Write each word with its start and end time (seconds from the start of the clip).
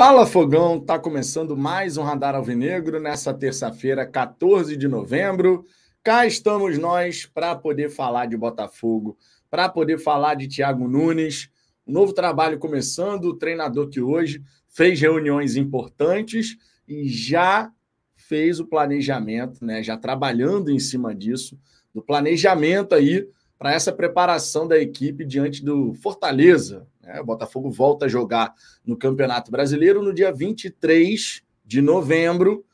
Fala 0.00 0.24
Fogão, 0.24 0.80
tá 0.80 0.98
começando 0.98 1.54
mais 1.54 1.98
um 1.98 2.02
Radar 2.02 2.34
Alvinegro 2.34 2.98
nessa 2.98 3.34
terça-feira, 3.34 4.06
14 4.06 4.74
de 4.74 4.88
novembro. 4.88 5.66
Cá 6.02 6.26
estamos 6.26 6.78
nós 6.78 7.26
para 7.26 7.54
poder 7.54 7.90
falar 7.90 8.24
de 8.24 8.34
Botafogo, 8.34 9.18
para 9.50 9.68
poder 9.68 9.98
falar 9.98 10.36
de 10.36 10.48
Thiago 10.48 10.88
Nunes. 10.88 11.50
Um 11.86 11.92
novo 11.92 12.14
trabalho 12.14 12.58
começando, 12.58 13.26
o 13.26 13.36
treinador 13.36 13.90
que 13.90 14.00
hoje 14.00 14.42
fez 14.70 14.98
reuniões 14.98 15.54
importantes 15.54 16.56
e 16.88 17.06
já 17.06 17.70
fez 18.16 18.58
o 18.58 18.66
planejamento, 18.66 19.62
né? 19.62 19.82
Já 19.82 19.98
trabalhando 19.98 20.70
em 20.70 20.78
cima 20.78 21.14
disso, 21.14 21.58
do 21.92 22.00
planejamento 22.00 22.94
aí 22.94 23.28
para 23.60 23.74
essa 23.74 23.92
preparação 23.92 24.66
da 24.66 24.78
equipe 24.78 25.22
diante 25.22 25.62
do 25.62 25.92
Fortaleza. 25.92 26.86
Né? 27.02 27.20
O 27.20 27.24
Botafogo 27.26 27.70
volta 27.70 28.06
a 28.06 28.08
jogar 28.08 28.54
no 28.82 28.96
Campeonato 28.96 29.50
Brasileiro 29.50 30.02
no 30.02 30.14
dia 30.14 30.32
23 30.32 31.42
de 31.66 31.82
novembro. 31.82 32.64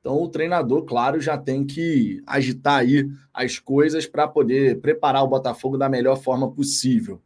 Então, 0.00 0.16
o 0.22 0.30
treinador, 0.30 0.86
claro, 0.86 1.20
já 1.20 1.36
tem 1.36 1.66
que 1.66 2.22
agitar 2.26 2.78
aí 2.78 3.06
as 3.34 3.58
coisas 3.58 4.06
para 4.06 4.26
poder 4.26 4.80
preparar 4.80 5.22
o 5.22 5.28
Botafogo 5.28 5.76
da 5.76 5.90
melhor 5.90 6.16
forma 6.16 6.50
possível. 6.50 7.20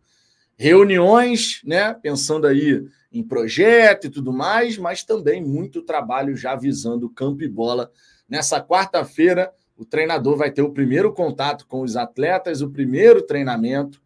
Reuniões, 0.57 1.61
né? 1.65 1.95
Pensando 1.95 2.49
aí 2.49 2.85
em 3.13 3.23
projeto 3.23 4.09
e 4.09 4.11
tudo 4.11 4.33
mais, 4.33 4.77
mas 4.77 5.05
também 5.05 5.41
muito 5.41 5.83
trabalho 5.83 6.37
já 6.37 6.57
visando 6.57 7.09
campo 7.09 7.45
e 7.45 7.49
bola. 7.49 7.93
Nessa 8.29 8.61
quarta-feira, 8.61 9.53
o 9.77 9.85
treinador 9.85 10.37
vai 10.37 10.51
ter 10.51 10.63
o 10.63 10.73
primeiro 10.73 11.13
contato 11.13 11.67
com 11.67 11.83
os 11.83 11.97
atletas, 11.97 12.63
o 12.63 12.71
primeiro 12.71 13.23
treinamento 13.23 14.01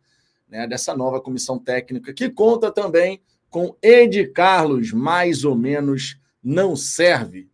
né, 0.48 0.66
dessa 0.66 0.96
nova 0.96 1.20
comissão 1.20 1.58
técnica, 1.58 2.12
que 2.12 2.30
conta 2.30 2.70
também 2.70 3.20
com 3.50 3.76
Ed 3.82 4.28
Carlos, 4.28 4.92
mais 4.92 5.44
ou 5.44 5.54
menos 5.54 6.18
não 6.42 6.74
serve. 6.74 7.48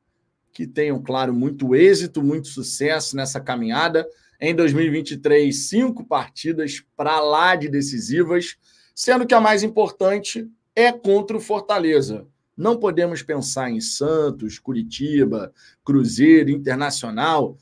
Que 0.53 0.67
tenham, 0.67 1.03
claro, 1.03 1.35
muito 1.35 1.75
êxito, 1.75 2.23
muito 2.23 2.49
sucesso 2.49 3.17
nessa 3.17 3.41
caminhada. 3.41 4.07
Em 4.41 4.55
2023, 4.55 5.69
cinco 5.69 6.05
partidas 6.05 6.85
para 6.97 7.21
lá 7.21 7.57
de 7.57 7.69
decisivas, 7.69 8.57
sendo 8.95 9.27
que 9.27 9.35
a 9.35 9.41
mais 9.41 9.63
importante 9.65 10.49
é 10.77 10.93
contra 10.93 11.37
o 11.37 11.41
Fortaleza. 11.41 12.27
Não 12.57 12.77
podemos 12.77 13.21
pensar 13.23 13.71
em 13.71 13.81
Santos, 13.81 14.61
Curitiba, 14.61 15.53
Cruzeiro, 15.85 16.51
Internacional 16.51 17.57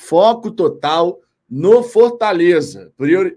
Foco 0.00 0.52
total 0.52 1.20
no 1.50 1.82
Fortaleza. 1.82 2.92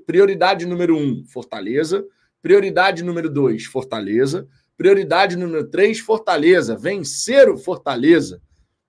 Prioridade 0.05 0.63
número 0.67 0.95
um, 0.95 1.25
Fortaleza. 1.25 2.05
Prioridade 2.39 3.03
número 3.03 3.31
dois, 3.31 3.65
Fortaleza. 3.65 4.47
Prioridade 4.77 5.35
número 5.35 5.67
três, 5.67 5.99
Fortaleza. 5.99 6.77
Vencer 6.77 7.49
o 7.49 7.57
Fortaleza. 7.57 8.39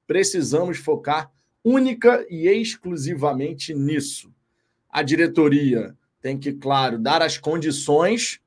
Precisamos 0.07 0.77
focar 0.77 1.33
única 1.65 2.25
e 2.29 2.47
exclusivamente 2.47 3.73
nisso. 3.75 4.31
A 4.91 5.03
diretoria 5.03 5.97
tem 6.21 6.39
que, 6.39 6.53
claro, 6.53 6.99
dar 6.99 7.23
as 7.23 7.39
condições 7.39 8.39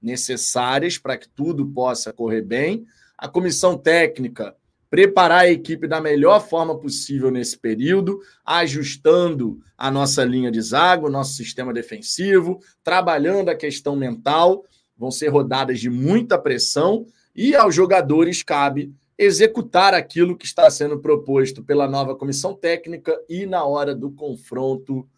necessárias 0.00 0.98
para 0.98 1.16
que 1.16 1.28
tudo 1.28 1.66
possa 1.70 2.12
correr 2.12 2.42
bem. 2.42 2.86
A 3.16 3.28
comissão 3.28 3.78
técnica 3.78 4.54
preparar 4.94 5.40
a 5.40 5.50
equipe 5.50 5.88
da 5.88 6.00
melhor 6.00 6.38
forma 6.38 6.78
possível 6.78 7.28
nesse 7.28 7.58
período, 7.58 8.20
ajustando 8.44 9.58
a 9.76 9.90
nossa 9.90 10.22
linha 10.22 10.52
de 10.52 10.62
zaga, 10.62 11.04
o 11.04 11.10
nosso 11.10 11.34
sistema 11.34 11.74
defensivo, 11.74 12.60
trabalhando 12.80 13.48
a 13.48 13.56
questão 13.56 13.96
mental. 13.96 14.64
Vão 14.96 15.10
ser 15.10 15.30
rodadas 15.30 15.80
de 15.80 15.90
muita 15.90 16.38
pressão 16.38 17.06
e 17.34 17.56
aos 17.56 17.74
jogadores 17.74 18.44
cabe 18.44 18.94
executar 19.18 19.94
aquilo 19.94 20.36
que 20.36 20.46
está 20.46 20.70
sendo 20.70 21.00
proposto 21.00 21.60
pela 21.64 21.88
nova 21.88 22.14
comissão 22.14 22.54
técnica 22.54 23.20
e, 23.28 23.46
na 23.46 23.64
hora 23.64 23.96
do 23.96 24.12
confronto, 24.12 25.08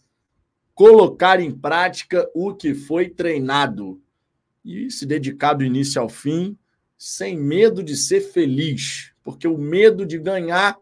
colocar 0.74 1.38
em 1.38 1.50
prática 1.50 2.26
o 2.34 2.54
que 2.54 2.74
foi 2.74 3.10
treinado 3.10 4.00
e 4.64 4.90
se 4.90 5.04
dedicar 5.04 5.52
do 5.52 5.62
início 5.62 6.00
ao 6.00 6.08
fim, 6.08 6.56
sem 6.96 7.36
medo 7.36 7.82
de 7.82 7.94
ser 7.94 8.22
feliz, 8.22 9.14
porque 9.26 9.48
o 9.48 9.58
medo 9.58 10.06
de 10.06 10.20
ganhar, 10.20 10.78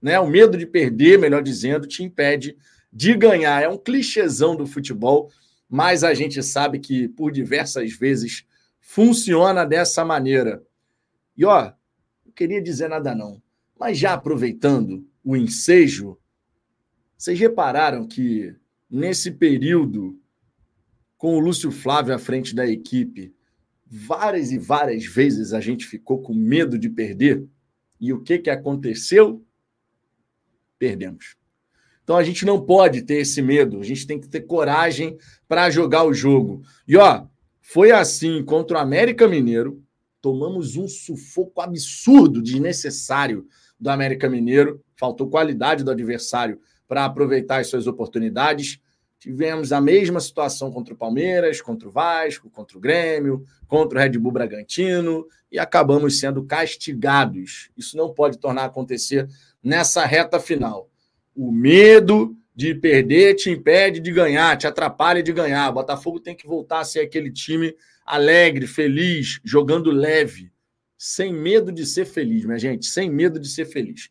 né, 0.00 0.20
o 0.20 0.28
medo 0.28 0.56
de 0.56 0.64
perder, 0.64 1.18
melhor 1.18 1.42
dizendo, 1.42 1.84
te 1.84 2.04
impede 2.04 2.56
de 2.92 3.12
ganhar. 3.12 3.60
É 3.60 3.68
um 3.68 3.76
clichêzão 3.76 4.54
do 4.54 4.68
futebol, 4.68 5.32
mas 5.68 6.04
a 6.04 6.14
gente 6.14 6.40
sabe 6.40 6.78
que 6.78 7.08
por 7.08 7.32
diversas 7.32 7.92
vezes 7.92 8.46
funciona 8.78 9.66
dessa 9.66 10.04
maneira. 10.04 10.62
E 11.36 11.44
ó, 11.44 11.72
não 12.24 12.32
queria 12.32 12.62
dizer 12.62 12.88
nada 12.88 13.16
não, 13.16 13.42
mas 13.76 13.98
já 13.98 14.12
aproveitando 14.14 15.04
o 15.24 15.36
ensejo, 15.36 16.16
vocês 17.16 17.36
repararam 17.36 18.06
que 18.06 18.54
nesse 18.88 19.32
período 19.32 20.16
com 21.16 21.34
o 21.34 21.40
Lúcio 21.40 21.72
Flávio 21.72 22.14
à 22.14 22.18
frente 22.18 22.54
da 22.54 22.64
equipe, 22.64 23.34
várias 23.84 24.52
e 24.52 24.58
várias 24.58 25.04
vezes 25.04 25.52
a 25.52 25.60
gente 25.60 25.84
ficou 25.84 26.22
com 26.22 26.32
medo 26.32 26.78
de 26.78 26.88
perder. 26.88 27.44
E 28.00 28.12
o 28.12 28.22
que, 28.22 28.38
que 28.38 28.50
aconteceu? 28.50 29.44
Perdemos. 30.78 31.36
Então 32.02 32.16
a 32.16 32.22
gente 32.22 32.46
não 32.46 32.64
pode 32.64 33.02
ter 33.02 33.16
esse 33.16 33.42
medo, 33.42 33.80
a 33.80 33.84
gente 33.84 34.06
tem 34.06 34.18
que 34.18 34.28
ter 34.28 34.40
coragem 34.40 35.18
para 35.46 35.68
jogar 35.68 36.04
o 36.04 36.14
jogo. 36.14 36.62
E 36.86 36.96
ó, 36.96 37.26
foi 37.60 37.90
assim 37.90 38.42
contra 38.42 38.78
o 38.78 38.80
América 38.80 39.28
Mineiro, 39.28 39.82
tomamos 40.20 40.76
um 40.76 40.88
sufoco 40.88 41.60
absurdo, 41.60 42.42
desnecessário 42.42 43.46
do 43.78 43.90
América 43.90 44.28
Mineiro, 44.28 44.82
faltou 44.96 45.28
qualidade 45.28 45.84
do 45.84 45.90
adversário 45.90 46.58
para 46.86 47.04
aproveitar 47.04 47.60
as 47.60 47.68
suas 47.68 47.86
oportunidades. 47.86 48.80
Tivemos 49.18 49.72
a 49.72 49.80
mesma 49.80 50.20
situação 50.20 50.70
contra 50.70 50.94
o 50.94 50.96
Palmeiras, 50.96 51.60
contra 51.60 51.88
o 51.88 51.90
Vasco, 51.90 52.48
contra 52.48 52.78
o 52.78 52.80
Grêmio, 52.80 53.44
contra 53.66 53.98
o 53.98 54.02
Red 54.02 54.18
Bull 54.18 54.30
Bragantino 54.30 55.26
e 55.50 55.58
acabamos 55.58 56.20
sendo 56.20 56.44
castigados. 56.44 57.70
Isso 57.76 57.96
não 57.96 58.14
pode 58.14 58.38
tornar 58.38 58.62
a 58.62 58.66
acontecer 58.66 59.28
nessa 59.62 60.04
reta 60.04 60.38
final. 60.38 60.88
O 61.34 61.50
medo 61.50 62.36
de 62.54 62.74
perder 62.74 63.34
te 63.34 63.50
impede 63.50 63.98
de 63.98 64.12
ganhar, 64.12 64.56
te 64.56 64.66
atrapalha 64.66 65.22
de 65.22 65.32
ganhar. 65.32 65.68
O 65.70 65.74
Botafogo 65.74 66.20
tem 66.20 66.36
que 66.36 66.46
voltar 66.46 66.80
a 66.80 66.84
ser 66.84 67.00
aquele 67.00 67.32
time 67.32 67.74
alegre, 68.06 68.66
feliz, 68.66 69.40
jogando 69.44 69.90
leve, 69.90 70.50
sem 70.96 71.32
medo 71.32 71.70
de 71.70 71.84
ser 71.84 72.04
feliz, 72.04 72.44
minha 72.44 72.58
gente, 72.58 72.86
sem 72.86 73.10
medo 73.10 73.38
de 73.38 73.48
ser 73.48 73.66
feliz. 73.66 74.10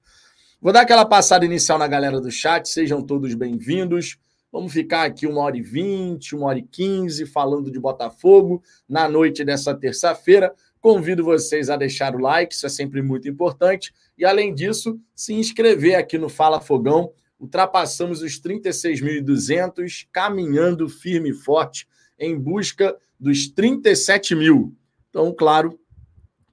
Vou 0.62 0.74
dar 0.74 0.82
aquela 0.82 1.06
passada 1.06 1.46
inicial 1.46 1.78
na 1.78 1.88
galera 1.88 2.20
do 2.20 2.32
chat, 2.32 2.68
sejam 2.68 3.02
todos 3.02 3.34
bem-vindos. 3.34 4.18
Vamos 4.52 4.72
ficar 4.72 5.04
aqui 5.04 5.28
uma 5.28 5.42
hora 5.42 5.58
e 5.58 5.62
vinte, 5.62 6.36
uma 6.36 6.48
hora 6.48 6.60
e 6.60 6.64
quinze 6.64 7.26
falando 7.26 7.70
de 7.70 7.80
Botafogo 7.80 8.64
na 8.88 9.10
noite 9.10 9.44
dessa 9.44 9.76
terça-feira. 9.76 10.54
Convido 10.80 11.24
vocês 11.24 11.70
a 11.70 11.76
deixar 11.76 12.16
o 12.16 12.20
like, 12.20 12.54
isso 12.54 12.66
é 12.66 12.70
sempre 12.70 13.02
muito 13.02 13.28
importante. 13.28 13.94
E, 14.18 14.24
além 14.24 14.54
disso, 14.54 15.00
se 15.14 15.34
inscrever 15.34 15.96
aqui 15.96 16.18
no 16.18 16.30
Fala 16.30 16.62
Fogão. 16.62 17.12
Ultrapassamos 17.40 18.22
os 18.22 18.42
36.200, 18.42 20.08
caminhando 20.12 20.88
firme 20.88 21.32
e 21.32 21.34
forte 21.34 21.88
em 22.18 22.40
busca 22.40 22.98
dos 23.20 23.50
37 23.50 24.34
mil. 24.34 24.74
Então, 25.10 25.34
claro, 25.34 25.78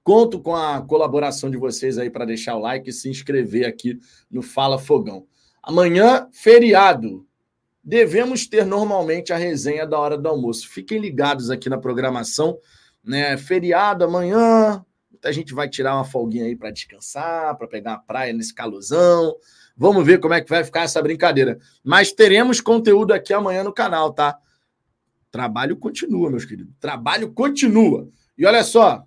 conto 0.03 0.41
com 0.41 0.55
a 0.55 0.83
colaboração 0.83 1.51
de 1.51 1.57
vocês 1.57 1.97
aí 1.97 2.11
para 2.11 2.25
deixar 2.25 2.57
o 2.57 2.61
like 2.61 2.91
e 2.91 2.93
se 2.93 3.09
inscrever 3.09 3.67
aqui 3.67 3.99
no 4.31 4.43
Fala 4.43 4.79
Fogão. 4.79 5.27
Amanhã, 5.63 6.29
feriado 6.33 7.27
devemos 7.85 8.47
ter 8.47 8.65
normalmente 8.65 9.33
a 9.33 9.37
resenha 9.37 9.87
da 9.87 9.99
hora 9.99 10.17
do 10.17 10.29
almoço. 10.29 10.69
Fiquem 10.69 10.99
ligados 10.99 11.51
aqui 11.51 11.69
na 11.69 11.77
programação, 11.77 12.59
né? 13.05 13.37
Feriado 13.37 14.05
amanhã, 14.05 14.85
a 15.23 15.33
gente 15.33 15.53
vai 15.53 15.69
tirar 15.69 15.95
uma 15.95 16.05
folguinha 16.05 16.45
aí 16.45 16.57
para 16.57 16.71
descansar, 16.71 17.57
para 17.57 17.67
pegar 17.67 17.95
a 17.95 17.99
praia 17.99 18.33
nesse 18.33 18.55
calosão. 18.55 19.35
Vamos 19.77 20.07
ver 20.07 20.21
como 20.21 20.35
é 20.35 20.41
que 20.41 20.49
vai 20.49 20.65
ficar 20.65 20.83
essa 20.83 21.03
brincadeira. 21.03 21.59
Mas 21.83 22.13
teremos 22.13 22.61
conteúdo 22.61 23.13
aqui 23.13 23.33
amanhã 23.33 23.63
no 23.63 23.73
canal, 23.73 24.13
tá? 24.13 24.39
Trabalho 25.31 25.77
continua, 25.77 26.31
meus 26.31 26.45
queridos. 26.45 26.73
Trabalho 26.79 27.33
continua. 27.33 28.09
E 28.39 28.47
olha 28.47 28.63
só, 28.63 29.05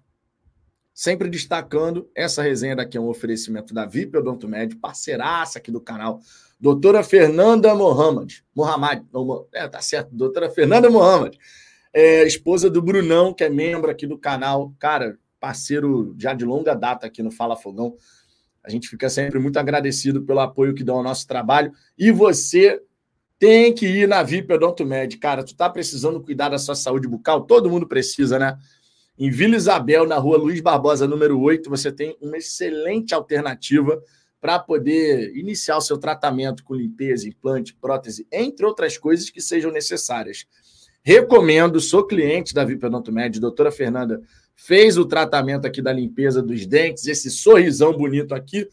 sempre 0.98 1.30
destacando, 1.30 2.10
essa 2.16 2.42
resenha 2.42 2.76
daqui 2.76 2.98
é 2.98 3.00
um 3.00 3.08
oferecimento 3.08 3.72
da 3.72 3.86
VIP 3.86 4.18
Odonto 4.18 4.48
Médio, 4.48 4.80
parceiraça 4.80 5.60
aqui 5.60 5.70
do 5.70 5.80
canal 5.80 6.20
doutora 6.60 7.04
Fernanda 7.04 7.76
Mohamed. 7.76 8.44
Mohamed, 8.56 9.06
é, 9.54 9.68
tá 9.68 9.80
certo, 9.80 10.10
doutora 10.12 10.50
Fernanda 10.50 10.90
Mohamed, 10.90 11.38
é, 11.94 12.26
esposa 12.26 12.68
do 12.68 12.82
Brunão, 12.82 13.32
que 13.32 13.44
é 13.44 13.50
membro 13.50 13.92
aqui 13.92 14.08
do 14.08 14.18
canal, 14.18 14.74
cara, 14.80 15.20
parceiro 15.40 16.16
já 16.18 16.34
de 16.34 16.44
longa 16.44 16.74
data 16.74 17.06
aqui 17.06 17.22
no 17.22 17.30
Fala 17.30 17.56
Fogão. 17.56 17.96
A 18.64 18.72
gente 18.72 18.90
fica 18.90 19.08
sempre 19.08 19.38
muito 19.38 19.58
agradecido 19.58 20.24
pelo 20.24 20.40
apoio 20.40 20.74
que 20.74 20.84
dão 20.84 20.98
ao 20.98 21.04
nosso 21.04 21.28
trabalho. 21.28 21.72
E 21.96 22.12
você 22.12 22.82
tem 23.38 23.72
que 23.72 23.86
ir 23.86 24.08
na 24.08 24.24
VIP 24.24 24.52
Odontomed. 24.52 25.16
Cara, 25.18 25.44
tu 25.44 25.56
tá 25.56 25.70
precisando 25.70 26.24
cuidar 26.24 26.50
da 26.50 26.58
sua 26.58 26.74
saúde 26.74 27.08
bucal? 27.08 27.44
Todo 27.44 27.70
mundo 27.70 27.88
precisa, 27.88 28.40
né? 28.40 28.58
Em 29.19 29.31
Vila 29.31 29.56
Isabel, 29.56 30.06
na 30.06 30.18
rua 30.18 30.38
Luiz 30.38 30.62
Barbosa, 30.62 31.08
número 31.08 31.42
8, 31.42 31.68
você 31.72 31.92
tem 31.92 32.16
uma 32.22 32.38
excelente 32.38 33.16
alternativa 33.16 34.00
para 34.40 34.60
poder 34.60 35.36
iniciar 35.36 35.78
o 35.78 35.81
seu 35.81 35.98
tratamento 35.98 36.64
com 36.64 36.75
limpeza, 36.75 37.28
implante, 37.28 37.74
prótese, 37.74 38.28
entre 38.31 38.64
outras 38.64 38.96
coisas 38.96 39.31
que 39.31 39.42
sejam 39.42 39.72
necessárias. 39.72 40.46
Recomendo, 41.02 41.80
sou 41.80 42.06
cliente 42.06 42.54
da 42.54 42.64
VIP 42.64 42.86
Odontomed, 42.86 43.40
doutora 43.40 43.72
Fernanda 43.72 44.22
fez 44.56 45.00
o 45.00 45.06
tratamento 45.06 45.66
aqui 45.66 45.81
da 45.81 45.92
limpeza 45.92 46.42
dos 46.42 46.68
dentes, 46.68 47.08
esse 47.08 47.31
sorrisão 47.31 47.94
bonito 47.94 48.36
aqui. 48.36 48.68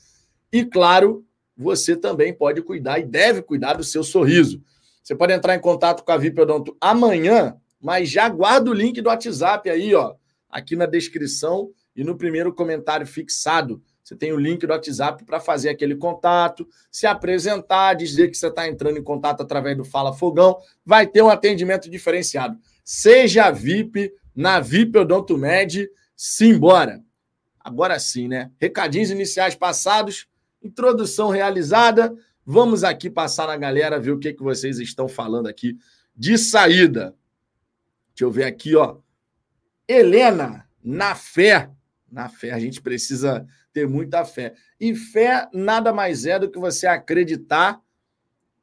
E 0.52 0.62
claro, 0.62 1.25
você 1.56 1.97
também 1.97 2.35
pode 2.35 2.61
cuidar 2.61 2.99
e 2.99 3.05
deve 3.05 3.40
cuidar 3.40 3.75
do 3.75 3.85
seu 3.85 4.05
sorriso. 4.05 4.62
Você 5.02 5.14
pode 5.14 5.32
entrar 5.32 5.55
em 5.55 5.61
contato 5.61 6.02
com 6.02 6.12
a 6.12 6.19
VIP 6.19 6.40
Odonto 6.40 6.76
amanhã, 6.81 7.56
mas 7.81 8.11
já 8.11 8.29
guarda 8.29 8.70
o 8.70 8.75
link 8.75 9.00
do 9.00 9.08
WhatsApp 9.08 9.70
aí, 9.70 9.94
ó, 9.94 10.14
aqui 10.54 10.76
na 10.76 10.86
descrição 10.86 11.72
e 11.96 12.04
no 12.04 12.16
primeiro 12.16 12.54
comentário 12.54 13.04
fixado. 13.04 13.82
Você 14.04 14.14
tem 14.14 14.32
o 14.32 14.38
link 14.38 14.64
do 14.64 14.72
WhatsApp 14.72 15.24
para 15.24 15.40
fazer 15.40 15.68
aquele 15.68 15.96
contato, 15.96 16.68
se 16.92 17.08
apresentar, 17.08 17.94
dizer 17.94 18.30
que 18.30 18.36
você 18.36 18.46
está 18.46 18.68
entrando 18.68 18.96
em 18.96 19.02
contato 19.02 19.40
através 19.40 19.76
do 19.76 19.84
Fala 19.84 20.12
Fogão. 20.12 20.56
Vai 20.86 21.08
ter 21.08 21.22
um 21.22 21.28
atendimento 21.28 21.90
diferenciado. 21.90 22.56
Seja 22.84 23.50
VIP 23.50 24.12
na 24.34 24.60
VIP 24.60 24.98
Odonto 24.98 25.36
Med. 25.36 25.90
Simbora! 26.14 27.02
Agora 27.58 27.98
sim, 27.98 28.28
né? 28.28 28.52
Recadinhos 28.60 29.10
iniciais 29.10 29.56
passados, 29.56 30.28
introdução 30.62 31.30
realizada. 31.30 32.14
Vamos 32.46 32.84
aqui 32.84 33.10
passar 33.10 33.48
na 33.48 33.56
galera, 33.56 33.98
ver 33.98 34.12
o 34.12 34.18
que, 34.18 34.32
que 34.34 34.42
vocês 34.42 34.78
estão 34.78 35.08
falando 35.08 35.48
aqui 35.48 35.76
de 36.14 36.38
saída. 36.38 37.16
Deixa 38.14 38.24
eu 38.24 38.30
ver 38.30 38.44
aqui, 38.44 38.76
ó. 38.76 38.98
Helena, 39.88 40.66
na 40.82 41.14
fé. 41.14 41.70
Na 42.10 42.28
fé, 42.28 42.52
a 42.52 42.58
gente 42.58 42.81
precisa 42.81 43.46
ter 43.72 43.88
muita 43.88 44.25
fé. 44.25 44.54
E 44.78 44.94
fé 44.94 45.48
nada 45.52 45.92
mais 45.92 46.25
é 46.26 46.38
do 46.38 46.50
que 46.50 46.58
você 46.58 46.86
acreditar 46.86 47.81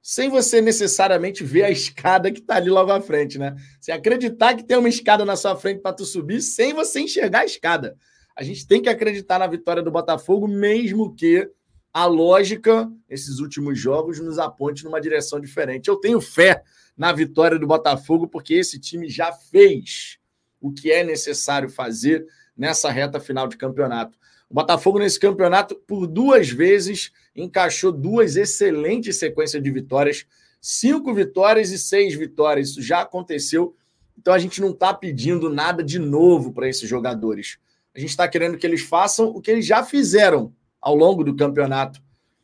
sem 0.01 0.29
você 0.29 0.61
necessariamente 0.61 1.43
ver 1.43 1.63
a 1.63 1.69
escada 1.69 2.31
que 2.31 2.39
está 2.39 2.55
ali 2.55 2.69
logo 2.69 2.91
à 2.91 2.99
frente, 2.99 3.37
né? 3.37 3.55
Você 3.79 3.91
acreditar 3.91 4.55
que 4.55 4.63
tem 4.63 4.77
uma 4.77 4.89
escada 4.89 5.23
na 5.23 5.35
sua 5.35 5.55
frente 5.55 5.81
para 5.81 5.93
tu 5.93 6.05
subir 6.05 6.41
sem 6.41 6.73
você 6.73 7.01
enxergar 7.01 7.41
a 7.41 7.45
escada. 7.45 7.95
A 8.35 8.41
gente 8.41 8.65
tem 8.65 8.81
que 8.81 8.89
acreditar 8.89 9.37
na 9.37 9.45
vitória 9.45 9.83
do 9.83 9.91
Botafogo, 9.91 10.47
mesmo 10.47 11.13
que 11.13 11.47
a 11.93 12.05
lógica, 12.05 12.89
esses 13.07 13.39
últimos 13.39 13.77
jogos, 13.77 14.19
nos 14.19 14.39
aponte 14.39 14.83
numa 14.83 15.01
direção 15.01 15.39
diferente. 15.39 15.89
Eu 15.89 15.97
tenho 15.97 16.21
fé 16.21 16.63
na 16.97 17.11
vitória 17.11 17.59
do 17.59 17.67
Botafogo, 17.67 18.27
porque 18.27 18.55
esse 18.55 18.79
time 18.79 19.09
já 19.09 19.31
fez 19.33 20.20
o 20.61 20.71
que 20.71 20.91
é 20.91 21.03
necessário 21.03 21.69
fazer 21.69 22.25
nessa 22.55 22.91
reta 22.91 23.19
final 23.19 23.47
de 23.47 23.57
campeonato. 23.57 24.17
O 24.49 24.53
Botafogo, 24.53 24.99
nesse 24.99 25.19
campeonato, 25.19 25.75
por 25.87 26.05
duas 26.05 26.49
vezes, 26.49 27.11
encaixou 27.35 27.91
duas 27.91 28.35
excelentes 28.35 29.17
sequências 29.17 29.63
de 29.63 29.71
vitórias. 29.71 30.25
Cinco 30.59 31.13
vitórias 31.13 31.71
e 31.71 31.79
seis 31.79 32.13
vitórias. 32.13 32.69
Isso 32.69 32.81
já 32.81 33.01
aconteceu. 33.01 33.75
Então 34.17 34.33
a 34.33 34.39
gente 34.39 34.61
não 34.61 34.69
está 34.69 34.93
pedindo 34.93 35.49
nada 35.49 35.83
de 35.83 35.97
novo 35.97 36.53
para 36.53 36.67
esses 36.69 36.87
jogadores. 36.87 37.57
A 37.95 37.99
gente 37.99 38.09
está 38.09 38.27
querendo 38.27 38.57
que 38.57 38.67
eles 38.67 38.81
façam 38.81 39.27
o 39.27 39.41
que 39.41 39.49
eles 39.49 39.65
já 39.65 39.83
fizeram 39.83 40.53
ao 40.79 40.95
longo 40.95 41.23
do 41.23 41.35
campeonato. 41.35 42.01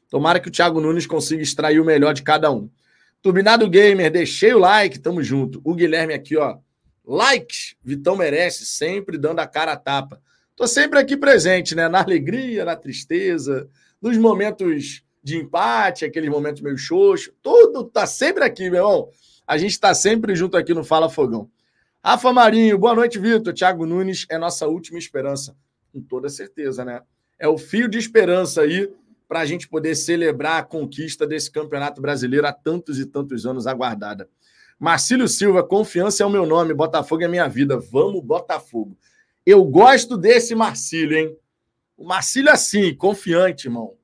Tomara 0.09 0.39
que 0.39 0.47
o 0.47 0.51
Thiago 0.51 0.79
Nunes 0.79 1.05
consiga 1.05 1.43
extrair 1.43 1.79
o 1.79 1.85
melhor 1.85 2.13
de 2.13 2.23
cada 2.23 2.49
um. 2.51 2.69
Turbinado 3.21 3.69
Gamer, 3.69 4.09
deixei 4.09 4.53
o 4.53 4.59
like, 4.59 4.99
tamo 4.99 5.21
junto. 5.21 5.59
O 5.63 5.75
Guilherme 5.75 6.13
aqui, 6.13 6.37
ó. 6.37 6.57
Likes, 7.07 7.77
Vitão 7.81 8.17
merece, 8.17 8.65
sempre 8.65 9.17
dando 9.17 9.39
a 9.39 9.47
cara 9.47 9.71
a 9.71 9.77
tapa. 9.77 10.21
Estou 10.51 10.67
sempre 10.67 10.99
aqui 10.99 11.15
presente, 11.15 11.73
né? 11.73 11.87
Na 11.87 12.01
alegria, 12.01 12.65
na 12.65 12.75
tristeza, 12.75 13.69
nos 14.01 14.17
momentos 14.17 15.03
de 15.23 15.37
empate, 15.37 16.03
aqueles 16.03 16.29
momentos 16.29 16.61
meio 16.61 16.77
xoxo. 16.77 17.31
Tudo 17.41 17.85
tá 17.85 18.05
sempre 18.05 18.43
aqui, 18.43 18.69
meu 18.69 18.79
irmão. 18.79 19.09
A 19.45 19.57
gente 19.57 19.71
está 19.71 19.93
sempre 19.93 20.35
junto 20.35 20.57
aqui 20.57 20.73
no 20.73 20.83
Fala 20.83 21.09
Fogão. 21.09 21.49
Rafa 22.03 22.33
Marinho, 22.33 22.77
boa 22.77 22.93
noite, 22.93 23.17
Vitor. 23.17 23.53
Thiago 23.53 23.85
Nunes 23.85 24.25
é 24.29 24.37
nossa 24.37 24.67
última 24.67 24.99
esperança. 24.99 25.55
Com 25.93 26.01
toda 26.01 26.27
certeza, 26.27 26.83
né? 26.83 27.01
É 27.39 27.47
o 27.47 27.57
fio 27.57 27.87
de 27.87 27.97
esperança 27.97 28.61
aí 28.61 28.91
para 29.27 29.39
a 29.41 29.45
gente 29.45 29.67
poder 29.67 29.95
celebrar 29.95 30.59
a 30.59 30.63
conquista 30.63 31.25
desse 31.25 31.51
campeonato 31.51 32.01
brasileiro 32.01 32.47
há 32.47 32.51
tantos 32.51 32.99
e 32.99 33.05
tantos 33.05 33.45
anos 33.45 33.67
aguardada. 33.67 34.29
Marcílio 34.79 35.27
Silva, 35.27 35.63
confiança 35.63 36.21
é 36.21 36.25
o 36.25 36.29
meu 36.29 36.45
nome, 36.45 36.73
Botafogo 36.73 37.23
é 37.23 37.27
minha 37.27 37.47
vida. 37.47 37.77
Vamos, 37.77 38.23
Botafogo. 38.23 38.97
Eu 39.45 39.63
gosto 39.63 40.17
desse 40.17 40.53
Marcílio, 40.53 41.17
hein? 41.17 41.37
O 41.97 42.05
Marcílio 42.05 42.51
assim, 42.51 42.93
confiante, 42.93 43.67
irmão. 43.67 43.95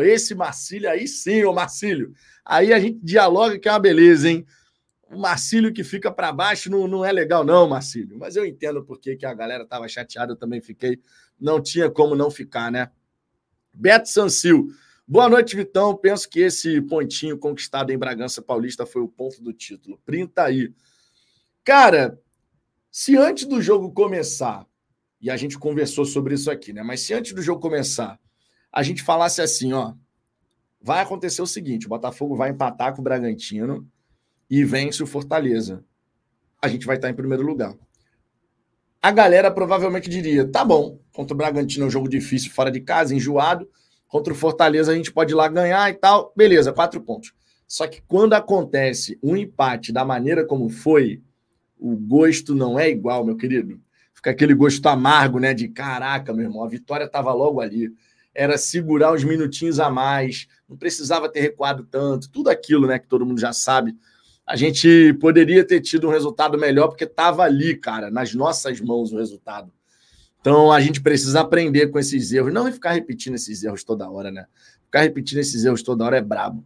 Esse 0.00 0.34
Marcílio 0.34 0.90
aí 0.90 1.08
sim, 1.08 1.44
ô 1.44 1.52
Marcílio. 1.52 2.12
Aí 2.44 2.72
a 2.72 2.78
gente 2.78 2.98
dialoga 3.02 3.58
que 3.58 3.68
é 3.68 3.72
uma 3.72 3.78
beleza, 3.78 4.28
hein? 4.28 4.46
O 5.10 5.18
Marcílio 5.18 5.72
que 5.72 5.82
fica 5.82 6.10
para 6.10 6.30
baixo 6.30 6.70
não, 6.70 6.86
não 6.86 7.04
é 7.04 7.10
legal, 7.10 7.42
não, 7.42 7.66
Marcílio. 7.66 8.18
Mas 8.18 8.36
eu 8.36 8.44
entendo 8.44 8.84
por 8.84 9.00
que 9.00 9.18
a 9.24 9.32
galera 9.32 9.64
tava 9.64 9.88
chateada, 9.88 10.32
eu 10.32 10.36
também 10.36 10.60
fiquei. 10.60 11.00
Não 11.40 11.60
tinha 11.62 11.90
como 11.90 12.14
não 12.14 12.30
ficar, 12.30 12.70
né? 12.70 12.90
Beto 13.72 14.08
Sancil. 14.08 14.68
Boa 15.10 15.26
noite, 15.26 15.56
Vitão. 15.56 15.96
Penso 15.96 16.28
que 16.28 16.40
esse 16.40 16.82
pontinho 16.82 17.38
conquistado 17.38 17.90
em 17.90 17.96
Bragança 17.96 18.42
Paulista 18.42 18.84
foi 18.84 19.00
o 19.00 19.08
ponto 19.08 19.42
do 19.42 19.54
título. 19.54 19.98
Printa 20.04 20.42
aí. 20.42 20.70
Cara, 21.64 22.20
se 22.92 23.16
antes 23.16 23.46
do 23.46 23.62
jogo 23.62 23.90
começar 23.90 24.66
e 25.18 25.30
a 25.30 25.36
gente 25.38 25.58
conversou 25.58 26.04
sobre 26.04 26.34
isso 26.34 26.50
aqui, 26.50 26.74
né? 26.74 26.82
Mas 26.82 27.00
se 27.00 27.14
antes 27.14 27.32
do 27.32 27.40
jogo 27.40 27.58
começar, 27.58 28.20
a 28.70 28.82
gente 28.82 29.02
falasse 29.02 29.40
assim, 29.40 29.72
ó, 29.72 29.94
vai 30.78 31.00
acontecer 31.00 31.40
o 31.40 31.46
seguinte: 31.46 31.86
o 31.86 31.88
Botafogo 31.88 32.36
vai 32.36 32.50
empatar 32.50 32.94
com 32.94 33.00
o 33.00 33.04
Bragantino 33.04 33.90
e 34.50 34.62
vence 34.62 35.02
o 35.02 35.06
Fortaleza. 35.06 35.82
A 36.60 36.68
gente 36.68 36.84
vai 36.84 36.96
estar 36.96 37.08
em 37.08 37.14
primeiro 37.14 37.42
lugar. 37.42 37.74
A 39.00 39.10
galera 39.10 39.50
provavelmente 39.50 40.10
diria: 40.10 40.46
tá 40.46 40.62
bom, 40.62 41.00
contra 41.14 41.32
o 41.32 41.38
Bragantino 41.38 41.86
é 41.86 41.88
um 41.88 41.90
jogo 41.90 42.10
difícil, 42.10 42.52
fora 42.52 42.70
de 42.70 42.82
casa, 42.82 43.14
enjoado. 43.14 43.66
Contra 44.08 44.32
o 44.32 44.36
Fortaleza 44.36 44.90
a 44.90 44.94
gente 44.94 45.12
pode 45.12 45.32
ir 45.32 45.36
lá 45.36 45.46
ganhar 45.46 45.88
e 45.90 45.94
tal. 45.94 46.32
Beleza, 46.34 46.72
quatro 46.72 47.00
pontos. 47.00 47.32
Só 47.66 47.86
que 47.86 48.02
quando 48.02 48.32
acontece 48.32 49.18
um 49.22 49.36
empate 49.36 49.92
da 49.92 50.04
maneira 50.04 50.44
como 50.44 50.68
foi, 50.68 51.22
o 51.78 51.94
gosto 51.94 52.54
não 52.54 52.78
é 52.78 52.88
igual, 52.90 53.24
meu 53.24 53.36
querido 53.36 53.80
fica 54.18 54.30
aquele 54.30 54.52
gosto 54.52 54.84
amargo, 54.86 55.38
né? 55.38 55.54
De 55.54 55.68
caraca, 55.68 56.32
meu 56.32 56.46
irmão, 56.46 56.64
a 56.64 56.68
vitória 56.68 57.04
estava 57.04 57.32
logo 57.32 57.60
ali. 57.60 57.92
Era 58.34 58.58
segurar 58.58 59.12
uns 59.12 59.22
minutinhos 59.22 59.78
a 59.78 59.90
mais, 59.90 60.48
não 60.68 60.76
precisava 60.76 61.28
ter 61.28 61.40
recuado 61.40 61.84
tanto, 61.84 62.28
tudo 62.28 62.50
aquilo, 62.50 62.86
né? 62.86 62.98
Que 62.98 63.06
todo 63.06 63.24
mundo 63.24 63.40
já 63.40 63.52
sabe. 63.52 63.96
A 64.44 64.56
gente 64.56 65.14
poderia 65.20 65.64
ter 65.64 65.80
tido 65.80 66.08
um 66.08 66.10
resultado 66.10 66.58
melhor 66.58 66.88
porque 66.88 67.04
estava 67.04 67.44
ali, 67.44 67.76
cara, 67.76 68.10
nas 68.10 68.34
nossas 68.34 68.80
mãos 68.80 69.12
o 69.12 69.18
resultado. 69.18 69.72
Então 70.40 70.70
a 70.70 70.80
gente 70.80 71.00
precisa 71.00 71.40
aprender 71.40 71.88
com 71.88 71.98
esses 71.98 72.32
erros, 72.32 72.52
não 72.52 72.70
ficar 72.72 72.92
repetindo 72.92 73.34
esses 73.34 73.64
erros 73.64 73.84
toda 73.84 74.08
hora, 74.08 74.30
né? 74.30 74.46
Ficar 74.84 75.02
repetindo 75.02 75.38
esses 75.38 75.64
erros 75.64 75.82
toda 75.82 76.04
hora 76.04 76.16
é 76.16 76.22
brabo. 76.22 76.64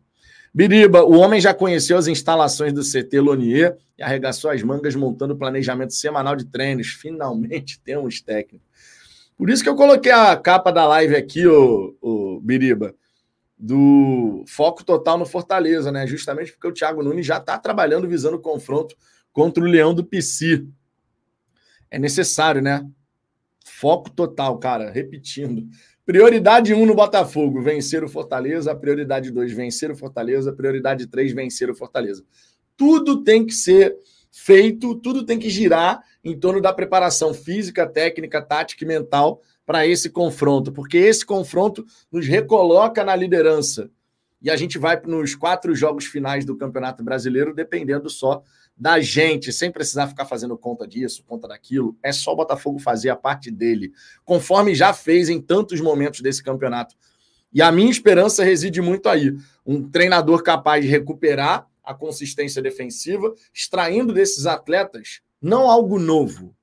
Biriba, 0.55 1.03
o 1.03 1.19
homem 1.19 1.41
já 1.41 1.55
conheceu 1.55 1.97
as 1.97 2.07
instalações 2.07 2.75
do 2.75 2.83
CT 2.83 3.21
Lonier 3.21 3.77
e 3.97 4.03
arregaçou 4.03 4.51
as 4.51 4.63
mangas 4.63 4.95
montando 4.95 5.33
o 5.33 5.37
planejamento 5.37 5.95
semanal 5.95 6.37
de 6.37 6.45
treinos. 6.45 6.89
Finalmente 6.89 7.81
temos 7.81 8.21
técnico. 8.21 8.65
Por 9.37 9.49
isso 9.49 9.63
que 9.63 9.69
eu 9.69 9.75
coloquei 9.75 10.13
a 10.13 10.37
capa 10.37 10.71
da 10.71 10.87
live 10.87 11.17
aqui, 11.17 11.47
o, 11.47 11.97
o 12.03 12.41
Biriba, 12.41 12.95
do 13.59 14.45
foco 14.47 14.85
total 14.85 15.17
no 15.17 15.25
Fortaleza, 15.25 15.91
né? 15.91 16.07
Justamente 16.07 16.53
porque 16.53 16.69
o 16.69 16.73
Thiago 16.73 17.03
Nunes 17.03 17.25
já 17.25 17.39
está 17.39 17.57
trabalhando 17.59 18.07
visando 18.07 18.37
o 18.37 18.41
confronto 18.41 18.95
contra 19.33 19.65
o 19.65 19.67
Leão 19.67 19.95
do 19.95 20.05
PC. 20.05 20.67
É 21.91 21.99
necessário, 21.99 22.61
né? 22.61 22.87
Foco 23.67 24.11
total, 24.11 24.59
cara. 24.59 24.91
Repetindo. 24.91 25.67
Prioridade 26.05 26.75
1 26.75 26.81
um 26.81 26.87
no 26.87 26.95
Botafogo, 26.95 27.63
vencer 27.63 28.03
o 28.03 28.09
Fortaleza. 28.09 28.75
Prioridade 28.75 29.31
2, 29.31 29.53
vencer 29.53 29.91
o 29.91 29.97
Fortaleza. 29.97 30.53
Prioridade 30.53 31.07
3, 31.07 31.33
vencer 31.33 31.71
o 31.71 31.75
Fortaleza. 31.75 32.25
Tudo 32.77 33.23
tem 33.23 33.47
que 33.47 33.55
ser 33.55 33.97
feito, 34.31 34.95
tudo 34.97 35.25
tem 35.25 35.39
que 35.39 35.51
girar 35.51 36.03
em 36.25 36.39
torno 36.39 36.61
da 36.61 36.73
preparação 36.73 37.35
física, 37.35 37.87
técnica, 37.87 38.41
tática 38.41 38.83
e 38.83 38.87
mental 38.87 39.43
para 39.65 39.87
esse 39.87 40.11
confronto, 40.11 40.73
porque 40.73 40.97
esse 40.97 41.25
confronto 41.25 41.85
nos 42.11 42.27
recoloca 42.27 43.05
na 43.05 43.15
liderança. 43.15 43.91
E 44.41 44.51
a 44.51 44.57
gente 44.57 44.79
vai 44.79 45.01
nos 45.07 45.37
quatro 45.37 45.75
jogos 45.75 46.07
finais 46.07 46.45
do 46.45 46.57
Campeonato 46.57 47.05
Brasileiro 47.05 47.55
dependendo 47.55 48.11
só 48.11 48.43
da 48.77 49.01
gente, 49.01 49.53
sem 49.53 49.71
precisar 49.71 50.09
ficar 50.09 50.25
fazendo 50.25 50.57
conta 50.57 50.87
disso, 50.87 51.25
conta 51.27 51.47
daquilo. 51.47 51.97
É 52.03 52.13
só 52.13 52.33
o 52.33 52.37
Botafogo 52.37 52.79
fazer 52.79 53.11
a 53.11 53.17
parte 53.17 53.51
dele, 53.51 53.93
conforme 54.25 54.75
já 54.75 54.93
fez 54.93 55.29
em 55.29 55.41
tantos 55.41 55.81
momentos 55.81 56.21
desse 56.21 56.43
campeonato. 56.43 56.95
E 57.53 57.61
a 57.61 57.71
minha 57.71 57.91
esperança 57.91 58.43
reside 58.43 58.81
muito 58.81 59.09
aí. 59.09 59.37
Um 59.65 59.89
treinador 59.89 60.43
capaz 60.43 60.85
de 60.85 60.91
recuperar 60.91 61.69
a 61.85 61.93
consistência 61.93 62.63
defensiva, 62.63 63.35
extraindo 63.53 64.13
desses 64.13 64.47
atletas 64.47 65.21
não 65.41 65.69
algo 65.69 65.99
novo, 65.99 66.55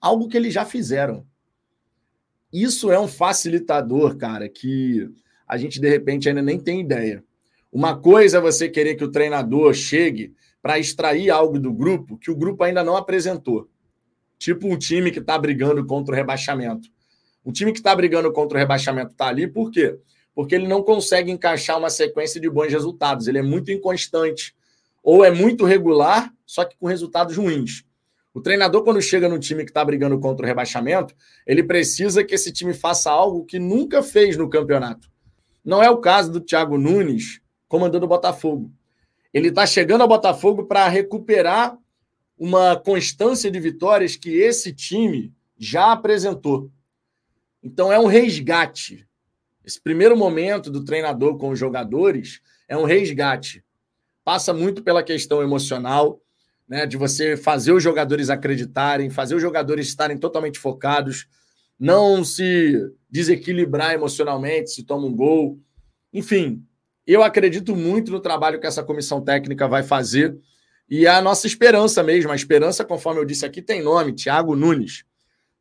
algo 0.00 0.28
que 0.28 0.36
eles 0.36 0.52
já 0.52 0.64
fizeram. 0.64 1.24
Isso 2.52 2.90
é 2.90 2.98
um 2.98 3.08
facilitador, 3.08 4.16
cara, 4.16 4.48
que 4.48 5.08
a 5.46 5.56
gente 5.56 5.80
de 5.80 5.88
repente 5.88 6.28
ainda 6.28 6.42
nem 6.42 6.58
tem 6.58 6.80
ideia. 6.80 7.24
Uma 7.72 7.96
coisa 7.98 8.38
é 8.38 8.40
você 8.40 8.68
querer 8.68 8.96
que 8.96 9.04
o 9.04 9.10
treinador 9.10 9.72
chegue 9.72 10.34
para 10.64 10.78
extrair 10.78 11.28
algo 11.28 11.58
do 11.60 11.70
grupo 11.70 12.16
que 12.16 12.30
o 12.30 12.34
grupo 12.34 12.64
ainda 12.64 12.82
não 12.82 12.96
apresentou. 12.96 13.68
Tipo 14.38 14.66
um 14.66 14.78
time 14.78 15.10
que 15.10 15.18
está 15.18 15.36
brigando 15.36 15.84
contra 15.84 16.14
o 16.14 16.16
rebaixamento. 16.16 16.88
Um 17.44 17.52
time 17.52 17.70
que 17.70 17.80
está 17.80 17.94
brigando 17.94 18.32
contra 18.32 18.56
o 18.56 18.58
rebaixamento 18.58 19.12
está 19.12 19.26
ali 19.26 19.46
por 19.46 19.70
quê? 19.70 19.98
Porque 20.34 20.54
ele 20.54 20.66
não 20.66 20.82
consegue 20.82 21.30
encaixar 21.30 21.78
uma 21.78 21.90
sequência 21.90 22.40
de 22.40 22.48
bons 22.48 22.72
resultados. 22.72 23.28
Ele 23.28 23.36
é 23.36 23.42
muito 23.42 23.70
inconstante. 23.70 24.56
Ou 25.02 25.22
é 25.22 25.30
muito 25.30 25.66
regular, 25.66 26.32
só 26.46 26.64
que 26.64 26.78
com 26.78 26.86
resultados 26.86 27.36
ruins. 27.36 27.84
O 28.32 28.40
treinador, 28.40 28.82
quando 28.84 29.02
chega 29.02 29.28
no 29.28 29.38
time 29.38 29.64
que 29.64 29.70
está 29.70 29.84
brigando 29.84 30.18
contra 30.18 30.46
o 30.46 30.48
rebaixamento, 30.48 31.14
ele 31.46 31.62
precisa 31.62 32.24
que 32.24 32.34
esse 32.34 32.50
time 32.50 32.72
faça 32.72 33.10
algo 33.10 33.44
que 33.44 33.58
nunca 33.58 34.02
fez 34.02 34.34
no 34.34 34.48
campeonato. 34.48 35.10
Não 35.62 35.82
é 35.82 35.90
o 35.90 35.98
caso 35.98 36.32
do 36.32 36.40
Thiago 36.40 36.78
Nunes, 36.78 37.42
comandando 37.68 38.06
o 38.06 38.08
Botafogo. 38.08 38.72
Ele 39.34 39.48
está 39.48 39.66
chegando 39.66 40.02
ao 40.02 40.08
Botafogo 40.08 40.64
para 40.64 40.86
recuperar 40.86 41.76
uma 42.38 42.76
constância 42.76 43.50
de 43.50 43.58
vitórias 43.58 44.14
que 44.14 44.30
esse 44.30 44.72
time 44.72 45.34
já 45.58 45.90
apresentou. 45.90 46.70
Então 47.60 47.92
é 47.92 47.98
um 47.98 48.06
resgate. 48.06 49.08
Esse 49.64 49.80
primeiro 49.80 50.16
momento 50.16 50.70
do 50.70 50.84
treinador 50.84 51.36
com 51.36 51.48
os 51.50 51.58
jogadores 51.58 52.40
é 52.68 52.76
um 52.76 52.84
resgate. 52.84 53.64
Passa 54.22 54.54
muito 54.54 54.84
pela 54.84 55.02
questão 55.02 55.42
emocional, 55.42 56.20
né, 56.68 56.86
de 56.86 56.96
você 56.96 57.36
fazer 57.36 57.72
os 57.72 57.82
jogadores 57.82 58.30
acreditarem, 58.30 59.10
fazer 59.10 59.34
os 59.34 59.42
jogadores 59.42 59.88
estarem 59.88 60.16
totalmente 60.16 60.60
focados, 60.60 61.26
não 61.78 62.22
se 62.22 62.80
desequilibrar 63.10 63.94
emocionalmente 63.94 64.70
se 64.70 64.84
toma 64.84 65.06
um 65.06 65.14
gol. 65.14 65.58
Enfim, 66.12 66.64
eu 67.12 67.22
acredito 67.22 67.76
muito 67.76 68.10
no 68.10 68.20
trabalho 68.20 68.58
que 68.58 68.66
essa 68.66 68.82
comissão 68.82 69.20
técnica 69.20 69.68
vai 69.68 69.82
fazer 69.82 70.38
e 70.88 71.06
é 71.06 71.10
a 71.10 71.22
nossa 71.22 71.46
esperança 71.46 72.02
mesmo. 72.02 72.30
A 72.30 72.36
esperança, 72.36 72.84
conforme 72.84 73.20
eu 73.20 73.24
disse 73.24 73.44
aqui, 73.44 73.62
tem 73.62 73.82
nome: 73.82 74.14
Thiago 74.14 74.54
Nunes. 74.54 75.04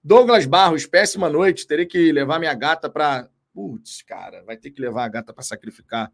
Douglas 0.04 0.46
Barros, 0.46 0.86
péssima 0.86 1.30
noite. 1.30 1.66
Terei 1.66 1.86
que 1.86 2.12
levar 2.12 2.40
minha 2.40 2.54
gata 2.54 2.90
para. 2.90 3.30
Putz, 3.54 4.02
cara, 4.02 4.44
vai 4.44 4.58
ter 4.58 4.72
que 4.72 4.82
levar 4.82 5.06
a 5.06 5.08
gata 5.08 5.34
para 5.34 5.44
sacrificar. 5.44 6.12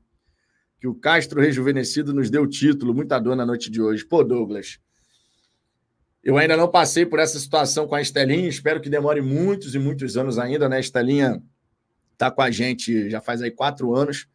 Que 0.79 0.87
o 0.87 0.95
Castro 0.95 1.41
Rejuvenescido 1.41 2.13
nos 2.13 2.29
deu 2.29 2.43
o 2.43 2.47
título. 2.47 2.93
Muita 2.93 3.19
dor 3.19 3.35
na 3.35 3.45
noite 3.45 3.69
de 3.69 3.81
hoje. 3.81 4.05
Pô, 4.05 4.23
Douglas. 4.23 4.79
Eu 6.21 6.37
ainda 6.37 6.57
não 6.57 6.69
passei 6.69 7.05
por 7.05 7.17
essa 7.17 7.39
situação 7.39 7.87
com 7.87 7.95
a 7.95 8.01
Estelinha. 8.01 8.47
Espero 8.47 8.81
que 8.81 8.89
demore 8.89 9.21
muitos 9.21 9.73
e 9.73 9.79
muitos 9.79 10.17
anos 10.17 10.37
ainda, 10.37 10.67
né? 10.67 10.77
A 10.77 10.81
Estelinha 10.81 11.41
está 12.13 12.29
com 12.29 12.41
a 12.41 12.51
gente 12.51 13.09
já 13.09 13.21
faz 13.21 13.41
aí 13.41 13.49
quatro 13.49 13.95
anos 13.95 14.27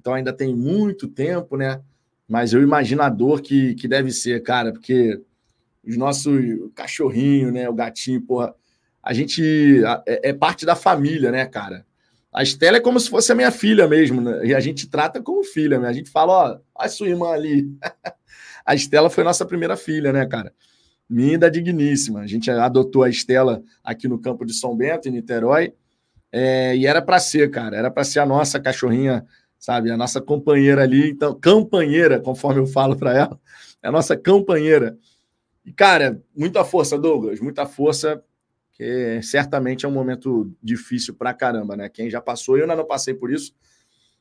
então 0.00 0.14
ainda 0.14 0.32
tem 0.32 0.56
muito 0.56 1.06
tempo, 1.06 1.56
né? 1.56 1.80
Mas 2.26 2.54
eu 2.54 2.62
imagino 2.62 3.02
a 3.02 3.08
dor 3.10 3.42
que, 3.42 3.74
que 3.74 3.86
deve 3.86 4.10
ser, 4.10 4.42
cara, 4.42 4.72
porque 4.72 5.20
os 5.86 5.96
nossos 5.96 6.34
cachorrinhos, 6.74 7.52
né? 7.52 7.68
O 7.68 7.74
gatinho, 7.74 8.22
porra, 8.22 8.54
a 9.02 9.12
gente 9.12 9.84
é, 10.06 10.30
é, 10.30 10.32
parte 10.32 10.64
da 10.64 10.74
família, 10.74 11.30
né, 11.30 11.44
cara? 11.44 11.84
A 12.32 12.42
Estela 12.42 12.78
é 12.78 12.80
como 12.80 12.98
se 12.98 13.10
fosse 13.10 13.30
a 13.30 13.34
minha 13.34 13.50
filha 13.50 13.86
mesmo, 13.86 14.20
né? 14.20 14.46
E 14.46 14.54
a 14.54 14.60
gente 14.60 14.88
trata 14.88 15.20
como 15.20 15.44
filha, 15.44 15.78
né? 15.78 15.88
A 15.88 15.92
gente 15.92 16.08
fala, 16.08 16.32
ó, 16.32 16.58
a 16.82 16.88
sua 16.88 17.08
irmã 17.08 17.30
ali. 17.30 17.68
a 18.64 18.74
Estela 18.74 19.10
foi 19.10 19.24
nossa 19.24 19.44
primeira 19.44 19.76
filha, 19.76 20.12
né, 20.12 20.24
cara? 20.24 20.52
Minda 21.08 21.50
digníssima. 21.50 22.20
A 22.20 22.26
gente 22.26 22.50
adotou 22.50 23.02
a 23.02 23.10
Estela 23.10 23.62
aqui 23.82 24.06
no 24.08 24.18
campo 24.18 24.46
de 24.46 24.54
São 24.54 24.74
Bento, 24.76 25.08
em 25.08 25.12
Niterói. 25.12 25.74
É, 26.32 26.76
e 26.76 26.86
era 26.86 27.02
para 27.02 27.18
ser, 27.18 27.50
cara, 27.50 27.76
era 27.76 27.90
para 27.90 28.04
ser 28.04 28.20
a 28.20 28.26
nossa 28.26 28.60
cachorrinha 28.60 29.26
sabe? 29.60 29.90
A 29.90 29.96
nossa 29.96 30.20
companheira 30.20 30.82
ali, 30.82 31.10
então, 31.10 31.38
campanheira, 31.38 32.18
conforme 32.18 32.60
eu 32.60 32.66
falo 32.66 32.96
para 32.96 33.14
ela, 33.16 33.38
é 33.82 33.88
a 33.88 33.92
nossa 33.92 34.16
campanheira. 34.16 34.98
E, 35.64 35.70
cara, 35.70 36.20
muita 36.34 36.64
força, 36.64 36.98
Douglas, 36.98 37.38
muita 37.38 37.66
força, 37.66 38.24
que 38.72 39.20
certamente 39.22 39.84
é 39.84 39.88
um 39.88 39.92
momento 39.92 40.50
difícil 40.62 41.14
para 41.14 41.34
caramba, 41.34 41.76
né? 41.76 41.88
Quem 41.90 42.08
já 42.08 42.22
passou, 42.22 42.56
eu 42.56 42.62
ainda 42.62 42.74
não 42.74 42.86
passei 42.86 43.12
por 43.12 43.30
isso, 43.30 43.54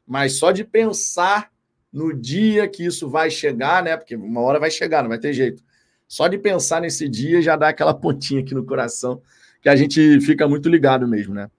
mas 0.05 0.33
só 0.33 0.51
de 0.51 0.65
pensar 0.65 1.49
no 1.91 2.13
dia 2.13 2.67
que 2.67 2.85
isso 2.85 3.09
vai 3.09 3.31
chegar, 3.31 3.81
né? 3.81 3.95
Porque 3.95 4.17
uma 4.17 4.41
hora 4.41 4.59
vai 4.59 4.69
chegar, 4.69 5.01
não 5.01 5.09
vai 5.09 5.19
ter 5.19 5.31
jeito. 5.31 5.63
Só 6.05 6.27
de 6.27 6.37
pensar 6.37 6.81
nesse 6.81 7.07
dia 7.07 7.41
já 7.41 7.55
dá 7.55 7.69
aquela 7.69 7.93
pontinha 7.93 8.41
aqui 8.41 8.53
no 8.53 8.65
coração 8.65 9.21
que 9.61 9.69
a 9.69 9.75
gente 9.75 10.19
fica 10.21 10.47
muito 10.47 10.67
ligado 10.67 11.07
mesmo, 11.07 11.33
né? 11.33 11.49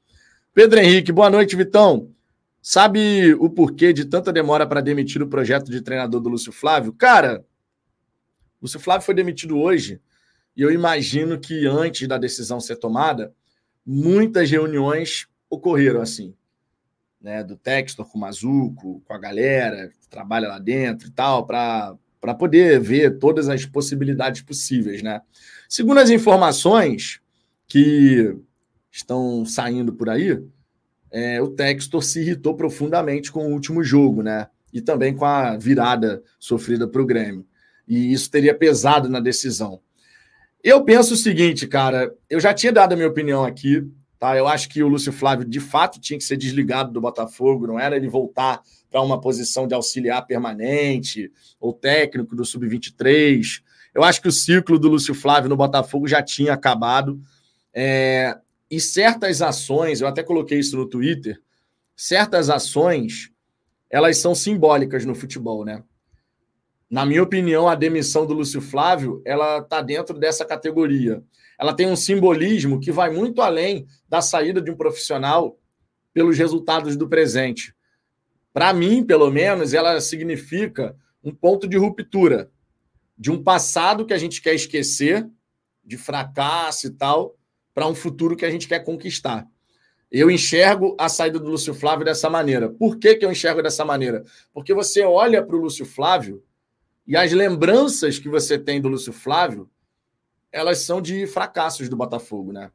Pedro 0.52 0.78
Henrique, 0.78 1.12
boa 1.12 1.30
noite, 1.30 1.56
Vitão. 1.56 2.10
Sabe 2.62 3.34
o 3.34 3.48
porquê 3.48 3.92
de 3.92 4.04
tanta 4.04 4.32
demora 4.32 4.66
para 4.66 4.80
demitir 4.80 5.22
o 5.22 5.28
projeto 5.28 5.70
de 5.70 5.80
treinador 5.80 6.20
do 6.20 6.28
Lúcio 6.28 6.52
Flávio? 6.52 6.92
Cara, 6.92 7.44
o 8.60 8.64
Lúcio 8.64 8.78
Flávio 8.78 9.06
foi 9.06 9.14
demitido 9.14 9.58
hoje 9.58 10.00
e 10.54 10.62
eu 10.62 10.70
imagino 10.70 11.40
que 11.40 11.66
antes 11.66 12.06
da 12.06 12.18
decisão 12.18 12.60
ser 12.60 12.76
tomada, 12.76 13.32
muitas 13.86 14.50
reuniões 14.50 15.26
ocorreram 15.48 16.02
assim, 16.02 16.34
né? 17.20 17.42
Do 17.42 17.56
Textor 17.56 18.04
com 18.04 18.18
o 18.18 18.20
Mazuco, 18.20 19.00
com 19.06 19.14
a 19.14 19.18
galera 19.18 19.88
que 19.88 20.06
trabalha 20.08 20.48
lá 20.48 20.58
dentro 20.58 21.08
e 21.08 21.10
tal, 21.10 21.46
para 21.46 21.96
poder 22.38 22.78
ver 22.78 23.18
todas 23.18 23.48
as 23.48 23.64
possibilidades 23.64 24.42
possíveis, 24.42 25.02
né? 25.02 25.22
Segundo 25.66 25.98
as 25.98 26.10
informações 26.10 27.20
que 27.66 28.36
estão 28.90 29.46
saindo 29.46 29.94
por 29.94 30.10
aí, 30.10 30.42
é, 31.10 31.40
o 31.42 31.48
Textor 31.48 32.02
se 32.02 32.20
irritou 32.20 32.54
profundamente 32.54 33.32
com 33.32 33.46
o 33.46 33.52
último 33.52 33.82
jogo, 33.82 34.22
né? 34.22 34.46
E 34.72 34.80
também 34.80 35.14
com 35.14 35.24
a 35.24 35.56
virada 35.56 36.22
sofrida 36.38 36.86
para 36.86 37.02
o 37.02 37.06
Grêmio. 37.06 37.44
E 37.86 38.12
isso 38.12 38.30
teria 38.30 38.54
pesado 38.54 39.08
na 39.08 39.18
decisão. 39.18 39.80
Eu 40.62 40.84
penso 40.84 41.14
o 41.14 41.16
seguinte, 41.16 41.66
cara, 41.66 42.14
eu 42.28 42.38
já 42.38 42.54
tinha 42.54 42.72
dado 42.72 42.92
a 42.92 42.96
minha 42.96 43.08
opinião 43.08 43.44
aqui, 43.44 43.84
tá? 44.18 44.36
Eu 44.36 44.46
acho 44.46 44.68
que 44.68 44.82
o 44.82 44.88
Lúcio 44.88 45.12
Flávio 45.12 45.44
de 45.44 45.58
fato 45.58 45.98
tinha 45.98 46.18
que 46.18 46.24
ser 46.24 46.36
desligado 46.36 46.92
do 46.92 47.00
Botafogo, 47.00 47.66
não 47.66 47.80
era 47.80 47.96
ele 47.96 48.08
voltar 48.08 48.60
para 48.90 49.00
uma 49.00 49.20
posição 49.20 49.66
de 49.66 49.74
auxiliar 49.74 50.26
permanente 50.26 51.32
ou 51.58 51.72
técnico 51.72 52.36
do 52.36 52.44
sub-23. 52.44 53.62
Eu 53.94 54.04
acho 54.04 54.20
que 54.20 54.28
o 54.28 54.32
ciclo 54.32 54.78
do 54.78 54.88
Lúcio 54.88 55.14
Flávio 55.14 55.48
no 55.48 55.56
Botafogo 55.56 56.06
já 56.06 56.22
tinha 56.22 56.52
acabado. 56.52 57.20
É, 57.72 58.36
e 58.70 58.80
certas 58.80 59.42
ações, 59.42 60.00
eu 60.00 60.06
até 60.06 60.22
coloquei 60.22 60.58
isso 60.58 60.76
no 60.76 60.86
Twitter, 60.86 61.40
certas 61.96 62.48
ações, 62.48 63.30
elas 63.90 64.18
são 64.18 64.34
simbólicas 64.34 65.04
no 65.04 65.14
futebol, 65.14 65.64
né? 65.64 65.82
Na 66.88 67.04
minha 67.04 67.22
opinião, 67.22 67.68
a 67.68 67.74
demissão 67.74 68.26
do 68.26 68.34
Lúcio 68.34 68.60
Flávio, 68.60 69.20
ela 69.24 69.58
está 69.58 69.80
dentro 69.80 70.18
dessa 70.18 70.44
categoria. 70.44 71.22
Ela 71.58 71.74
tem 71.74 71.86
um 71.86 71.96
simbolismo 71.96 72.80
que 72.80 72.90
vai 72.90 73.10
muito 73.10 73.42
além 73.42 73.86
da 74.08 74.20
saída 74.20 74.60
de 74.60 74.70
um 74.70 74.76
profissional 74.76 75.58
pelos 76.12 76.36
resultados 76.38 76.96
do 76.96 77.08
presente. 77.08 77.74
Para 78.52 78.72
mim, 78.72 79.04
pelo 79.04 79.30
menos, 79.30 79.72
ela 79.72 80.00
significa 80.00 80.96
um 81.22 81.32
ponto 81.32 81.68
de 81.68 81.76
ruptura 81.76 82.50
de 83.16 83.30
um 83.30 83.42
passado 83.42 84.06
que 84.06 84.14
a 84.14 84.18
gente 84.18 84.40
quer 84.40 84.54
esquecer, 84.54 85.28
de 85.84 85.96
fracasso 85.96 86.86
e 86.86 86.90
tal, 86.90 87.36
para 87.74 87.86
um 87.86 87.94
futuro 87.94 88.36
que 88.36 88.44
a 88.44 88.50
gente 88.50 88.68
quer 88.68 88.80
conquistar. 88.80 89.46
Eu 90.10 90.30
enxergo 90.30 90.96
a 90.98 91.08
saída 91.08 91.38
do 91.38 91.48
Lúcio 91.48 91.72
Flávio 91.72 92.04
dessa 92.04 92.28
maneira. 92.28 92.68
Por 92.68 92.98
que, 92.98 93.14
que 93.14 93.24
eu 93.24 93.30
enxergo 93.30 93.62
dessa 93.62 93.84
maneira? 93.84 94.24
Porque 94.52 94.74
você 94.74 95.02
olha 95.04 95.44
para 95.44 95.54
o 95.54 95.60
Lúcio 95.60 95.86
Flávio 95.86 96.42
e 97.06 97.16
as 97.16 97.32
lembranças 97.32 98.18
que 98.18 98.28
você 98.28 98.58
tem 98.58 98.80
do 98.80 98.88
Lúcio 98.88 99.12
Flávio, 99.12 99.70
elas 100.50 100.78
são 100.78 101.00
de 101.00 101.26
fracassos 101.28 101.88
do 101.88 101.96
Botafogo, 101.96 102.52
né? 102.52 102.72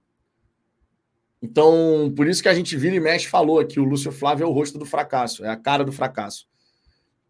Então, 1.42 2.12
por 2.16 2.26
isso 2.26 2.42
que 2.42 2.50
a 2.50 2.54
gente 2.54 2.76
vira 2.78 2.96
e 2.96 3.00
mexe 3.00 3.28
falou 3.28 3.60
aqui, 3.60 3.80
o 3.80 3.84
Lúcio 3.84 4.12
Flávio 4.12 4.46
é 4.46 4.48
o 4.48 4.54
rosto 4.54 4.78
do 4.80 4.86
fracasso, 4.86 5.44
é 5.44 5.50
a 5.50 5.58
cara 5.58 5.84
do 5.84 5.92
fracasso. 5.92 6.48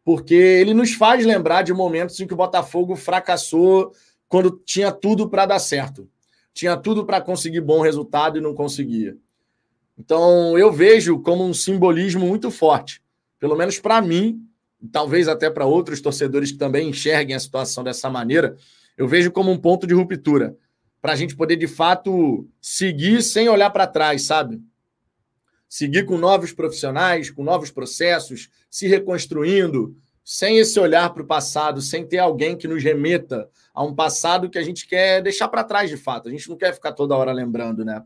Porque 0.04 0.36
ele 0.36 0.74
nos 0.74 0.94
faz 0.94 1.26
lembrar 1.26 1.64
de 1.64 1.74
momentos 1.74 2.20
em 2.20 2.28
que 2.28 2.34
o 2.34 2.38
Botafogo 2.38 2.96
fracassou 2.96 3.92
quando 4.28 4.52
tinha 4.64 4.92
tudo 4.92 5.28
para 5.28 5.48
dar 5.48 5.60
certo 5.60 6.08
tinha 6.56 6.78
tudo 6.78 7.06
para 7.06 7.20
conseguir 7.20 7.60
bom 7.60 7.82
resultado 7.82 8.38
e 8.38 8.42
não 8.42 8.56
conseguia. 8.56 9.18
Então, 10.00 10.58
eu 10.58 10.72
vejo 10.72 11.20
como 11.20 11.44
um 11.44 11.54
simbolismo 11.54 12.26
muito 12.26 12.50
forte, 12.50 13.04
pelo 13.38 13.58
menos 13.58 13.78
para 13.78 14.02
mim, 14.02 14.42
talvez 14.92 15.28
até 15.28 15.50
para 15.50 15.66
outros 15.66 16.00
torcedores 16.00 16.54
que 16.54 16.58
também 16.58 16.90
enxerguem 16.90 17.36
a 17.36 17.40
situação 17.40 17.84
dessa 17.84 18.10
maneira, 18.10 18.56
eu 18.98 19.06
vejo 19.06 19.32
como 19.32 19.52
um 19.52 19.58
ponto 19.58 19.86
de 19.86 19.94
ruptura, 19.94 20.58
para 21.02 21.12
a 21.12 21.16
gente 21.16 21.36
poder 21.36 21.58
de 21.58 21.68
fato 21.68 22.48
seguir 22.62 23.22
sem 23.22 23.50
olhar 23.50 23.70
para 23.70 23.86
trás, 23.86 24.24
sabe? 24.24 24.62
Seguir 25.68 26.06
com 26.06 26.18
novos 26.18 26.54
profissionais, 26.54 27.30
com 27.30 27.44
novos 27.44 27.70
processos, 27.70 28.50
se 28.72 28.88
reconstruindo, 28.88 29.96
sem 30.26 30.58
esse 30.58 30.80
olhar 30.80 31.14
para 31.14 31.22
o 31.22 31.28
passado, 31.28 31.80
sem 31.84 32.04
ter 32.04 32.18
alguém 32.18 32.58
que 32.58 32.68
nos 32.68 32.84
remeta 32.84 33.48
a 33.72 33.84
um 33.84 33.94
passado 33.94 34.50
que 34.50 34.58
a 34.58 34.64
gente 34.64 34.88
quer 34.88 35.22
deixar 35.22 35.48
para 35.48 35.64
trás 35.64 35.88
de 35.88 35.98
fato. 35.98 36.28
A 36.28 36.32
gente 36.32 36.50
não 36.50 36.58
quer 36.58 36.74
ficar 36.74 36.94
toda 36.94 37.16
hora 37.16 37.32
lembrando, 37.32 37.86
né? 37.86 38.04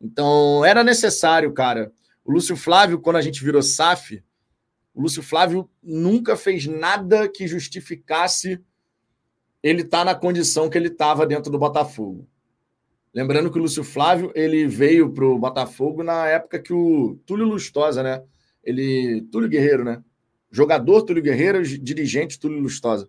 Então, 0.00 0.64
era 0.64 0.82
necessário, 0.82 1.52
cara. 1.52 1.92
O 2.24 2.32
Lúcio 2.32 2.56
Flávio, 2.56 2.98
quando 2.98 3.16
a 3.16 3.22
gente 3.22 3.44
virou 3.44 3.62
SAF, 3.62 4.20
o 4.92 5.02
Lúcio 5.02 5.22
Flávio 5.22 5.70
nunca 5.80 6.36
fez 6.36 6.66
nada 6.66 7.28
que 7.28 7.46
justificasse 7.46 8.60
ele 9.62 9.82
estar 9.82 9.98
tá 9.98 10.04
na 10.04 10.14
condição 10.16 10.68
que 10.68 10.76
ele 10.76 10.88
estava 10.88 11.24
dentro 11.24 11.52
do 11.52 11.60
Botafogo. 11.60 12.28
Lembrando 13.14 13.52
que 13.52 13.58
o 13.58 13.62
Lúcio 13.62 13.84
Flávio 13.84 14.32
ele 14.34 14.66
veio 14.66 15.12
para 15.12 15.24
o 15.24 15.38
Botafogo 15.38 16.02
na 16.02 16.26
época 16.26 16.58
que 16.58 16.72
o 16.72 17.20
Túlio 17.24 17.46
Lustosa, 17.46 18.02
né? 18.02 18.22
Ele. 18.64 19.22
Túlio 19.30 19.48
Guerreiro, 19.48 19.84
né? 19.84 20.02
Jogador 20.50 21.02
Túlio 21.02 21.22
Guerreiro, 21.22 21.62
dirigente 21.62 22.38
Túlio 22.38 22.60
Lustosa. 22.60 23.08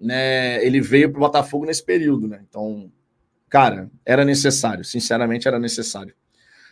Né? 0.00 0.64
Ele 0.64 0.80
veio 0.80 1.10
para 1.10 1.18
o 1.18 1.20
Botafogo 1.20 1.66
nesse 1.66 1.84
período, 1.84 2.26
né? 2.28 2.44
Então, 2.48 2.90
cara, 3.48 3.90
era 4.04 4.24
necessário. 4.24 4.84
Sinceramente, 4.84 5.48
era 5.48 5.58
necessário. 5.58 6.14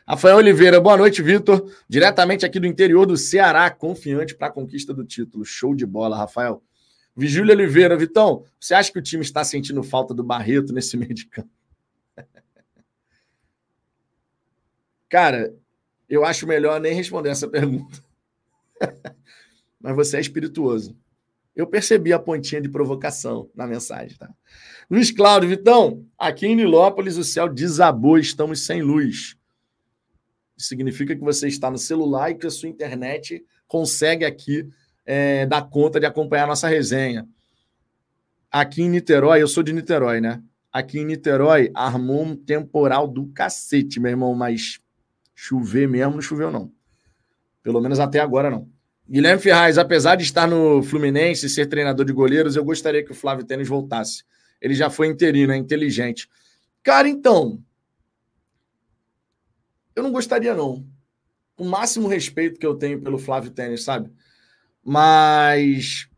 Rafael 0.06 0.38
Oliveira, 0.38 0.80
boa 0.80 0.96
noite, 0.96 1.22
Vitor. 1.22 1.70
Diretamente 1.86 2.46
aqui 2.46 2.58
do 2.58 2.66
interior 2.66 3.04
do 3.04 3.16
Ceará, 3.16 3.70
confiante 3.70 4.34
para 4.34 4.46
a 4.46 4.50
conquista 4.50 4.94
do 4.94 5.04
título. 5.04 5.44
Show 5.44 5.74
de 5.74 5.84
bola, 5.84 6.16
Rafael. 6.16 6.62
Vigílio 7.14 7.52
Oliveira, 7.52 7.96
Vitão, 7.96 8.44
você 8.60 8.74
acha 8.74 8.92
que 8.92 8.98
o 9.00 9.02
time 9.02 9.24
está 9.24 9.42
sentindo 9.42 9.82
falta 9.82 10.14
do 10.14 10.22
Barreto 10.22 10.72
nesse 10.72 10.96
meio 10.96 11.12
de 11.12 11.26
campo? 11.26 11.50
Cara, 15.10 15.52
eu 16.08 16.24
acho 16.24 16.46
melhor 16.46 16.80
nem 16.80 16.94
responder 16.94 17.30
essa 17.30 17.48
pergunta. 17.48 18.02
Mas 19.80 19.94
você 19.94 20.16
é 20.16 20.20
espirituoso. 20.20 20.96
Eu 21.54 21.66
percebi 21.66 22.12
a 22.12 22.18
pontinha 22.18 22.60
de 22.60 22.68
provocação 22.68 23.50
na 23.54 23.66
mensagem, 23.66 24.16
tá? 24.16 24.30
Luiz 24.90 25.10
Cláudio, 25.10 25.48
Vitão, 25.48 26.04
aqui 26.16 26.46
em 26.46 26.56
Nilópolis 26.56 27.16
o 27.16 27.24
céu 27.24 27.48
desabou, 27.48 28.18
estamos 28.18 28.64
sem 28.64 28.80
luz 28.80 29.38
significa 30.58 31.14
que 31.14 31.22
você 31.22 31.48
está 31.48 31.70
no 31.70 31.78
celular 31.78 32.30
e 32.30 32.34
que 32.34 32.46
a 32.46 32.50
sua 32.50 32.68
internet 32.68 33.44
consegue 33.66 34.24
aqui 34.24 34.68
é, 35.06 35.46
dar 35.46 35.62
conta 35.62 36.00
de 36.00 36.06
acompanhar 36.06 36.44
a 36.44 36.48
nossa 36.48 36.68
resenha. 36.68 37.26
Aqui 38.50 38.82
em 38.82 38.90
Niterói, 38.90 39.40
eu 39.40 39.48
sou 39.48 39.62
de 39.62 39.72
Niterói, 39.72 40.20
né? 40.20 40.42
Aqui 40.72 40.98
em 40.98 41.04
Niterói 41.04 41.70
armou 41.74 42.22
um 42.22 42.36
temporal 42.36 43.06
do 43.06 43.26
cacete, 43.28 44.00
meu 44.00 44.10
irmão, 44.10 44.34
mas 44.34 44.80
chover 45.34 45.88
mesmo 45.88 46.14
não 46.14 46.22
choveu, 46.22 46.50
não. 46.50 46.72
Pelo 47.62 47.80
menos 47.80 48.00
até 48.00 48.18
agora 48.18 48.50
não. 48.50 48.68
Guilherme 49.08 49.40
Ferraz, 49.40 49.78
apesar 49.78 50.16
de 50.16 50.24
estar 50.24 50.46
no 50.46 50.82
Fluminense 50.82 51.46
e 51.46 51.48
ser 51.48 51.66
treinador 51.66 52.04
de 52.04 52.12
goleiros, 52.12 52.56
eu 52.56 52.64
gostaria 52.64 53.02
que 53.02 53.12
o 53.12 53.14
Flávio 53.14 53.44
Tênis 53.44 53.66
voltasse. 53.66 54.22
Ele 54.60 54.74
já 54.74 54.90
foi 54.90 55.06
interino, 55.06 55.52
é 55.52 55.56
inteligente. 55.56 56.28
Cara, 56.82 57.08
então, 57.08 57.62
eu 59.96 60.02
não 60.02 60.12
gostaria, 60.12 60.54
não. 60.54 60.86
O 61.56 61.64
máximo 61.64 62.06
respeito 62.06 62.60
que 62.60 62.66
eu 62.66 62.74
tenho 62.74 63.00
pelo 63.00 63.18
Flávio 63.18 63.50
Tênis, 63.50 63.82
sabe? 63.82 64.12
Mas 64.84 66.08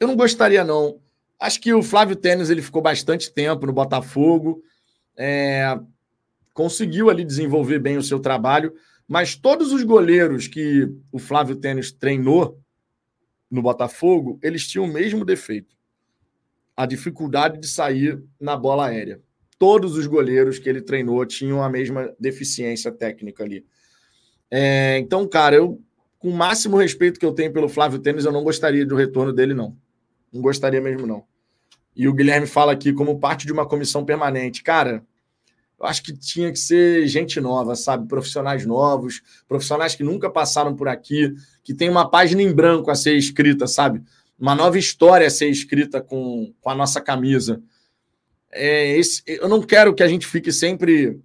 eu 0.00 0.08
não 0.08 0.16
gostaria, 0.16 0.64
não. 0.64 1.00
Acho 1.38 1.60
que 1.60 1.72
o 1.72 1.82
Flávio 1.82 2.16
Tênis 2.16 2.50
ele 2.50 2.60
ficou 2.60 2.82
bastante 2.82 3.32
tempo 3.32 3.66
no 3.66 3.72
Botafogo, 3.72 4.62
é, 5.16 5.78
conseguiu 6.52 7.08
ali 7.08 7.24
desenvolver 7.24 7.78
bem 7.78 7.96
o 7.96 8.02
seu 8.02 8.18
trabalho, 8.18 8.74
mas 9.12 9.36
todos 9.36 9.72
os 9.72 9.82
goleiros 9.82 10.48
que 10.48 10.88
o 11.12 11.18
Flávio 11.18 11.56
Tênis 11.56 11.92
treinou 11.92 12.58
no 13.50 13.60
Botafogo, 13.60 14.38
eles 14.42 14.66
tinham 14.66 14.86
o 14.86 14.92
mesmo 14.92 15.22
defeito: 15.22 15.76
a 16.74 16.86
dificuldade 16.86 17.60
de 17.60 17.68
sair 17.68 18.22
na 18.40 18.56
bola 18.56 18.86
aérea 18.86 19.20
todos 19.58 19.96
os 19.96 20.08
goleiros 20.08 20.58
que 20.58 20.68
ele 20.68 20.80
treinou 20.80 21.24
tinham 21.24 21.62
a 21.62 21.70
mesma 21.70 22.12
deficiência 22.18 22.90
técnica 22.90 23.44
ali. 23.44 23.64
É, 24.50 24.98
então, 24.98 25.24
cara, 25.28 25.54
eu, 25.54 25.80
com 26.18 26.30
o 26.30 26.36
máximo 26.36 26.76
respeito 26.78 27.20
que 27.20 27.24
eu 27.24 27.32
tenho 27.32 27.52
pelo 27.52 27.68
Flávio 27.68 28.00
Tênis, 28.00 28.24
eu 28.24 28.32
não 28.32 28.42
gostaria 28.42 28.84
do 28.86 28.96
retorno 28.96 29.32
dele, 29.32 29.54
não. 29.54 29.76
Não 30.32 30.42
gostaria 30.42 30.80
mesmo, 30.80 31.06
não. 31.06 31.22
E 31.94 32.08
o 32.08 32.12
Guilherme 32.12 32.48
fala 32.48 32.72
aqui 32.72 32.92
como 32.92 33.20
parte 33.20 33.46
de 33.46 33.52
uma 33.52 33.64
comissão 33.64 34.04
permanente. 34.04 34.64
Cara, 34.64 35.06
eu 35.82 35.88
acho 35.88 36.02
que 36.02 36.12
tinha 36.12 36.52
que 36.52 36.58
ser 36.58 37.06
gente 37.08 37.40
nova, 37.40 37.74
sabe? 37.74 38.06
Profissionais 38.06 38.64
novos, 38.64 39.20
profissionais 39.48 39.94
que 39.94 40.04
nunca 40.04 40.30
passaram 40.30 40.74
por 40.74 40.88
aqui, 40.88 41.34
que 41.62 41.74
tem 41.74 41.90
uma 41.90 42.08
página 42.08 42.40
em 42.40 42.52
branco 42.52 42.90
a 42.90 42.94
ser 42.94 43.16
escrita, 43.16 43.66
sabe? 43.66 44.00
Uma 44.38 44.54
nova 44.54 44.78
história 44.78 45.26
a 45.26 45.30
ser 45.30 45.48
escrita 45.48 46.00
com, 46.00 46.54
com 46.60 46.70
a 46.70 46.74
nossa 46.74 47.00
camisa 47.00 47.60
é, 48.52 48.96
esse, 48.96 49.22
eu 49.26 49.48
não 49.48 49.62
quero 49.62 49.94
que 49.94 50.02
a 50.02 50.08
gente 50.08 50.26
fique 50.26 50.52
sempre 50.52 51.18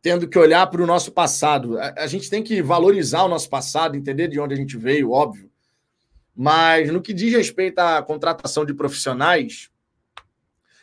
tendo 0.00 0.26
que 0.26 0.38
olhar 0.38 0.66
para 0.66 0.82
o 0.82 0.86
nosso 0.86 1.12
passado. 1.12 1.78
A, 1.78 1.94
a, 1.98 2.06
gente 2.06 2.30
tem 2.30 2.42
que 2.42 2.62
valorizar 2.62 3.22
o 3.22 3.28
nosso 3.28 3.48
passado, 3.50 3.94
entender 3.94 4.28
de 4.28 4.40
onde 4.40 4.54
a 4.54 4.56
gente 4.56 4.76
veio, 4.76 5.10
óbvio. 5.10 5.50
Mas 6.34 6.90
no 6.90 7.02
que 7.02 7.12
diz 7.12 7.32
respeito 7.32 7.78
à 7.78 8.02
contratação 8.02 8.64
de 8.64 8.72
profissionais, 8.72 9.70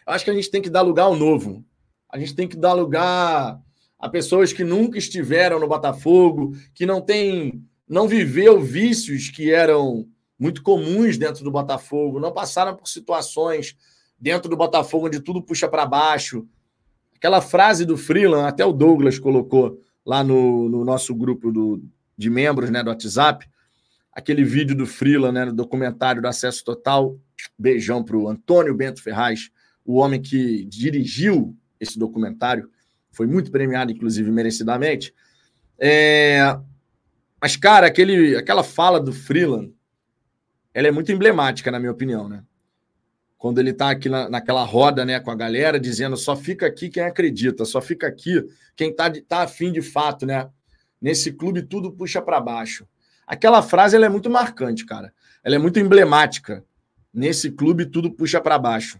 eu 0.06 0.13
acho 0.13 0.24
que 0.24 0.32
a 0.32 0.36
gente 0.36 0.52
tem 0.52 0.62
que 0.62 0.70
dar 0.70 0.82
lugar 0.82 1.06
ao 1.06 1.15
novo. 1.15 1.65
A 2.10 2.17
gente 2.17 2.36
tem 2.36 2.48
que 2.48 2.58
dar 2.58 2.74
lugar 2.74 3.62
a 4.00 4.10
pessoas 4.10 4.54
que 4.54 4.63
nunca 4.63 4.98
estiveram 4.98 5.60
no 5.60 5.67
Botafogo, 5.67 6.56
que 6.74 6.86
não 6.86 7.02
tem, 7.02 7.63
não 7.88 8.08
viveu 8.08 8.60
vícios 8.60 9.30
que 9.30 9.52
eram 9.52 10.08
muito 10.39 10.63
comuns 10.63 11.17
dentro 11.17 11.43
do 11.43 11.52
Botafogo, 11.52 12.19
não 12.19 12.32
passaram 12.32 12.76
por 12.76 12.88
situações 12.88 13.76
dentro 14.17 14.50
do 14.50 14.56
Botafogo, 14.56 15.08
onde 15.08 15.19
tudo 15.19 15.41
puxa 15.41 15.67
para 15.67 15.86
baixo. 15.86 16.48
Aquela 17.15 17.41
frase 17.41 17.86
do 17.86 17.98
Freeland, 17.98 18.48
até 18.48 18.65
o 18.65 18.72
Douglas 18.72 19.19
colocou 19.19 19.82
lá 20.06 20.24
no, 20.24 20.69
no 20.69 20.86
nosso 20.86 21.13
grupo 21.13 21.52
do, 21.52 21.84
de 22.17 22.30
membros 22.30 22.69
né, 22.69 22.82
do 22.82 22.89
WhatsApp, 22.89 23.45
aquele 24.13 24.43
vídeo 24.43 24.76
do 24.76 24.86
Freeland, 24.86 25.34
né, 25.34 25.45
no 25.45 25.54
documentário 25.54 26.22
do 26.22 26.28
Acesso 26.28 26.63
Total. 26.63 27.17
Beijão 27.58 28.04
para 28.04 28.17
o 28.17 28.28
Antônio 28.28 28.74
Bento 28.74 29.02
Ferraz, 29.02 29.50
o 29.86 29.95
homem 29.95 30.22
que 30.22 30.65
dirigiu 30.65 31.56
esse 31.80 31.98
documentário, 31.98 32.70
foi 33.12 33.28
muito 33.28 33.52
premiado, 33.52 33.92
inclusive, 33.92 34.30
merecidamente. 34.32 35.13
É... 35.80 36.58
Mas, 37.42 37.56
cara, 37.56 37.88
aquele, 37.88 38.36
aquela 38.36 38.63
fala 38.63 39.00
do 39.00 39.13
Freeland, 39.13 39.74
ela 40.74 40.88
é 40.88 40.92
muito 40.92 41.12
emblemática, 41.12 41.72
na 41.72 41.80
minha 41.80 41.92
opinião, 41.92 42.28
né? 42.28 42.44
quando 43.39 43.60
ele 43.60 43.70
está 43.70 43.89
aqui 43.89 44.10
na, 44.10 44.30
naquela 44.30 44.65
roda 44.65 45.06
né, 45.06 45.18
com 45.18 45.32
a 45.32 45.36
galera, 45.36 45.80
dizendo 45.80 46.18
só 46.18 46.36
fica 46.36 46.68
aqui 46.68 46.89
quem 46.89 47.04
acredita, 47.04 47.63
só 47.63 47.80
fica 47.80 48.06
aqui 48.06 48.46
quem 48.76 48.92
está 48.92 49.10
tá 49.28 49.44
afim 49.44 49.72
de 49.72 49.82
fato, 49.82 50.26
né? 50.26 50.50
Nesse 51.02 51.32
clube 51.32 51.62
tudo 51.62 51.89
puxa 51.89 52.22
para 52.22 52.42
baixo. 52.42 52.86
Aquela 53.26 53.62
frase 53.62 53.96
ela 53.96 54.06
é 54.06 54.10
muito 54.10 54.30
marcante, 54.30 54.86
cara. 54.86 55.13
Ela 55.42 55.56
é 55.56 55.58
muito 55.58 55.80
emblemática. 55.80 56.65
Nesse 57.13 57.50
clube 57.50 57.86
tudo 57.86 58.12
puxa 58.12 58.42
para 58.42 58.60
baixo. 58.60 59.00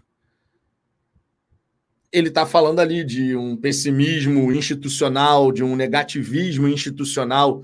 Ele 2.12 2.28
está 2.28 2.44
falando 2.44 2.80
ali 2.80 3.04
de 3.04 3.36
um 3.36 3.56
pessimismo 3.56 4.52
institucional, 4.52 5.52
de 5.52 5.62
um 5.62 5.76
negativismo 5.76 6.66
institucional. 6.68 7.62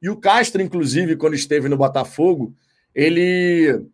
E 0.00 0.08
o 0.08 0.16
Castro, 0.16 0.62
inclusive, 0.62 1.16
quando 1.16 1.34
esteve 1.34 1.68
no 1.68 1.76
Botafogo, 1.76 2.54
ele 2.94 3.86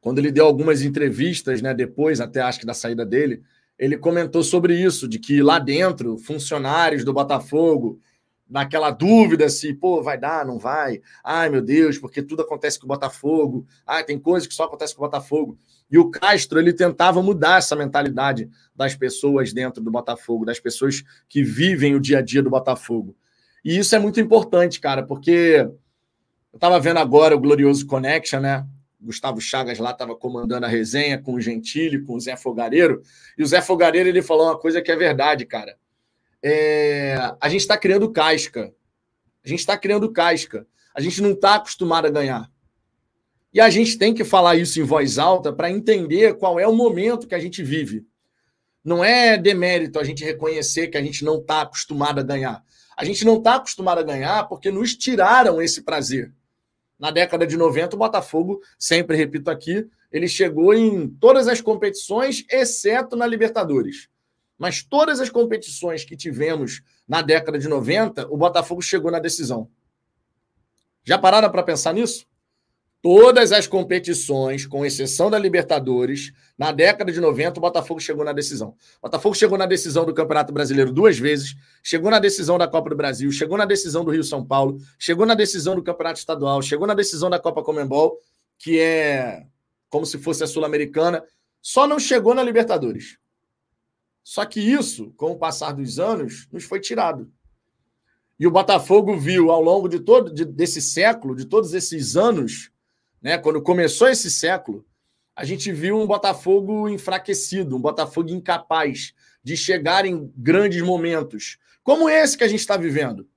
quando 0.00 0.18
ele 0.18 0.30
deu 0.30 0.46
algumas 0.46 0.82
entrevistas, 0.82 1.60
né, 1.60 1.74
depois, 1.74 2.20
até 2.20 2.40
acho 2.40 2.60
que 2.60 2.66
da 2.66 2.74
saída 2.74 3.04
dele, 3.04 3.42
ele 3.78 3.96
comentou 3.96 4.42
sobre 4.42 4.74
isso, 4.74 5.08
de 5.08 5.18
que 5.18 5.42
lá 5.42 5.58
dentro, 5.58 6.16
funcionários 6.18 7.04
do 7.04 7.12
Botafogo, 7.12 8.00
naquela 8.48 8.90
dúvida 8.90 9.48
se, 9.48 9.74
pô, 9.74 10.02
vai 10.02 10.18
dar, 10.18 10.46
não 10.46 10.58
vai? 10.58 11.00
Ai, 11.22 11.48
meu 11.48 11.60
Deus, 11.60 11.98
porque 11.98 12.22
tudo 12.22 12.42
acontece 12.42 12.78
com 12.78 12.86
o 12.86 12.88
Botafogo. 12.88 13.66
Ai, 13.86 14.04
tem 14.04 14.18
coisas 14.18 14.48
que 14.48 14.54
só 14.54 14.64
acontecem 14.64 14.96
com 14.96 15.02
o 15.02 15.06
Botafogo. 15.06 15.58
E 15.90 15.98
o 15.98 16.10
Castro, 16.10 16.58
ele 16.58 16.72
tentava 16.72 17.22
mudar 17.22 17.58
essa 17.58 17.74
mentalidade 17.74 18.48
das 18.74 18.94
pessoas 18.94 19.52
dentro 19.52 19.82
do 19.82 19.90
Botafogo, 19.90 20.44
das 20.44 20.60
pessoas 20.60 21.02
que 21.28 21.42
vivem 21.42 21.94
o 21.94 22.00
dia 22.00 22.18
a 22.18 22.22
dia 22.22 22.42
do 22.42 22.50
Botafogo. 22.50 23.16
E 23.64 23.78
isso 23.78 23.94
é 23.94 23.98
muito 23.98 24.20
importante, 24.20 24.80
cara, 24.80 25.02
porque 25.02 25.66
eu 26.52 26.56
estava 26.56 26.78
vendo 26.78 26.98
agora 26.98 27.34
o 27.34 27.40
Glorioso 27.40 27.86
Connection, 27.86 28.40
né? 28.40 28.66
Gustavo 29.00 29.40
Chagas 29.40 29.78
lá 29.78 29.92
estava 29.92 30.14
comandando 30.14 30.66
a 30.66 30.68
resenha 30.68 31.18
com 31.18 31.34
o 31.34 31.40
Gentili, 31.40 32.02
com 32.02 32.14
o 32.14 32.20
Zé 32.20 32.36
Fogareiro, 32.36 33.00
e 33.36 33.42
o 33.42 33.46
Zé 33.46 33.62
Fogareiro 33.62 34.08
ele 34.08 34.22
falou 34.22 34.46
uma 34.46 34.58
coisa 34.58 34.82
que 34.82 34.90
é 34.90 34.96
verdade, 34.96 35.46
cara. 35.46 35.76
É... 36.42 37.16
a 37.40 37.48
gente 37.48 37.60
está 37.60 37.76
criando 37.76 38.10
casca. 38.10 38.72
A 39.44 39.48
gente 39.48 39.60
está 39.60 39.76
criando 39.78 40.12
casca. 40.12 40.66
A 40.94 41.00
gente 41.00 41.22
não 41.22 41.30
está 41.30 41.54
acostumado 41.54 42.06
a 42.06 42.10
ganhar. 42.10 42.50
E 43.52 43.60
a 43.60 43.70
gente 43.70 43.96
tem 43.96 44.14
que 44.14 44.24
falar 44.24 44.56
isso 44.56 44.80
em 44.80 44.84
voz 44.84 45.18
alta 45.18 45.52
para 45.52 45.70
entender 45.70 46.36
qual 46.36 46.60
é 46.60 46.66
o 46.66 46.74
momento 46.74 47.26
que 47.26 47.34
a 47.34 47.38
gente 47.38 47.62
vive. 47.62 48.06
Não 48.84 49.04
é 49.04 49.36
demérito 49.36 49.98
a 49.98 50.04
gente 50.04 50.24
reconhecer 50.24 50.88
que 50.88 50.98
a 50.98 51.02
gente 51.02 51.24
não 51.24 51.38
está 51.38 51.62
acostumado 51.62 52.20
a 52.20 52.22
ganhar. 52.22 52.62
A 52.96 53.04
gente 53.04 53.24
não 53.24 53.36
está 53.36 53.56
acostumado 53.56 53.98
a 53.98 54.02
ganhar 54.02 54.48
porque 54.48 54.70
nos 54.70 54.94
tiraram 54.94 55.62
esse 55.62 55.82
prazer. 55.82 56.32
Na 56.98 57.10
década 57.10 57.46
de 57.46 57.56
90, 57.56 57.94
o 57.94 57.98
Botafogo, 57.98 58.60
sempre 58.78 59.16
repito 59.16 59.50
aqui, 59.50 59.86
ele 60.10 60.26
chegou 60.26 60.74
em 60.74 61.08
todas 61.08 61.46
as 61.48 61.60
competições, 61.60 62.44
exceto 62.50 63.14
na 63.14 63.26
Libertadores. 63.26 64.08
Mas 64.58 64.82
todas 64.82 65.20
as 65.20 65.30
competições 65.30 66.04
que 66.04 66.16
tivemos 66.16 66.82
na 67.06 67.22
década 67.22 67.58
de 67.58 67.68
90, 67.68 68.26
o 68.28 68.36
Botafogo 68.36 68.82
chegou 68.82 69.10
na 69.10 69.20
decisão. 69.20 69.70
Já 71.04 71.16
pararam 71.16 71.50
para 71.50 71.62
pensar 71.62 71.94
nisso? 71.94 72.26
Todas 73.00 73.52
as 73.52 73.66
competições, 73.66 74.66
com 74.66 74.84
exceção 74.84 75.30
da 75.30 75.38
Libertadores, 75.38 76.32
na 76.58 76.72
década 76.72 77.12
de 77.12 77.20
90, 77.20 77.58
o 77.58 77.60
Botafogo 77.60 78.00
chegou 78.00 78.24
na 78.24 78.32
decisão. 78.32 78.70
O 78.98 79.02
Botafogo 79.02 79.36
chegou 79.36 79.56
na 79.56 79.66
decisão 79.66 80.04
do 80.04 80.12
Campeonato 80.12 80.52
Brasileiro 80.52 80.92
duas 80.92 81.16
vezes, 81.16 81.54
chegou 81.82 82.10
na 82.10 82.18
decisão 82.18 82.58
da 82.58 82.66
Copa 82.66 82.90
do 82.90 82.96
Brasil, 82.96 83.30
chegou 83.30 83.56
na 83.56 83.64
decisão 83.64 84.04
do 84.04 84.10
Rio 84.10 84.24
São 84.24 84.44
Paulo, 84.44 84.78
chegou 84.98 85.24
na 85.24 85.34
decisão 85.34 85.76
do 85.76 85.82
Campeonato 85.82 86.18
Estadual, 86.18 86.60
chegou 86.60 86.88
na 86.88 86.94
decisão 86.94 87.30
da 87.30 87.38
Copa 87.38 87.62
Comembol, 87.62 88.18
que 88.58 88.80
é 88.80 89.46
como 89.88 90.04
se 90.04 90.18
fosse 90.18 90.42
a 90.42 90.46
Sul-Americana, 90.46 91.22
só 91.62 91.86
não 91.86 91.98
chegou 91.98 92.34
na 92.34 92.42
Libertadores. 92.42 93.16
Só 94.24 94.44
que 94.44 94.60
isso, 94.60 95.12
com 95.16 95.30
o 95.30 95.38
passar 95.38 95.72
dos 95.72 95.98
anos, 95.98 96.48
nos 96.52 96.64
foi 96.64 96.80
tirado. 96.80 97.30
E 98.38 98.46
o 98.46 98.50
Botafogo 98.50 99.16
viu 99.16 99.50
ao 99.50 99.62
longo 99.62 99.88
de 99.88 100.00
todo 100.00 100.32
de, 100.32 100.44
desse 100.44 100.82
século, 100.82 101.34
de 101.34 101.46
todos 101.46 101.72
esses 101.74 102.16
anos, 102.16 102.70
né, 103.20 103.38
quando 103.38 103.62
começou 103.62 104.08
esse 104.08 104.30
século, 104.30 104.84
a 105.34 105.44
gente 105.44 105.70
viu 105.70 105.96
um 105.96 106.06
Botafogo 106.06 106.88
enfraquecido, 106.88 107.76
um 107.76 107.80
Botafogo 107.80 108.30
incapaz 108.30 109.14
de 109.42 109.56
chegar 109.56 110.04
em 110.04 110.32
grandes 110.36 110.82
momentos, 110.82 111.58
como 111.82 112.08
esse 112.08 112.36
que 112.36 112.44
a 112.44 112.48
gente 112.48 112.60
está 112.60 112.76
vivendo. 112.76 113.28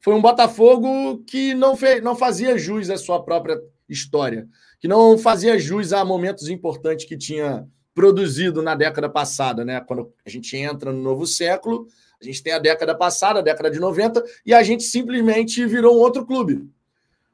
Foi 0.00 0.14
um 0.14 0.22
Botafogo 0.22 1.22
que 1.26 1.54
não, 1.54 1.76
fez, 1.76 2.02
não 2.02 2.16
fazia 2.16 2.56
jus 2.56 2.88
à 2.88 2.96
sua 2.96 3.22
própria 3.22 3.60
história, 3.88 4.48
que 4.80 4.88
não 4.88 5.18
fazia 5.18 5.58
jus 5.58 5.92
a 5.92 6.04
momentos 6.04 6.48
importantes 6.48 7.04
que 7.04 7.16
tinha 7.16 7.68
produzido 7.94 8.62
na 8.62 8.74
década 8.74 9.08
passada, 9.08 9.64
né? 9.64 9.80
Quando 9.80 10.12
a 10.24 10.30
gente 10.30 10.56
entra 10.56 10.92
no 10.92 11.02
novo 11.02 11.26
século, 11.26 11.88
a 12.20 12.24
gente 12.24 12.42
tem 12.42 12.52
a 12.52 12.58
década 12.58 12.94
passada, 12.94 13.40
a 13.40 13.42
década 13.42 13.70
de 13.70 13.80
90, 13.80 14.22
e 14.46 14.54
a 14.54 14.62
gente 14.62 14.84
simplesmente 14.84 15.66
virou 15.66 15.96
um 15.96 16.00
outro 16.00 16.24
clube. 16.24 16.68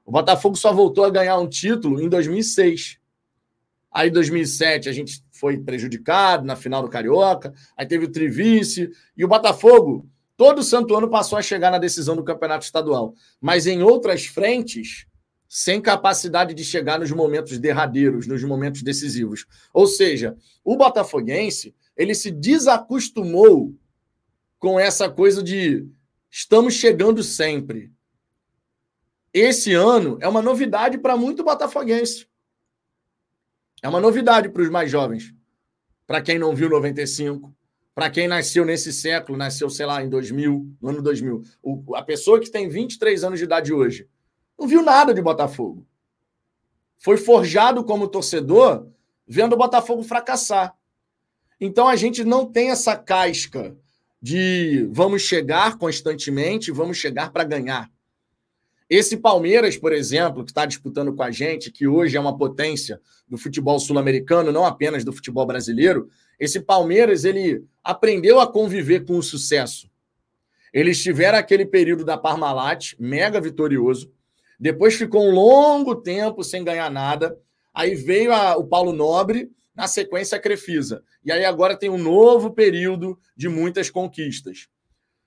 O 0.04 0.12
Botafogo 0.12 0.56
só 0.56 0.72
voltou 0.72 1.04
a 1.04 1.10
ganhar 1.10 1.38
um 1.38 1.48
título 1.48 2.00
em 2.00 2.08
2006. 2.08 2.98
Aí, 3.90 4.08
em 4.08 4.12
2007, 4.12 4.88
a 4.88 4.92
gente 4.92 5.24
foi 5.32 5.56
prejudicado 5.56 6.44
na 6.44 6.56
final 6.56 6.82
do 6.82 6.88
Carioca. 6.88 7.54
Aí 7.76 7.86
teve 7.86 8.04
o 8.04 8.10
Trivice. 8.10 8.90
E 9.16 9.24
o 9.24 9.28
Botafogo, 9.28 10.08
todo 10.36 10.62
santo 10.62 10.94
ano, 10.94 11.08
passou 11.08 11.38
a 11.38 11.42
chegar 11.42 11.70
na 11.70 11.78
decisão 11.78 12.16
do 12.16 12.24
campeonato 12.24 12.64
estadual. 12.64 13.14
Mas 13.40 13.66
em 13.66 13.82
outras 13.82 14.26
frentes, 14.26 15.06
sem 15.48 15.80
capacidade 15.80 16.52
de 16.52 16.64
chegar 16.64 16.98
nos 16.98 17.12
momentos 17.12 17.58
derradeiros, 17.58 18.26
nos 18.26 18.42
momentos 18.42 18.82
decisivos. 18.82 19.46
Ou 19.72 19.86
seja, 19.86 20.36
o 20.64 20.76
botafoguense, 20.76 21.74
ele 21.96 22.14
se 22.14 22.30
desacostumou 22.30 23.72
com 24.58 24.80
essa 24.80 25.08
coisa 25.08 25.42
de 25.42 25.86
estamos 26.30 26.74
chegando 26.74 27.22
sempre 27.22 27.92
esse 29.34 29.74
ano 29.74 30.16
é 30.20 30.28
uma 30.28 30.40
novidade 30.40 30.96
para 30.96 31.16
muito 31.16 31.42
botafoguense. 31.42 32.28
É 33.82 33.88
uma 33.88 34.00
novidade 34.00 34.48
para 34.48 34.62
os 34.62 34.70
mais 34.70 34.88
jovens. 34.88 35.34
Para 36.06 36.22
quem 36.22 36.38
não 36.38 36.54
viu 36.54 36.70
95, 36.70 37.52
para 37.94 38.08
quem 38.10 38.28
nasceu 38.28 38.64
nesse 38.64 38.92
século, 38.92 39.36
nasceu, 39.36 39.68
sei 39.68 39.86
lá, 39.86 40.04
em 40.04 40.08
2000, 40.08 40.76
no 40.80 40.88
ano 40.88 41.02
2000. 41.02 41.42
O, 41.60 41.96
a 41.96 42.02
pessoa 42.02 42.38
que 42.38 42.48
tem 42.48 42.68
23 42.68 43.24
anos 43.24 43.40
de 43.40 43.44
idade 43.44 43.72
hoje 43.72 44.08
não 44.56 44.68
viu 44.68 44.82
nada 44.82 45.12
de 45.12 45.20
Botafogo. 45.20 45.84
Foi 46.96 47.16
forjado 47.16 47.82
como 47.82 48.06
torcedor 48.06 48.86
vendo 49.26 49.54
o 49.54 49.58
Botafogo 49.58 50.04
fracassar. 50.04 50.76
Então 51.60 51.88
a 51.88 51.96
gente 51.96 52.22
não 52.22 52.46
tem 52.46 52.70
essa 52.70 52.96
casca 52.96 53.76
de 54.22 54.88
vamos 54.92 55.22
chegar 55.22 55.76
constantemente, 55.76 56.70
vamos 56.70 56.96
chegar 56.96 57.32
para 57.32 57.44
ganhar. 57.44 57.90
Esse 58.88 59.16
Palmeiras, 59.16 59.76
por 59.76 59.92
exemplo, 59.92 60.44
que 60.44 60.50
está 60.50 60.66
disputando 60.66 61.14
com 61.14 61.22
a 61.22 61.30
gente, 61.30 61.72
que 61.72 61.86
hoje 61.86 62.16
é 62.16 62.20
uma 62.20 62.36
potência 62.36 63.00
do 63.26 63.38
futebol 63.38 63.78
sul-americano, 63.78 64.52
não 64.52 64.64
apenas 64.64 65.04
do 65.04 65.12
futebol 65.12 65.46
brasileiro, 65.46 66.08
esse 66.38 66.60
Palmeiras 66.60 67.24
ele 67.24 67.64
aprendeu 67.82 68.40
a 68.40 68.50
conviver 68.50 69.04
com 69.06 69.16
o 69.16 69.22
sucesso. 69.22 69.90
Eles 70.72 71.02
tiveram 71.02 71.38
aquele 71.38 71.64
período 71.64 72.04
da 72.04 72.18
Parmalat, 72.18 72.94
mega 72.98 73.40
vitorioso, 73.40 74.12
depois 74.58 74.94
ficou 74.94 75.26
um 75.26 75.30
longo 75.30 75.94
tempo 75.96 76.44
sem 76.44 76.62
ganhar 76.62 76.90
nada, 76.90 77.38
aí 77.72 77.94
veio 77.94 78.32
a, 78.32 78.56
o 78.56 78.64
Paulo 78.64 78.92
Nobre, 78.92 79.50
na 79.74 79.88
sequência 79.88 80.36
a 80.36 80.40
Crefisa. 80.40 81.02
E 81.24 81.32
aí 81.32 81.44
agora 81.44 81.76
tem 81.76 81.90
um 81.90 81.98
novo 81.98 82.52
período 82.52 83.18
de 83.36 83.48
muitas 83.48 83.90
conquistas. 83.90 84.68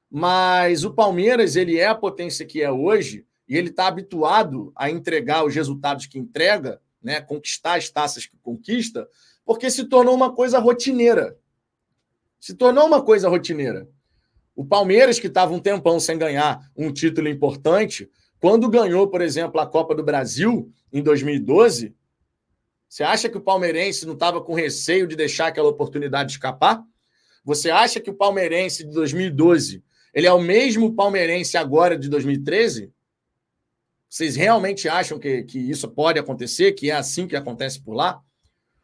Mas 0.10 0.86
o 0.86 0.94
Palmeiras, 0.94 1.56
ele 1.56 1.78
é 1.78 1.88
a 1.88 1.96
potência 1.96 2.46
que 2.46 2.62
é 2.62 2.72
hoje, 2.72 3.26
e 3.48 3.56
ele 3.56 3.70
está 3.70 3.88
habituado 3.88 4.72
a 4.76 4.90
entregar 4.90 5.46
os 5.46 5.56
resultados 5.56 6.06
que 6.06 6.20
entrega, 6.20 6.82
né, 7.02 7.22
conquistar 7.22 7.76
as 7.76 7.90
taças 7.90 8.26
que 8.26 8.38
conquista, 8.38 9.08
porque 9.46 9.70
se 9.70 9.86
tornou 9.86 10.14
uma 10.14 10.34
coisa 10.34 10.60
rotineira. 10.60 11.38
Se 12.40 12.54
tornou 12.54 12.86
uma 12.86 13.02
coisa 13.02 13.30
rotineira. 13.30 13.88
O 14.56 14.66
Palmeiras, 14.66 15.20
que 15.20 15.28
estava 15.28 15.54
um 15.54 15.60
tempão 15.60 16.00
sem 16.00 16.18
ganhar 16.18 16.70
um 16.76 16.92
título 16.92 17.30
importante, 17.30 18.10
quando 18.40 18.70
ganhou, 18.70 19.08
por 19.08 19.22
exemplo, 19.22 19.60
a 19.62 19.66
Copa 19.66 19.96
do 19.96 20.04
Brasil 20.04 20.72
em 20.92 21.02
2012, 21.02 21.96
você 22.90 23.04
acha 23.04 23.30
que 23.30 23.38
o 23.38 23.42
palmeirense 23.42 24.06
não 24.06 24.14
estava 24.14 24.42
com 24.42 24.54
receio 24.54 25.08
de 25.08 25.16
deixar 25.16 25.48
aquela 25.48 25.70
oportunidade 25.70 26.32
escapar? 26.32 26.84
Você 27.44 27.70
acha 27.70 28.00
que 28.00 28.10
o 28.10 28.14
palmeirense 28.14 28.84
de 28.84 28.92
2012 28.92 29.84
ele 30.14 30.26
é 30.26 30.34
o 30.34 30.42
mesmo 30.42 30.96
palmeirense 30.96 31.58
agora 31.58 31.98
de 31.98 32.10
2013? 32.10 32.92
Vocês 34.10 34.36
realmente 34.36 34.88
acham 34.88 35.20
que, 35.20 35.44
que 35.44 35.60
isso 35.60 35.88
pode 35.88 36.20
acontecer, 36.20 36.72
que 36.74 36.90
é 36.90 36.96
assim 36.96 37.28
que 37.28 37.36
acontece 37.36 37.82
por 37.82 37.94
lá? 37.94 38.22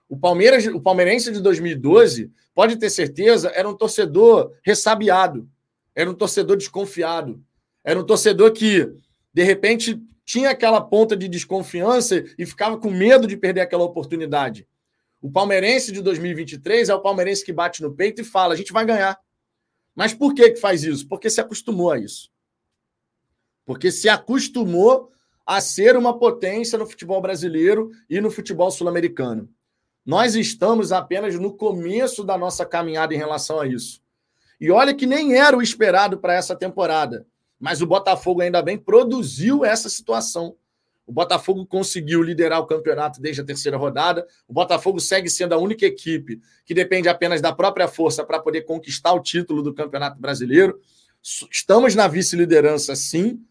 O 0.09 0.17
Palmeiras, 0.17 0.65
o 0.67 0.81
palmeirense 0.81 1.31
de 1.31 1.41
2012, 1.41 2.31
pode 2.53 2.75
ter 2.75 2.89
certeza, 2.89 3.51
era 3.55 3.67
um 3.67 3.75
torcedor 3.75 4.53
ressabiado, 4.63 5.49
era 5.95 6.09
um 6.09 6.13
torcedor 6.13 6.57
desconfiado, 6.57 7.41
era 7.83 7.99
um 7.99 8.05
torcedor 8.05 8.51
que, 8.51 8.91
de 9.33 9.43
repente, 9.43 9.99
tinha 10.25 10.49
aquela 10.49 10.81
ponta 10.81 11.15
de 11.15 11.27
desconfiança 11.27 12.23
e 12.38 12.45
ficava 12.45 12.77
com 12.77 12.89
medo 12.89 13.27
de 13.27 13.38
perder 13.38 13.62
aquela 13.62 13.83
oportunidade. 13.83 14.67
O 15.21 15.31
palmeirense 15.31 15.91
de 15.91 16.01
2023 16.01 16.89
é 16.89 16.95
o 16.95 17.01
palmeirense 17.01 17.45
que 17.45 17.53
bate 17.53 17.81
no 17.81 17.93
peito 17.93 18.21
e 18.21 18.25
fala: 18.25 18.53
a 18.53 18.57
gente 18.57 18.73
vai 18.73 18.86
ganhar. 18.86 19.17
Mas 19.95 20.13
por 20.13 20.33
que, 20.33 20.51
que 20.51 20.59
faz 20.59 20.83
isso? 20.83 21.07
Porque 21.07 21.29
se 21.29 21.39
acostumou 21.39 21.91
a 21.91 21.97
isso. 21.97 22.29
Porque 23.65 23.91
se 23.91 24.10
acostumou 24.10 25.12
a 25.45 25.60
ser 25.60 25.97
uma 25.97 26.17
potência 26.17 26.78
no 26.78 26.86
futebol 26.86 27.21
brasileiro 27.21 27.91
e 28.10 28.21
no 28.21 28.32
futebol 28.32 28.71
sul-americano. 28.71 29.49
Nós 30.06 30.36
estamos 30.36 30.91
apenas 30.91 31.36
no 31.39 31.54
começo 31.54 32.23
da 32.23 32.38
nossa 32.38 32.65
caminhada 32.65 33.13
em 33.13 33.17
relação 33.17 33.60
a 33.60 33.67
isso. 33.67 34.02
E 34.60 34.71
olha 34.71 34.93
que 34.93 35.06
nem 35.06 35.36
era 35.36 35.58
o 35.58 35.62
esperado 35.62 36.17
para 36.17 36.34
essa 36.34 36.56
temporada, 36.56 37.26
mas 37.60 37.82
o 37.82 37.88
Botafogo 37.88 38.41
ainda 38.41 38.62
bem 38.62 38.78
produziu 38.78 39.63
essa 39.63 39.89
situação. 39.89 40.56
O 41.06 41.12
Botafogo 41.12 41.65
conseguiu 41.65 42.21
liderar 42.21 42.60
o 42.60 42.65
campeonato 42.65 43.21
desde 43.21 43.41
a 43.41 43.45
terceira 43.45 43.78
rodada. 43.78 44.26
O 44.47 44.54
Botafogo 44.54 44.99
segue 45.02 45.30
sendo 45.30 45.54
a 45.54 45.58
única 45.58 45.86
equipe 45.86 46.39
que 46.65 46.73
depende 46.73 47.10
apenas 47.10 47.41
da 47.41 47.52
própria 47.52 47.88
força 47.88 48.23
para 48.23 48.39
poder 48.39 48.62
conquistar 48.62 49.12
o 49.13 49.21
título 49.21 49.62
do 49.62 49.73
Campeonato 49.73 50.19
Brasileiro. 50.19 50.80
Estamos 51.52 51.93
na 51.93 52.08
vice-liderança, 52.08 52.95
sim, 52.95 53.41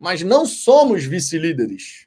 mas 0.00 0.22
não 0.22 0.46
somos 0.46 1.04
vice-líderes. 1.04 2.06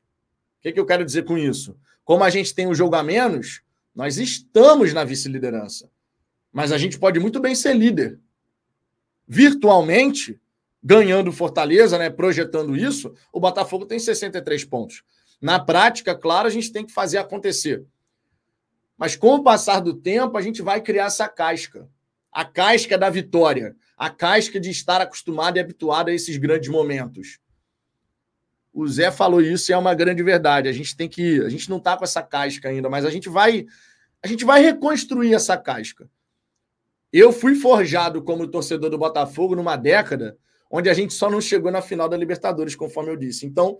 O 0.57 0.63
que, 0.63 0.71
que 0.71 0.79
eu 0.79 0.85
quero 0.85 1.05
dizer 1.05 1.25
com 1.25 1.37
isso? 1.37 1.77
Como 2.03 2.23
a 2.23 2.29
gente 2.31 2.53
tem 2.53 2.65
um 2.65 2.73
jogo 2.73 2.95
a 2.95 3.03
menos, 3.03 3.61
nós 3.93 4.17
estamos 4.17 4.91
na 4.93 5.03
vice-liderança. 5.03 5.89
Mas 6.51 6.71
a 6.71 6.77
gente 6.79 6.97
pode 6.97 7.19
muito 7.19 7.39
bem 7.39 7.53
ser 7.53 7.75
líder. 7.75 8.19
Virtualmente, 9.27 10.41
ganhando 10.83 11.31
Fortaleza, 11.31 11.97
né, 11.99 12.09
projetando 12.09 12.75
isso, 12.75 13.13
o 13.31 13.39
Botafogo 13.39 13.85
tem 13.85 13.99
63 13.99 14.65
pontos. 14.65 15.03
Na 15.39 15.59
prática, 15.59 16.15
claro, 16.15 16.47
a 16.47 16.51
gente 16.51 16.71
tem 16.71 16.85
que 16.85 16.91
fazer 16.91 17.19
acontecer. 17.19 17.85
Mas 18.97 19.15
com 19.15 19.35
o 19.35 19.43
passar 19.43 19.81
do 19.81 19.93
tempo, 19.93 20.35
a 20.35 20.41
gente 20.41 20.61
vai 20.61 20.81
criar 20.81 21.05
essa 21.05 21.27
casca. 21.27 21.87
A 22.31 22.43
casca 22.43 22.97
da 22.97 23.09
vitória. 23.09 23.75
A 23.95 24.09
casca 24.09 24.59
de 24.59 24.71
estar 24.71 24.99
acostumado 24.99 25.57
e 25.57 25.59
habituado 25.59 26.09
a 26.09 26.13
esses 26.13 26.37
grandes 26.37 26.69
momentos. 26.69 27.39
O 28.73 28.87
Zé 28.87 29.11
falou 29.11 29.39
isso 29.39 29.71
e 29.71 29.73
é 29.73 29.77
uma 29.77 29.93
grande 29.93 30.23
verdade. 30.23 30.67
A 30.67 30.71
gente 30.73 30.97
tem 30.97 31.07
que. 31.07 31.39
A 31.41 31.49
gente 31.49 31.69
não 31.69 31.77
está 31.77 31.95
com 31.95 32.03
essa 32.03 32.23
casca 32.23 32.69
ainda, 32.69 32.89
mas 32.89 33.05
a 33.05 33.11
gente 33.11 33.29
vai. 33.29 33.65
A 34.21 34.27
gente 34.27 34.43
vai 34.43 34.61
reconstruir 34.61 35.33
essa 35.33 35.55
casca. 35.55 36.09
Eu 37.11 37.31
fui 37.31 37.53
forjado 37.53 38.23
como 38.23 38.47
torcedor 38.47 38.89
do 38.89 38.97
Botafogo 38.97 39.55
numa 39.55 39.75
década 39.75 40.35
onde 40.71 40.89
a 40.89 40.93
gente 40.95 41.13
só 41.13 41.29
não 41.29 41.39
chegou 41.39 41.71
na 41.71 41.83
final 41.83 42.09
da 42.09 42.17
Libertadores, 42.17 42.75
conforme 42.75 43.11
eu 43.11 43.15
disse. 43.15 43.45
Então, 43.45 43.77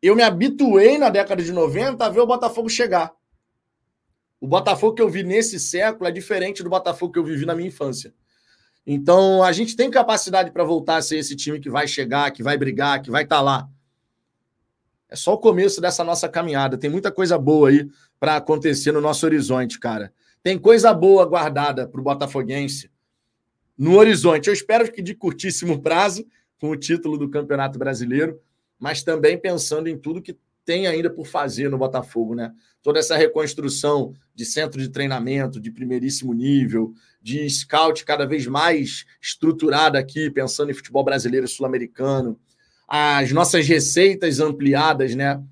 eu 0.00 0.16
me 0.16 0.22
habituei 0.22 0.96
na 0.96 1.10
década 1.10 1.42
de 1.42 1.52
90 1.52 2.02
a 2.02 2.08
ver 2.08 2.20
o 2.20 2.26
Botafogo 2.26 2.66
chegar. 2.70 3.12
O 4.40 4.48
Botafogo 4.48 4.94
que 4.94 5.02
eu 5.02 5.08
vi 5.10 5.22
nesse 5.22 5.60
século 5.60 6.08
é 6.08 6.10
diferente 6.10 6.62
do 6.62 6.70
Botafogo 6.70 7.12
que 7.12 7.18
eu 7.18 7.24
vivi 7.24 7.44
na 7.44 7.54
minha 7.54 7.68
infância. 7.68 8.14
Então, 8.86 9.42
a 9.42 9.52
gente 9.52 9.76
tem 9.76 9.90
capacidade 9.90 10.50
para 10.50 10.64
voltar 10.64 10.96
a 10.96 11.02
ser 11.02 11.18
esse 11.18 11.36
time 11.36 11.60
que 11.60 11.68
vai 11.68 11.86
chegar, 11.86 12.30
que 12.30 12.42
vai 12.42 12.56
brigar, 12.56 13.02
que 13.02 13.10
vai 13.10 13.24
estar 13.24 13.36
tá 13.36 13.42
lá. 13.42 13.68
É 15.14 15.16
só 15.16 15.34
o 15.34 15.38
começo 15.38 15.80
dessa 15.80 16.02
nossa 16.02 16.28
caminhada. 16.28 16.76
Tem 16.76 16.90
muita 16.90 17.12
coisa 17.12 17.38
boa 17.38 17.68
aí 17.68 17.88
para 18.18 18.34
acontecer 18.34 18.90
no 18.90 19.00
nosso 19.00 19.24
horizonte, 19.24 19.78
cara. 19.78 20.12
Tem 20.42 20.58
coisa 20.58 20.92
boa 20.92 21.24
guardada 21.24 21.86
para 21.86 22.00
o 22.00 22.02
Botafoguense 22.02 22.90
no 23.78 23.96
horizonte. 23.96 24.48
Eu 24.48 24.52
espero 24.52 24.90
que 24.90 25.00
de 25.00 25.14
curtíssimo 25.14 25.80
prazo, 25.80 26.26
com 26.58 26.68
o 26.70 26.76
título 26.76 27.16
do 27.16 27.30
Campeonato 27.30 27.78
Brasileiro, 27.78 28.40
mas 28.76 29.04
também 29.04 29.38
pensando 29.38 29.86
em 29.88 29.96
tudo 29.96 30.20
que 30.20 30.36
tem 30.64 30.88
ainda 30.88 31.08
por 31.08 31.28
fazer 31.28 31.68
no 31.68 31.78
Botafogo, 31.78 32.34
né? 32.34 32.52
Toda 32.82 32.98
essa 32.98 33.16
reconstrução 33.16 34.14
de 34.34 34.44
centro 34.44 34.80
de 34.80 34.88
treinamento 34.88 35.60
de 35.60 35.70
primeiríssimo 35.70 36.34
nível, 36.34 36.92
de 37.22 37.48
scout 37.48 38.04
cada 38.04 38.26
vez 38.26 38.48
mais 38.48 39.04
estruturada 39.22 39.96
aqui, 39.96 40.28
pensando 40.28 40.72
em 40.72 40.74
futebol 40.74 41.04
brasileiro 41.04 41.46
e 41.46 41.48
sul-americano, 41.48 42.36
as 42.86 43.32
nossas 43.32 43.66
receitas 43.66 44.40
ampliadas, 44.40 45.14
né? 45.14 45.42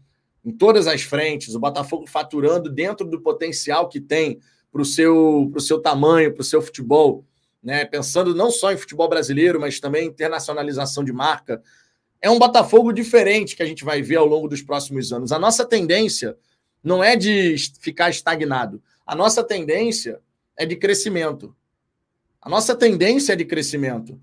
Em 0.44 0.52
todas 0.52 0.86
as 0.86 1.02
frentes, 1.02 1.54
o 1.54 1.60
Botafogo 1.60 2.06
faturando 2.06 2.68
dentro 2.68 3.06
do 3.06 3.20
potencial 3.20 3.88
que 3.88 4.00
tem 4.00 4.40
para 4.70 4.82
o 4.82 4.84
seu, 4.84 5.52
seu 5.58 5.78
tamanho, 5.80 6.32
para 6.32 6.40
o 6.40 6.44
seu 6.44 6.60
futebol, 6.60 7.24
né? 7.62 7.84
Pensando 7.84 8.34
não 8.34 8.50
só 8.50 8.72
em 8.72 8.76
futebol 8.76 9.08
brasileiro, 9.08 9.60
mas 9.60 9.78
também 9.78 10.06
internacionalização 10.06 11.04
de 11.04 11.12
marca, 11.12 11.62
é 12.20 12.30
um 12.30 12.38
Botafogo 12.38 12.92
diferente 12.92 13.56
que 13.56 13.62
a 13.62 13.66
gente 13.66 13.84
vai 13.84 14.00
ver 14.00 14.16
ao 14.16 14.26
longo 14.26 14.48
dos 14.48 14.62
próximos 14.62 15.12
anos. 15.12 15.32
A 15.32 15.38
nossa 15.38 15.64
tendência 15.64 16.36
não 16.82 17.02
é 17.02 17.16
de 17.16 17.56
ficar 17.80 18.10
estagnado. 18.10 18.82
A 19.06 19.14
nossa 19.14 19.42
tendência 19.42 20.20
é 20.56 20.64
de 20.64 20.76
crescimento. 20.76 21.54
A 22.40 22.48
nossa 22.48 22.74
tendência 22.74 23.32
é 23.32 23.36
de 23.36 23.44
crescimento. 23.44 24.20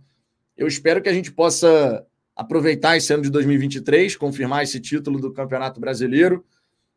Eu 0.58 0.68
espero 0.68 1.02
que 1.02 1.10
a 1.10 1.14
gente 1.14 1.32
possa 1.32 2.06
aproveitar 2.40 2.96
esse 2.96 3.14
ano 3.14 3.22
de 3.22 3.30
2023, 3.30 4.16
confirmar 4.16 4.64
esse 4.64 4.80
título 4.80 5.20
do 5.20 5.34
Campeonato 5.34 5.78
Brasileiro, 5.78 6.46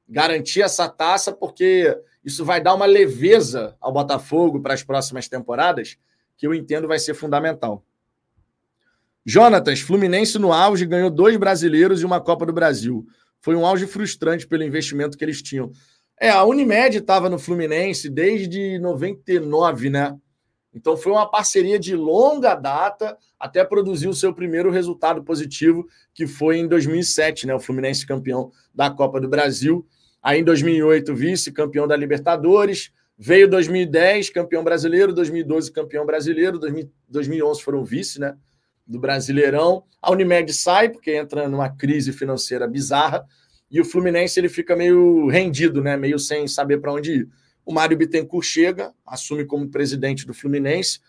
garantir 0.08 0.62
essa 0.62 0.88
taça, 0.88 1.32
porque 1.32 1.98
isso 2.24 2.44
vai 2.44 2.60
dar 2.62 2.72
uma 2.74 2.86
leveza 2.86 3.76
ao 3.80 3.92
Botafogo 3.92 4.60
para 4.60 4.72
as 4.72 4.84
próximas 4.84 5.26
temporadas, 5.26 5.98
que 6.36 6.46
eu 6.46 6.54
entendo 6.54 6.86
vai 6.86 7.00
ser 7.00 7.14
fundamental. 7.14 7.84
Jonatas, 9.26 9.80
Fluminense 9.80 10.38
no 10.38 10.52
auge 10.52 10.86
ganhou 10.86 11.10
dois 11.10 11.36
brasileiros 11.36 12.02
e 12.02 12.06
uma 12.06 12.20
Copa 12.20 12.46
do 12.46 12.52
Brasil. 12.52 13.04
Foi 13.40 13.56
um 13.56 13.66
auge 13.66 13.88
frustrante 13.88 14.46
pelo 14.46 14.62
investimento 14.62 15.18
que 15.18 15.24
eles 15.24 15.42
tinham. 15.42 15.72
É, 16.20 16.30
a 16.30 16.44
Unimed 16.44 16.98
estava 16.98 17.28
no 17.28 17.36
Fluminense 17.36 18.08
desde 18.08 18.78
99, 18.78 19.90
né? 19.90 20.16
Então 20.74 20.96
foi 20.96 21.12
uma 21.12 21.30
parceria 21.30 21.78
de 21.78 21.94
longa 21.94 22.54
data 22.54 23.16
até 23.38 23.64
produzir 23.64 24.08
o 24.08 24.14
seu 24.14 24.32
primeiro 24.32 24.70
resultado 24.70 25.22
positivo, 25.22 25.86
que 26.14 26.26
foi 26.26 26.58
em 26.58 26.66
2007, 26.66 27.46
né? 27.46 27.54
O 27.54 27.60
Fluminense 27.60 28.06
campeão 28.06 28.50
da 28.74 28.90
Copa 28.90 29.20
do 29.20 29.28
Brasil. 29.28 29.86
Aí 30.22 30.40
em 30.40 30.44
2008, 30.44 31.14
vice-campeão 31.14 31.86
da 31.86 31.96
Libertadores. 31.96 32.92
Veio 33.18 33.48
2010, 33.48 34.30
campeão 34.30 34.64
brasileiro. 34.64 35.12
2012, 35.12 35.70
campeão 35.72 36.06
brasileiro. 36.06 36.58
2011 37.08 37.62
foram 37.62 37.84
vice, 37.84 38.18
né? 38.18 38.36
do 38.86 38.98
Brasileirão. 38.98 39.84
A 40.00 40.12
Unimed 40.12 40.52
sai, 40.52 40.88
porque 40.88 41.14
entra 41.14 41.48
numa 41.48 41.68
crise 41.70 42.12
financeira 42.12 42.66
bizarra, 42.66 43.24
e 43.70 43.80
o 43.80 43.84
Fluminense 43.84 44.38
ele 44.38 44.48
fica 44.48 44.76
meio 44.76 45.28
rendido, 45.28 45.82
né? 45.82 45.96
meio 45.96 46.18
sem 46.18 46.46
saber 46.46 46.78
para 46.78 46.92
onde 46.92 47.12
ir. 47.12 47.28
O 47.64 47.72
Mário 47.72 47.96
Bittencourt 47.96 48.44
chega, 48.44 48.92
assume 49.06 49.44
como 49.44 49.68
presidente 49.68 50.26
do 50.26 50.34
Fluminense, 50.34 51.00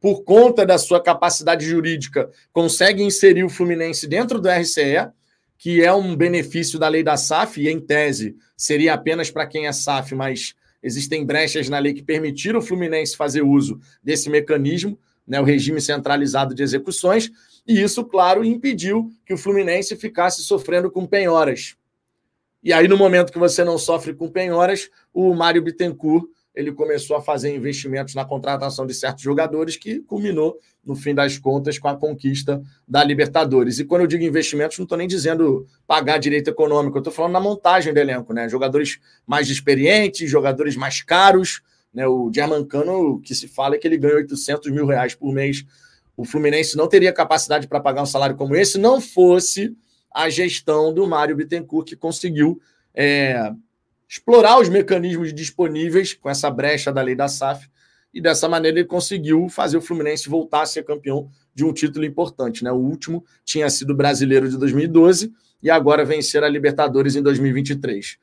por 0.00 0.22
conta 0.22 0.64
da 0.64 0.78
sua 0.78 1.02
capacidade 1.02 1.66
jurídica, 1.66 2.30
consegue 2.52 3.02
inserir 3.02 3.44
o 3.44 3.48
Fluminense 3.48 4.06
dentro 4.06 4.40
do 4.40 4.48
RCE, 4.48 5.08
que 5.58 5.82
é 5.82 5.92
um 5.92 6.14
benefício 6.14 6.78
da 6.78 6.88
lei 6.88 7.02
da 7.02 7.16
SAF, 7.16 7.60
e 7.60 7.68
em 7.68 7.80
tese 7.80 8.36
seria 8.56 8.94
apenas 8.94 9.30
para 9.30 9.46
quem 9.46 9.66
é 9.66 9.72
SAF, 9.72 10.14
mas 10.14 10.54
existem 10.82 11.26
brechas 11.26 11.68
na 11.68 11.78
lei 11.78 11.92
que 11.92 12.02
permitiram 12.02 12.60
o 12.60 12.62
Fluminense 12.62 13.16
fazer 13.16 13.42
uso 13.42 13.80
desse 14.02 14.30
mecanismo 14.30 14.98
né, 15.28 15.38
o 15.40 15.44
regime 15.44 15.80
centralizado 15.80 16.54
de 16.54 16.62
execuções, 16.62 17.30
e 17.66 17.82
isso, 17.82 18.02
claro, 18.02 18.42
impediu 18.42 19.12
que 19.26 19.34
o 19.34 19.38
Fluminense 19.38 19.94
ficasse 19.94 20.42
sofrendo 20.42 20.90
com 20.90 21.06
penhoras. 21.06 21.76
E 22.62 22.72
aí, 22.72 22.88
no 22.88 22.96
momento 22.96 23.32
que 23.32 23.38
você 23.38 23.62
não 23.62 23.78
sofre 23.78 24.14
com 24.14 24.28
penhoras, 24.28 24.90
o 25.12 25.34
Mário 25.34 25.62
Bittencourt 25.62 26.28
ele 26.58 26.72
começou 26.72 27.16
a 27.16 27.22
fazer 27.22 27.54
investimentos 27.54 28.16
na 28.16 28.24
contratação 28.24 28.84
de 28.84 28.92
certos 28.92 29.22
jogadores, 29.22 29.76
que 29.76 30.00
culminou, 30.00 30.58
no 30.84 30.96
fim 30.96 31.14
das 31.14 31.38
contas, 31.38 31.78
com 31.78 31.86
a 31.86 31.96
conquista 31.96 32.60
da 32.86 33.04
Libertadores. 33.04 33.78
E 33.78 33.84
quando 33.84 34.00
eu 34.00 34.06
digo 34.08 34.24
investimentos, 34.24 34.76
não 34.76 34.82
estou 34.82 34.98
nem 34.98 35.06
dizendo 35.06 35.68
pagar 35.86 36.18
direito 36.18 36.50
econômico, 36.50 36.96
eu 36.96 37.00
estou 37.00 37.12
falando 37.12 37.34
na 37.34 37.40
montagem 37.40 37.94
do 37.94 38.00
elenco, 38.00 38.32
né? 38.32 38.48
Jogadores 38.48 38.98
mais 39.24 39.48
experientes, 39.48 40.28
jogadores 40.28 40.74
mais 40.74 41.00
caros, 41.00 41.62
né? 41.94 42.08
O 42.08 42.28
Germancano, 42.34 43.20
que 43.20 43.36
se 43.36 43.46
fala 43.46 43.76
é 43.76 43.78
que 43.78 43.86
ele 43.86 43.96
ganha 43.96 44.16
800 44.16 44.72
mil 44.72 44.84
reais 44.84 45.14
por 45.14 45.32
mês. 45.32 45.64
O 46.16 46.24
Fluminense 46.24 46.76
não 46.76 46.88
teria 46.88 47.12
capacidade 47.12 47.68
para 47.68 47.78
pagar 47.78 48.02
um 48.02 48.06
salário 48.06 48.34
como 48.34 48.56
esse, 48.56 48.78
não 48.78 49.00
fosse 49.00 49.76
a 50.12 50.28
gestão 50.28 50.92
do 50.92 51.06
Mário 51.06 51.36
Bittencourt, 51.36 51.88
que 51.88 51.96
conseguiu 51.96 52.60
é, 52.94 53.52
explorar 54.08 54.58
os 54.58 54.68
mecanismos 54.68 55.32
disponíveis 55.34 56.14
com 56.14 56.30
essa 56.30 56.50
brecha 56.50 56.92
da 56.92 57.02
lei 57.02 57.14
da 57.14 57.28
SAF, 57.28 57.68
e 58.12 58.20
dessa 58.20 58.48
maneira 58.48 58.78
ele 58.78 58.88
conseguiu 58.88 59.48
fazer 59.48 59.76
o 59.76 59.82
Fluminense 59.82 60.28
voltar 60.28 60.62
a 60.62 60.66
ser 60.66 60.82
campeão 60.84 61.30
de 61.54 61.64
um 61.64 61.72
título 61.72 62.04
importante. 62.04 62.64
Né? 62.64 62.72
O 62.72 62.76
último 62.76 63.24
tinha 63.44 63.68
sido 63.68 63.90
o 63.90 63.96
brasileiro 63.96 64.48
de 64.48 64.56
2012 64.56 65.32
e 65.62 65.70
agora 65.70 66.04
vencer 66.04 66.42
a 66.42 66.48
Libertadores 66.48 67.16
em 67.16 67.22
2023. 67.22 68.18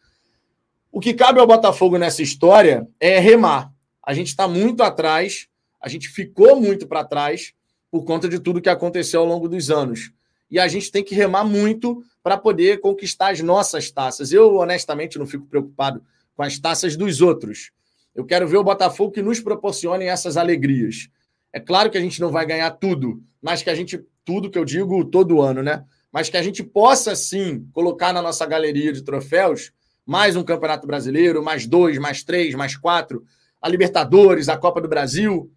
O 0.91 0.99
que 0.99 1.13
cabe 1.13 1.39
ao 1.39 1.47
Botafogo 1.47 1.97
nessa 1.97 2.23
história 2.23 2.87
é 2.99 3.19
remar. 3.19 3.71
A 4.01 4.13
gente 4.13 4.27
está 4.27 4.47
muito 4.47 4.81
atrás, 4.81 5.47
a 5.81 5.89
gente 5.89 6.07
ficou 6.07 6.59
muito 6.59 6.87
para 6.87 7.03
trás 7.03 7.53
por 7.91 8.05
conta 8.05 8.27
de 8.27 8.39
tudo 8.39 8.61
que 8.61 8.69
aconteceu 8.69 9.19
ao 9.19 9.25
longo 9.25 9.47
dos 9.47 9.69
anos. 9.69 10.11
E 10.49 10.59
a 10.59 10.67
gente 10.67 10.91
tem 10.91 11.03
que 11.03 11.15
remar 11.15 11.43
muito 11.43 12.03
para 12.21 12.37
poder 12.37 12.79
conquistar 12.79 13.31
as 13.31 13.41
nossas 13.41 13.89
taças. 13.91 14.31
Eu, 14.31 14.55
honestamente, 14.55 15.17
não 15.17 15.25
fico 15.25 15.45
preocupado 15.45 16.03
com 16.35 16.43
as 16.43 16.59
taças 16.59 16.95
dos 16.95 17.21
outros. 17.21 17.71
Eu 18.13 18.25
quero 18.25 18.47
ver 18.47 18.57
o 18.57 18.63
Botafogo 18.63 19.11
que 19.11 19.21
nos 19.21 19.39
proporcione 19.39 20.05
essas 20.05 20.37
alegrias. 20.37 21.09
É 21.51 21.59
claro 21.59 21.89
que 21.89 21.97
a 21.97 22.01
gente 22.01 22.19
não 22.21 22.31
vai 22.31 22.45
ganhar 22.45 22.69
tudo, 22.71 23.21
mas 23.41 23.63
que 23.63 23.69
a 23.69 23.75
gente, 23.75 24.03
tudo 24.23 24.49
que 24.49 24.57
eu 24.57 24.65
digo 24.65 25.05
todo 25.05 25.41
ano, 25.41 25.63
né? 25.63 25.83
Mas 26.11 26.29
que 26.29 26.37
a 26.37 26.43
gente 26.43 26.63
possa 26.63 27.15
sim 27.15 27.67
colocar 27.73 28.13
na 28.13 28.21
nossa 28.21 28.45
galeria 28.45 28.93
de 28.93 29.03
troféus 29.03 29.71
mais 30.05 30.35
um 30.35 30.43
Campeonato 30.43 30.85
Brasileiro, 30.85 31.43
mais 31.43 31.65
dois, 31.65 31.97
mais 31.97 32.23
três, 32.23 32.53
mais 32.53 32.77
quatro, 32.77 33.25
a 33.61 33.67
Libertadores, 33.67 34.47
a 34.47 34.55
Copa 34.55 34.79
do 34.79 34.87
Brasil, 34.87 35.51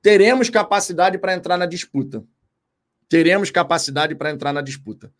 teremos 0.00 0.48
capacidade 0.48 1.18
para 1.18 1.34
entrar 1.34 1.58
na 1.58 1.66
disputa. 1.66 2.24
Teremos 3.12 3.50
capacidade 3.50 4.14
para 4.14 4.30
entrar 4.30 4.54
na 4.54 4.62
disputa. 4.62 5.12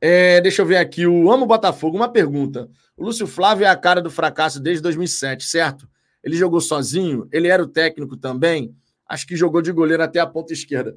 É, 0.00 0.40
deixa 0.40 0.62
eu 0.62 0.66
ver 0.66 0.78
aqui, 0.78 1.06
o 1.06 1.30
Amo 1.30 1.44
Botafogo, 1.44 1.94
uma 1.94 2.10
pergunta. 2.10 2.66
O 2.96 3.04
Lúcio 3.04 3.26
Flávio 3.26 3.66
é 3.66 3.68
a 3.68 3.76
cara 3.76 4.00
do 4.00 4.10
fracasso 4.10 4.58
desde 4.58 4.82
2007, 4.84 5.44
certo? 5.44 5.86
Ele 6.24 6.34
jogou 6.34 6.62
sozinho, 6.62 7.28
ele 7.30 7.48
era 7.48 7.62
o 7.62 7.66
técnico 7.66 8.16
também, 8.16 8.74
acho 9.06 9.26
que 9.26 9.36
jogou 9.36 9.60
de 9.60 9.70
goleiro 9.70 10.02
até 10.02 10.18
a 10.18 10.26
ponta 10.26 10.54
esquerda. 10.54 10.96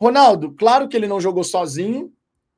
Ronaldo, 0.00 0.54
claro 0.54 0.88
que 0.88 0.96
ele 0.96 1.06
não 1.06 1.20
jogou 1.20 1.44
sozinho, 1.44 2.10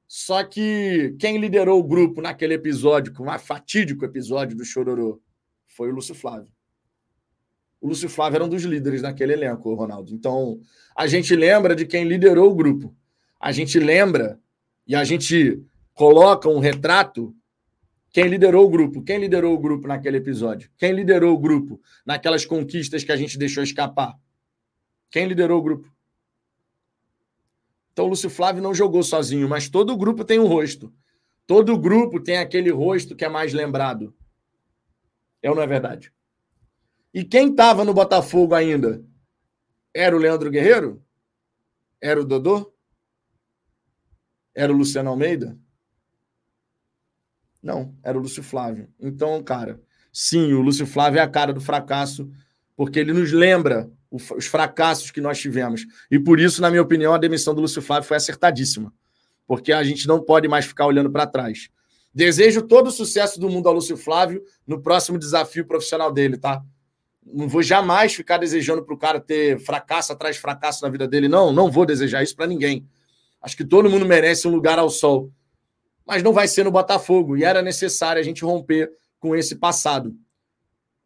só 0.07 0.45
que 0.45 1.17
quem 1.19 1.37
liderou 1.37 1.81
o 1.81 1.85
grupo 1.85 2.23
naquele 2.23 2.55
episódio, 2.55 3.13
com 3.13 3.29
um 3.29 3.39
fatídico 3.41 4.05
episódio 4.05 4.57
do 4.57 4.65
Chororô, 4.65 5.21
foi 5.67 5.91
o 5.91 5.95
Lúcio 5.97 6.15
Flávio. 6.15 6.53
O 7.81 7.89
Lúcio 7.89 8.09
Flávio 8.09 8.37
era 8.37 8.45
um 8.45 8.49
dos 8.49 8.63
líderes 8.63 9.03
naquele 9.03 9.33
elenco, 9.33 9.73
Ronaldo. 9.75 10.13
Então, 10.13 10.61
a 10.97 11.07
gente 11.07 11.35
lembra 11.37 11.77
de 11.77 11.87
quem 11.87 12.05
liderou 12.05 12.51
o 12.51 12.55
grupo. 12.55 12.95
A 13.39 13.53
gente 13.53 13.79
lembra 13.79 14.41
e 14.87 14.97
a 14.97 15.05
gente 15.05 15.63
coloca 15.95 16.49
um 16.49 16.59
retrato 16.59 17.35
quem 18.11 18.27
liderou 18.27 18.67
o 18.67 18.71
grupo? 18.71 19.03
Quem 19.03 19.19
liderou 19.19 19.55
o 19.55 19.59
grupo 19.59 19.87
naquele 19.87 20.17
episódio? 20.17 20.71
Quem 20.77 20.93
liderou 20.93 21.35
o 21.35 21.39
grupo 21.39 21.81
naquelas 22.07 22.45
conquistas 22.45 23.05
que 23.05 23.13
a 23.13 23.17
gente 23.17 23.39
deixou 23.39 23.63
escapar? 23.63 24.15
Quem 25.11 25.27
liderou 25.27 25.59
o 25.61 25.63
grupo? 25.63 25.93
Então 27.93 28.07
o 28.07 28.09
Lúcio 28.09 28.31
Flávio 28.31 28.63
não 28.63 28.75
jogou 28.75 29.03
sozinho, 29.03 29.49
mas 29.49 29.69
todo 29.69 29.97
grupo 29.97 30.25
tem 30.25 30.39
um 30.39 30.47
rosto. 30.47 30.93
Todo 31.47 31.79
grupo 31.79 32.21
tem 32.21 32.39
aquele 32.39 32.71
rosto 32.71 33.15
que 33.15 33.25
é 33.25 33.29
mais 33.29 33.53
lembrado. 33.53 34.15
É 35.43 35.51
ou 35.51 35.57
não 35.57 35.63
é 35.63 35.67
verdade? 35.67 36.13
E 37.13 37.25
quem 37.25 37.51
estava 37.51 37.85
no 37.85 37.95
Botafogo 37.95 38.55
ainda? 38.55 39.03
Era 39.95 40.15
o 40.15 40.19
Leandro 40.19 40.51
Guerreiro? 40.51 41.03
Era 42.01 42.21
o 42.21 42.25
Dodô? 42.25 42.73
Era 44.55 44.73
o 44.73 44.77
Luciano 44.77 45.11
Almeida? 45.11 45.59
Não, 47.63 47.95
era 48.03 48.17
o 48.17 48.21
Lúcio 48.21 48.43
Flávio. 48.43 48.89
Então, 49.01 49.43
cara, 49.43 49.81
sim, 50.13 50.53
o 50.53 50.61
Lúcio 50.61 50.87
Flávio 50.87 51.19
é 51.19 51.23
a 51.23 51.29
cara 51.29 51.53
do 51.53 51.61
fracasso, 51.61 52.31
porque 52.77 52.99
ele 52.99 53.13
nos 53.13 53.33
lembra 53.33 53.91
os 54.11 54.47
fracassos 54.47 55.11
que 55.11 55.21
nós 55.21 55.39
tivemos. 55.39 55.87
E 56.11 56.19
por 56.19 56.41
isso, 56.41 56.63
na 56.63 56.71
minha 56.71 56.83
opinião, 56.83 57.13
a 57.13 57.19
demissão 57.19 57.55
do 57.55 57.61
Lúcio 57.61 57.83
Flávio 57.83 58.09
foi 58.09 58.17
acertadíssima. 58.17 58.93
Porque 59.47 59.73
a 59.73 59.83
gente 59.83 60.07
não 60.07 60.23
pode 60.23 60.49
mais 60.49 60.67
ficar 60.67 60.87
olhando 60.87 61.11
para 61.11 61.27
trás. 61.27 61.69
Desejo 62.15 62.63
todo 62.63 62.89
o 62.89 62.93
sucesso 62.93 63.39
do 63.39 63.51
mundo 63.51 63.69
ao 63.69 63.75
Lúcio 63.75 63.97
Flávio 63.97 64.43
no 64.67 64.81
próximo 64.81 65.19
desafio 65.19 65.67
profissional 65.67 66.13
dele, 66.13 66.39
tá? 66.39 66.63
Não 67.33 67.49
vou 67.49 67.63
jamais 67.63 68.15
ficar 68.15 68.39
desejando 68.39 68.85
para 68.85 68.95
o 68.95 68.99
cara 68.99 69.21
ter 69.21 69.59
fracasso 69.61 70.13
atrás 70.13 70.37
de 70.37 70.43
fracasso 70.43 70.83
na 70.83 70.91
vida 70.91 71.07
dele. 71.07 71.29
Não, 71.29 71.53
não 71.53 71.71
vou 71.71 71.85
desejar 71.85 72.23
isso 72.23 72.37
para 72.37 72.47
ninguém. 72.47 72.87
Acho 73.41 73.57
que 73.57 73.65
todo 73.65 73.91
mundo 73.91 74.07
merece 74.07 74.49
um 74.49 74.51
lugar 74.51 74.79
ao 74.79 74.91
sol. 74.91 75.33
Mas 76.07 76.23
não 76.23 76.33
vai 76.33 76.49
ser 76.49 76.65
no 76.65 76.71
Botafogo. 76.71 77.37
E 77.37 77.45
era 77.45 77.63
necessário 77.63 78.21
a 78.21 78.23
gente 78.25 78.45
romper 78.45 78.91
com 79.19 79.35
esse 79.37 79.57
passado. 79.57 80.17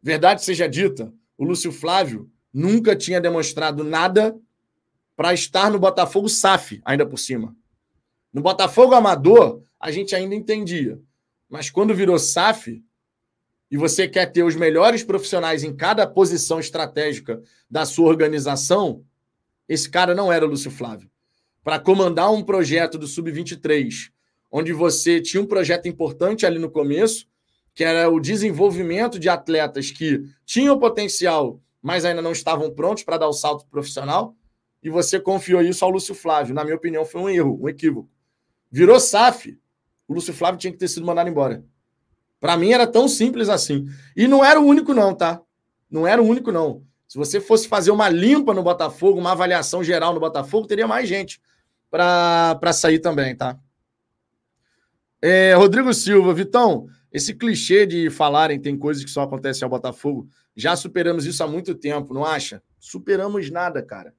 Verdade 0.01 0.43
seja 0.43 0.67
dita, 0.67 1.13
o 1.37 1.45
Lúcio 1.45 1.71
Flávio 1.71 2.29
nunca 2.53 2.95
tinha 2.95 3.21
demonstrado 3.21 3.83
nada 3.83 4.37
para 5.15 5.33
estar 5.33 5.71
no 5.71 5.79
Botafogo 5.79 6.27
SAF, 6.27 6.81
ainda 6.83 7.05
por 7.05 7.17
cima. 7.17 7.55
No 8.33 8.41
Botafogo 8.41 8.93
Amador, 8.93 9.61
a 9.79 9.91
gente 9.91 10.15
ainda 10.15 10.35
entendia. 10.35 10.99
Mas 11.49 11.69
quando 11.69 11.93
virou 11.93 12.17
SAF, 12.17 12.83
e 13.73 13.77
você 13.77 14.07
quer 14.07 14.27
ter 14.27 14.43
os 14.43 14.55
melhores 14.55 15.03
profissionais 15.03 15.63
em 15.63 15.75
cada 15.75 16.05
posição 16.05 16.59
estratégica 16.59 17.41
da 17.67 17.87
sua 17.87 18.07
organização, 18.07 19.03
esse 19.67 19.89
cara 19.89 20.13
não 20.13 20.31
era 20.31 20.45
o 20.45 20.47
Lúcio 20.47 20.69
Flávio. 20.69 21.09
Para 21.63 21.79
comandar 21.79 22.31
um 22.31 22.43
projeto 22.43 22.99
do 22.99 23.07
Sub-23, 23.07 24.11
onde 24.51 24.71
você 24.73 25.19
tinha 25.19 25.41
um 25.41 25.47
projeto 25.47 25.87
importante 25.87 26.45
ali 26.45 26.59
no 26.59 26.69
começo, 26.69 27.27
que 27.73 27.83
era 27.83 28.07
o 28.11 28.19
desenvolvimento 28.19 29.17
de 29.17 29.27
atletas 29.27 29.89
que 29.89 30.23
tinham 30.45 30.77
potencial, 30.77 31.59
mas 31.81 32.05
ainda 32.05 32.21
não 32.21 32.31
estavam 32.31 32.69
prontos 32.69 33.01
para 33.01 33.17
dar 33.17 33.27
o 33.27 33.33
salto 33.33 33.65
profissional, 33.65 34.35
e 34.83 34.89
você 34.91 35.19
confiou 35.19 35.63
isso 35.63 35.83
ao 35.83 35.89
Lúcio 35.89 36.13
Flávio. 36.13 36.53
Na 36.53 36.63
minha 36.63 36.75
opinião, 36.75 37.05
foi 37.05 37.21
um 37.21 37.29
erro, 37.29 37.59
um 37.59 37.67
equívoco. 37.67 38.07
Virou 38.69 38.99
SAF, 38.99 39.57
o 40.07 40.13
Lúcio 40.13 40.31
Flávio 40.31 40.59
tinha 40.59 40.71
que 40.71 40.77
ter 40.77 40.89
sido 40.89 41.07
mandado 41.07 41.27
embora. 41.27 41.65
Para 42.43 42.57
mim 42.57 42.73
era 42.73 42.85
tão 42.85 43.07
simples 43.07 43.47
assim. 43.47 43.87
E 44.17 44.27
não 44.27 44.43
era 44.43 44.59
o 44.59 44.65
único, 44.65 44.93
não, 44.93 45.15
tá? 45.15 45.41
Não 45.89 46.05
era 46.05 46.21
o 46.21 46.27
único, 46.27 46.51
não. 46.51 46.83
Se 47.07 47.17
você 47.17 47.39
fosse 47.39 47.69
fazer 47.69 47.89
uma 47.89 48.09
limpa 48.09 48.53
no 48.53 48.61
Botafogo, 48.61 49.17
uma 49.17 49.31
avaliação 49.31 49.81
geral 49.81 50.13
no 50.13 50.19
Botafogo, 50.19 50.67
teria 50.67 50.85
mais 50.85 51.07
gente 51.07 51.41
para 51.89 52.73
sair 52.73 52.99
também, 52.99 53.33
tá? 53.33 53.57
É, 55.21 55.53
Rodrigo 55.53 55.93
Silva, 55.93 56.33
Vitão, 56.33 56.85
esse 57.13 57.33
clichê 57.33 57.85
de 57.85 58.09
falarem 58.09 58.59
tem 58.59 58.77
coisas 58.77 59.05
que 59.05 59.09
só 59.09 59.21
acontecem 59.21 59.63
ao 59.63 59.69
Botafogo, 59.69 60.27
já 60.53 60.75
superamos 60.75 61.25
isso 61.25 61.41
há 61.45 61.47
muito 61.47 61.73
tempo, 61.73 62.13
não 62.13 62.25
acha? 62.25 62.61
Superamos 62.77 63.49
nada, 63.49 63.81
cara. 63.81 64.13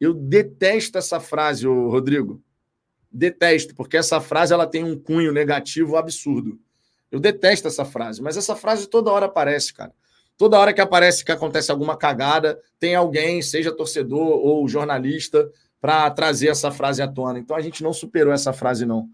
Eu 0.00 0.12
detesto 0.12 0.98
essa 0.98 1.20
frase, 1.20 1.68
Rodrigo. 1.68 2.42
Detesto, 3.12 3.76
porque 3.76 3.96
essa 3.96 4.20
frase 4.20 4.52
ela 4.52 4.66
tem 4.66 4.82
um 4.82 4.98
cunho 4.98 5.32
negativo 5.32 5.96
absurdo. 5.96 6.58
Eu 7.10 7.18
detesto 7.18 7.66
essa 7.66 7.84
frase, 7.84 8.22
mas 8.22 8.36
essa 8.36 8.54
frase 8.54 8.86
toda 8.86 9.10
hora 9.10 9.26
aparece, 9.26 9.74
cara. 9.74 9.92
Toda 10.36 10.58
hora 10.58 10.72
que 10.72 10.80
aparece 10.80 11.24
que 11.24 11.32
acontece 11.32 11.70
alguma 11.70 11.96
cagada, 11.96 12.58
tem 12.78 12.94
alguém, 12.94 13.42
seja 13.42 13.70
torcedor 13.70 14.38
ou 14.38 14.66
jornalista, 14.68 15.50
para 15.80 16.10
trazer 16.10 16.48
essa 16.48 16.70
frase 16.70 17.02
à 17.02 17.08
tona. 17.08 17.38
Então 17.38 17.56
a 17.56 17.60
gente 17.60 17.82
não 17.82 17.92
superou 17.92 18.32
essa 18.32 18.52
frase, 18.52 18.86
não. 18.86 19.08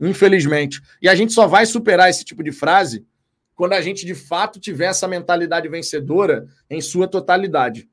Infelizmente. 0.00 0.80
E 1.00 1.08
a 1.08 1.14
gente 1.14 1.32
só 1.32 1.46
vai 1.46 1.66
superar 1.66 2.10
esse 2.10 2.24
tipo 2.24 2.42
de 2.42 2.52
frase 2.52 3.06
quando 3.54 3.72
a 3.72 3.80
gente 3.80 4.04
de 4.04 4.14
fato 4.14 4.60
tiver 4.60 4.86
essa 4.86 5.08
mentalidade 5.08 5.68
vencedora 5.68 6.46
em 6.68 6.80
sua 6.80 7.08
totalidade. 7.08 7.88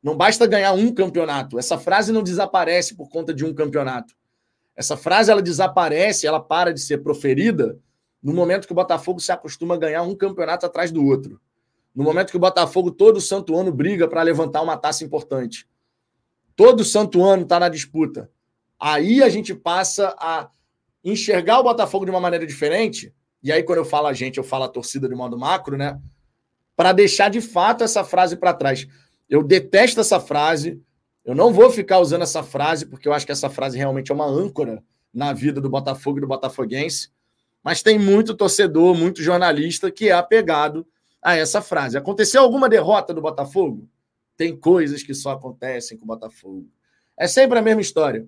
Não 0.00 0.16
basta 0.16 0.46
ganhar 0.46 0.72
um 0.72 0.94
campeonato. 0.94 1.58
Essa 1.58 1.76
frase 1.76 2.12
não 2.12 2.22
desaparece 2.22 2.94
por 2.94 3.08
conta 3.08 3.34
de 3.34 3.44
um 3.44 3.52
campeonato. 3.52 4.14
Essa 4.76 4.96
frase 4.96 5.32
ela 5.32 5.42
desaparece, 5.42 6.26
ela 6.26 6.38
para 6.38 6.72
de 6.72 6.80
ser 6.80 6.98
proferida 6.98 7.76
no 8.22 8.32
momento 8.32 8.66
que 8.66 8.72
o 8.72 8.76
Botafogo 8.76 9.20
se 9.20 9.32
acostuma 9.32 9.74
a 9.74 9.78
ganhar 9.78 10.02
um 10.02 10.14
campeonato 10.14 10.66
atrás 10.66 10.90
do 10.90 11.04
outro. 11.04 11.40
No 11.94 12.04
momento 12.04 12.30
que 12.30 12.36
o 12.36 12.40
Botafogo 12.40 12.90
todo 12.90 13.20
santo 13.20 13.56
ano 13.56 13.72
briga 13.72 14.06
para 14.06 14.22
levantar 14.22 14.62
uma 14.62 14.76
taça 14.76 15.04
importante. 15.04 15.68
Todo 16.54 16.84
santo 16.84 17.24
ano 17.24 17.42
está 17.42 17.58
na 17.58 17.68
disputa. 17.68 18.30
Aí 18.78 19.22
a 19.22 19.28
gente 19.28 19.54
passa 19.54 20.14
a 20.18 20.50
enxergar 21.04 21.60
o 21.60 21.64
Botafogo 21.64 22.04
de 22.04 22.10
uma 22.10 22.20
maneira 22.20 22.46
diferente. 22.46 23.12
E 23.42 23.52
aí, 23.52 23.62
quando 23.62 23.78
eu 23.78 23.84
falo 23.84 24.06
a 24.06 24.12
gente, 24.12 24.38
eu 24.38 24.44
falo 24.44 24.64
a 24.64 24.68
torcida 24.68 25.08
de 25.08 25.14
modo 25.14 25.38
macro, 25.38 25.76
né? 25.76 26.00
Para 26.76 26.92
deixar 26.92 27.30
de 27.30 27.40
fato 27.40 27.84
essa 27.84 28.04
frase 28.04 28.36
para 28.36 28.52
trás. 28.52 28.86
Eu 29.28 29.42
detesto 29.42 30.00
essa 30.00 30.18
frase, 30.18 30.80
eu 31.24 31.34
não 31.34 31.52
vou 31.52 31.70
ficar 31.70 31.98
usando 31.98 32.22
essa 32.22 32.42
frase, 32.42 32.86
porque 32.86 33.06
eu 33.06 33.12
acho 33.12 33.26
que 33.26 33.32
essa 33.32 33.50
frase 33.50 33.76
realmente 33.76 34.10
é 34.10 34.14
uma 34.14 34.26
âncora 34.26 34.82
na 35.12 35.32
vida 35.32 35.60
do 35.60 35.68
Botafogo 35.68 36.18
e 36.18 36.20
do 36.20 36.26
Botafoguense. 36.26 37.10
Mas 37.68 37.82
tem 37.82 37.98
muito 37.98 38.34
torcedor, 38.34 38.94
muito 38.94 39.22
jornalista 39.22 39.90
que 39.90 40.08
é 40.08 40.12
apegado 40.12 40.86
a 41.20 41.36
essa 41.36 41.60
frase. 41.60 41.98
Aconteceu 41.98 42.40
alguma 42.40 42.66
derrota 42.66 43.12
do 43.12 43.20
Botafogo? 43.20 43.86
Tem 44.38 44.56
coisas 44.56 45.02
que 45.02 45.12
só 45.12 45.32
acontecem 45.32 45.98
com 45.98 46.04
o 46.04 46.06
Botafogo. 46.06 46.66
É 47.14 47.26
sempre 47.26 47.58
a 47.58 47.60
mesma 47.60 47.82
história. 47.82 48.26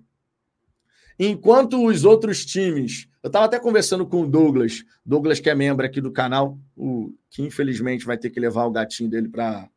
Enquanto 1.18 1.82
os 1.82 2.04
outros 2.04 2.44
times. 2.44 3.08
Eu 3.22 3.28
estava 3.28 3.46
até 3.46 3.58
conversando 3.58 4.06
com 4.06 4.24
o 4.24 4.28
Douglas, 4.28 4.84
Douglas 5.06 5.40
que 5.40 5.48
é 5.48 5.54
membro 5.54 5.86
aqui 5.86 6.02
do 6.02 6.12
canal, 6.12 6.58
o, 6.76 7.10
que 7.30 7.40
infelizmente 7.40 8.04
vai 8.04 8.18
ter 8.18 8.28
que 8.28 8.38
levar 8.38 8.66
o 8.66 8.70
gatinho 8.70 9.08
dele 9.08 9.30
para 9.30 9.70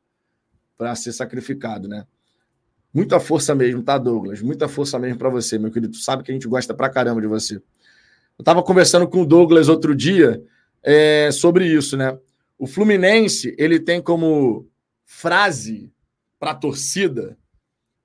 ser 0.97 1.13
sacrificado, 1.13 1.87
né? 1.87 2.05
Muita 2.93 3.17
força 3.17 3.55
mesmo, 3.55 3.81
tá, 3.81 3.97
Douglas? 3.97 4.41
Muita 4.41 4.67
força 4.67 4.99
mesmo 4.99 5.17
para 5.17 5.29
você, 5.29 5.57
meu 5.57 5.71
querido. 5.71 5.93
Tu 5.93 5.99
sabe 5.99 6.21
que 6.21 6.31
a 6.31 6.33
gente 6.33 6.49
gosta 6.49 6.73
pra 6.73 6.89
caramba 6.89 7.21
de 7.21 7.27
você. 7.27 7.61
Eu 8.37 8.43
estava 8.43 8.63
conversando 8.63 9.07
com 9.07 9.21
o 9.21 9.25
Douglas 9.25 9.69
outro 9.69 9.95
dia 9.95 10.43
é, 10.81 11.29
sobre 11.31 11.67
isso, 11.67 11.95
né? 11.95 12.17
O 12.57 12.65
Fluminense, 12.65 13.55
ele 13.57 13.79
tem 13.79 14.01
como 14.01 14.69
frase 15.05 15.91
para 16.39 16.51
a 16.51 16.55
torcida. 16.55 17.37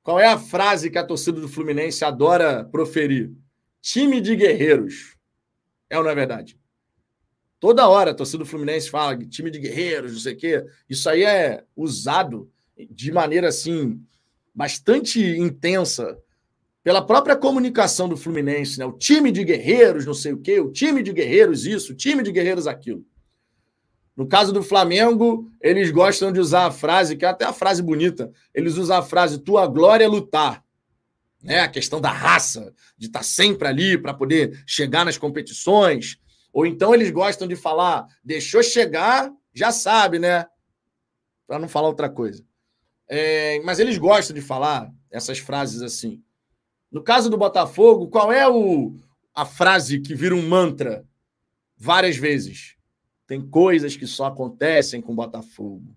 Qual 0.03 0.19
é 0.19 0.27
a 0.27 0.39
frase 0.39 0.91
que 0.91 0.99
a 0.99 1.05
torcida 1.05 1.41
do 1.41 1.49
Fluminense 1.49 2.05
adora 2.05 2.65
proferir? 2.65 3.33
Time 3.81 4.21
de 4.21 4.37
guerreiros. 4.37 5.17
É 5.89 5.97
ou 5.97 6.05
não 6.05 6.11
é 6.11 6.15
verdade? 6.15 6.59
Toda 7.59 7.89
hora 7.89 8.13
a 8.13 8.15
torcida 8.15 8.39
do 8.39 8.47
Fluminense 8.47 8.91
fala 8.91 9.17
time 9.17 9.51
de 9.51 9.59
guerreiros, 9.59 10.13
não 10.13 10.21
sei 10.21 10.35
o 10.35 10.37
quê. 10.37 10.65
Isso 10.89 11.09
aí 11.09 11.25
é 11.25 11.65
usado 11.75 12.51
de 12.91 13.11
maneira 13.11 13.49
assim 13.49 14.01
bastante 14.55 15.21
intensa 15.21 16.19
pela 16.89 17.05
própria 17.05 17.37
comunicação 17.37 18.09
do 18.09 18.17
Fluminense, 18.17 18.79
né? 18.79 18.87
O 18.87 18.93
time 18.93 19.31
de 19.31 19.45
guerreiros, 19.45 20.07
não 20.07 20.15
sei 20.15 20.33
o 20.33 20.39
quê, 20.39 20.59
o 20.59 20.73
time 20.73 21.03
de 21.03 21.13
guerreiros 21.13 21.67
isso, 21.67 21.93
o 21.93 21.95
time 21.95 22.23
de 22.23 22.33
guerreiros 22.33 22.67
aquilo. 22.67 23.05
No 24.17 24.27
caso 24.27 24.55
do 24.55 24.63
Flamengo, 24.63 25.53
eles 25.61 25.91
gostam 25.91 26.33
de 26.33 26.41
usar 26.41 26.65
a 26.65 26.71
frase, 26.71 27.15
que 27.15 27.27
é 27.27 27.29
até 27.29 27.45
a 27.45 27.53
frase 27.53 27.83
bonita, 27.83 28.33
eles 28.55 28.79
usam 28.79 28.97
a 28.97 29.03
frase 29.03 29.37
tua 29.37 29.67
glória 29.67 30.03
é 30.03 30.09
lutar. 30.09 30.65
Né? 31.43 31.61
A 31.61 31.69
questão 31.69 32.01
da 32.01 32.11
raça, 32.11 32.73
de 32.97 33.09
estar 33.09 33.23
sempre 33.23 33.69
ali 33.69 33.99
para 33.99 34.15
poder 34.15 34.65
chegar 34.67 35.05
nas 35.05 35.19
competições. 35.19 36.19
Ou 36.55 36.65
então 36.65 36.95
eles 36.95 37.11
gostam 37.11 37.47
de 37.47 37.55
falar, 37.55 38.07
deixou 38.25 38.63
chegar, 38.63 39.31
já 39.53 39.71
sabe, 39.71 40.19
né? 40.19 40.47
Para 41.47 41.59
não 41.59 41.69
falar 41.69 41.89
outra 41.89 42.09
coisa. 42.09 42.43
É, 43.07 43.61
mas 43.61 43.79
eles 43.79 43.99
gostam 43.99 44.35
de 44.35 44.41
falar 44.41 44.91
essas 45.11 45.39
frases 45.39 45.83
assim. 45.83 46.23
No 46.91 47.03
caso 47.03 47.29
do 47.29 47.37
Botafogo, 47.37 48.09
qual 48.09 48.33
é 48.33 48.49
o, 48.49 48.97
a 49.35 49.45
frase 49.45 50.01
que 50.01 50.15
vira 50.15 50.35
um 50.35 50.49
mantra 50.49 51.05
várias 51.77 52.17
vezes? 52.17 52.77
Tem 53.27 53.47
coisas 53.47 53.97
que 53.97 54.07
só 54.07 54.27
acontecem 54.27 55.03
com 55.03 55.13
o 55.13 55.17
Botafogo. 55.17 55.95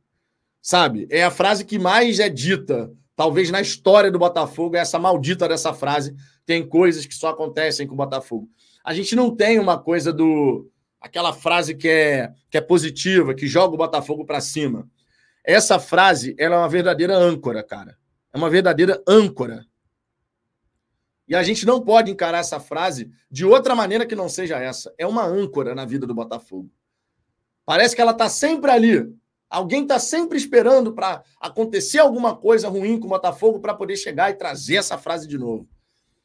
Sabe? 0.62 1.08
É 1.10 1.24
a 1.24 1.32
frase 1.32 1.64
que 1.64 1.80
mais 1.80 2.20
é 2.20 2.28
dita, 2.28 2.92
talvez 3.16 3.50
na 3.50 3.62
história 3.62 4.12
do 4.12 4.20
Botafogo, 4.20 4.76
é 4.76 4.80
essa 4.80 5.00
maldita 5.00 5.48
dessa 5.48 5.74
frase. 5.74 6.14
Tem 6.46 6.68
coisas 6.68 7.06
que 7.06 7.16
só 7.16 7.30
acontecem 7.30 7.88
com 7.88 7.94
o 7.94 7.98
Botafogo. 7.98 8.50
A 8.84 8.94
gente 8.94 9.16
não 9.16 9.34
tem 9.34 9.60
uma 9.60 9.80
coisa 9.80 10.12
do. 10.12 10.70
aquela 11.00 11.32
frase 11.32 11.74
que 11.74 11.88
é, 11.88 12.34
que 12.50 12.58
é 12.58 12.62
positiva, 12.62 13.34
que 13.34 13.48
joga 13.48 13.74
o 13.74 13.78
Botafogo 13.78 14.26
para 14.26 14.42
cima. 14.42 14.88
Essa 15.44 15.80
frase 15.80 16.36
ela 16.38 16.56
é 16.56 16.60
uma 16.60 16.70
verdadeira 16.70 17.16
âncora, 17.16 17.64
cara. 17.64 17.98
É 18.34 18.38
uma 18.38 18.50
verdadeira 18.50 19.02
âncora. 19.08 19.66
E 21.32 21.36
a 21.36 21.42
gente 21.44 21.66
não 21.66 21.80
pode 21.80 22.12
encarar 22.12 22.40
essa 22.40 22.60
frase 22.60 23.10
de 23.32 23.46
outra 23.46 23.74
maneira 23.74 24.06
que 24.06 24.18
não 24.18 24.28
seja 24.28 24.60
essa. 24.60 24.94
É 24.98 25.08
uma 25.08 25.24
âncora 25.24 25.74
na 25.74 25.86
vida 25.86 26.06
do 26.06 26.14
Botafogo. 26.14 26.70
Parece 27.66 27.96
que 27.96 28.02
ela 28.02 28.12
está 28.12 28.28
sempre 28.28 28.70
ali. 28.70 29.16
Alguém 29.50 29.84
está 29.84 29.98
sempre 29.98 30.38
esperando 30.38 30.94
para 30.94 31.24
acontecer 31.40 32.00
alguma 32.00 32.36
coisa 32.36 32.68
ruim 32.68 33.00
com 33.00 33.06
o 33.06 33.12
Botafogo 33.12 33.62
para 33.62 33.74
poder 33.74 33.96
chegar 33.96 34.30
e 34.30 34.34
trazer 34.34 34.76
essa 34.76 34.98
frase 34.98 35.26
de 35.26 35.38
novo. 35.38 35.70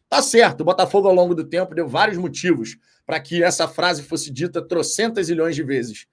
Tá 0.09 0.21
certo, 0.21 0.63
o 0.63 0.65
Botafogo, 0.65 1.07
ao 1.07 1.15
longo 1.15 1.37
do 1.37 1.45
tempo, 1.45 1.73
deu 1.73 1.87
vários 1.87 2.19
motivos 2.19 2.77
para 3.07 3.21
que 3.21 3.45
essa 3.45 3.69
frase 3.69 4.03
fosse 4.03 4.29
dita 4.29 4.61
trocentas 4.61 5.29
milhões 5.29 5.55
de 5.55 5.63
vezes. 5.63 6.09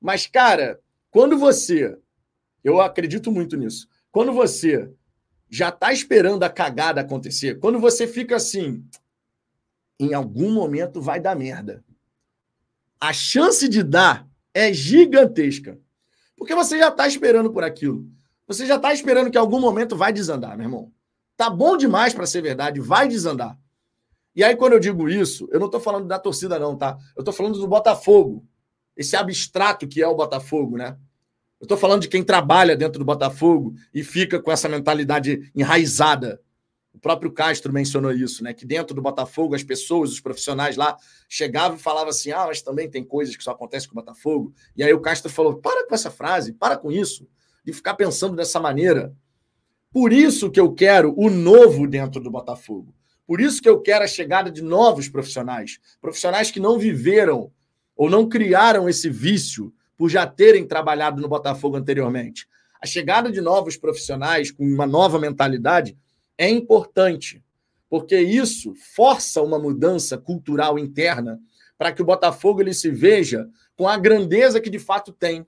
Mas, 0.00 0.24
cara, 0.24 0.78
quando 1.10 1.36
você. 1.36 1.98
Eu 2.62 2.80
acredito 2.80 3.32
muito 3.32 3.56
nisso. 3.56 3.88
Quando 4.12 4.32
você 4.32 4.88
já 5.54 5.68
está 5.68 5.92
esperando 5.92 6.42
a 6.42 6.50
cagada 6.50 7.00
acontecer, 7.00 7.60
quando 7.60 7.78
você 7.78 8.08
fica 8.08 8.34
assim, 8.34 8.84
em 10.00 10.12
algum 10.12 10.52
momento 10.52 11.00
vai 11.00 11.20
dar 11.20 11.36
merda. 11.36 11.84
A 13.00 13.12
chance 13.12 13.68
de 13.68 13.80
dar 13.84 14.26
é 14.52 14.72
gigantesca. 14.72 15.78
Porque 16.36 16.56
você 16.56 16.76
já 16.76 16.88
está 16.88 17.06
esperando 17.06 17.52
por 17.52 17.62
aquilo. 17.62 18.04
Você 18.48 18.66
já 18.66 18.74
está 18.74 18.92
esperando 18.92 19.30
que 19.30 19.38
em 19.38 19.40
algum 19.40 19.60
momento 19.60 19.94
vai 19.94 20.12
desandar, 20.12 20.56
meu 20.56 20.66
irmão. 20.66 20.92
Tá 21.36 21.48
bom 21.48 21.76
demais 21.76 22.12
para 22.12 22.26
ser 22.26 22.42
verdade, 22.42 22.80
vai 22.80 23.06
desandar. 23.06 23.56
E 24.34 24.42
aí, 24.42 24.56
quando 24.56 24.72
eu 24.72 24.80
digo 24.80 25.08
isso, 25.08 25.48
eu 25.52 25.60
não 25.60 25.66
estou 25.66 25.80
falando 25.80 26.08
da 26.08 26.18
torcida, 26.18 26.58
não, 26.58 26.76
tá? 26.76 26.98
Eu 27.14 27.20
estou 27.20 27.32
falando 27.32 27.60
do 27.60 27.68
Botafogo. 27.68 28.44
Esse 28.96 29.14
abstrato 29.14 29.86
que 29.86 30.02
é 30.02 30.08
o 30.08 30.16
Botafogo, 30.16 30.76
né? 30.76 30.98
Eu 31.60 31.64
estou 31.64 31.78
falando 31.78 32.02
de 32.02 32.08
quem 32.08 32.22
trabalha 32.22 32.76
dentro 32.76 32.98
do 32.98 33.04
Botafogo 33.04 33.74
e 33.92 34.02
fica 34.02 34.40
com 34.40 34.52
essa 34.52 34.68
mentalidade 34.68 35.50
enraizada. 35.54 36.40
O 36.92 36.98
próprio 36.98 37.32
Castro 37.32 37.72
mencionou 37.72 38.12
isso, 38.12 38.44
né? 38.44 38.54
Que 38.54 38.64
dentro 38.64 38.94
do 38.94 39.02
Botafogo, 39.02 39.54
as 39.54 39.64
pessoas, 39.64 40.12
os 40.12 40.20
profissionais 40.20 40.76
lá, 40.76 40.96
chegavam 41.28 41.76
e 41.76 41.80
falavam 41.80 42.10
assim: 42.10 42.30
ah, 42.30 42.46
mas 42.46 42.62
também 42.62 42.88
tem 42.88 43.02
coisas 43.02 43.34
que 43.36 43.42
só 43.42 43.50
acontecem 43.50 43.88
com 43.88 43.98
o 43.98 44.02
Botafogo. 44.02 44.54
E 44.76 44.82
aí 44.82 44.92
o 44.92 45.00
Castro 45.00 45.30
falou: 45.30 45.56
para 45.56 45.86
com 45.86 45.94
essa 45.94 46.10
frase, 46.10 46.52
para 46.52 46.76
com 46.76 46.92
isso, 46.92 47.26
de 47.64 47.72
ficar 47.72 47.94
pensando 47.94 48.36
dessa 48.36 48.60
maneira. 48.60 49.12
Por 49.90 50.12
isso 50.12 50.50
que 50.50 50.60
eu 50.60 50.72
quero 50.72 51.14
o 51.16 51.30
novo 51.30 51.86
dentro 51.86 52.20
do 52.20 52.30
Botafogo. 52.30 52.94
Por 53.26 53.40
isso 53.40 53.62
que 53.62 53.68
eu 53.68 53.80
quero 53.80 54.04
a 54.04 54.08
chegada 54.08 54.50
de 54.50 54.62
novos 54.62 55.08
profissionais. 55.08 55.78
Profissionais 56.00 56.50
que 56.50 56.60
não 56.60 56.78
viveram 56.78 57.50
ou 57.96 58.10
não 58.10 58.28
criaram 58.28 58.88
esse 58.88 59.08
vício 59.08 59.72
por 59.96 60.08
já 60.08 60.26
terem 60.26 60.66
trabalhado 60.66 61.20
no 61.20 61.28
Botafogo 61.28 61.76
anteriormente. 61.76 62.46
A 62.80 62.86
chegada 62.86 63.30
de 63.30 63.40
novos 63.40 63.76
profissionais 63.76 64.50
com 64.50 64.64
uma 64.64 64.86
nova 64.86 65.18
mentalidade 65.18 65.96
é 66.36 66.48
importante, 66.48 67.42
porque 67.88 68.18
isso 68.20 68.74
força 68.74 69.40
uma 69.42 69.58
mudança 69.58 70.18
cultural 70.18 70.78
interna 70.78 71.40
para 71.78 71.92
que 71.92 72.02
o 72.02 72.04
Botafogo 72.04 72.60
ele 72.60 72.74
se 72.74 72.90
veja 72.90 73.48
com 73.76 73.88
a 73.88 73.96
grandeza 73.96 74.60
que 74.60 74.70
de 74.70 74.78
fato 74.78 75.12
tem. 75.12 75.46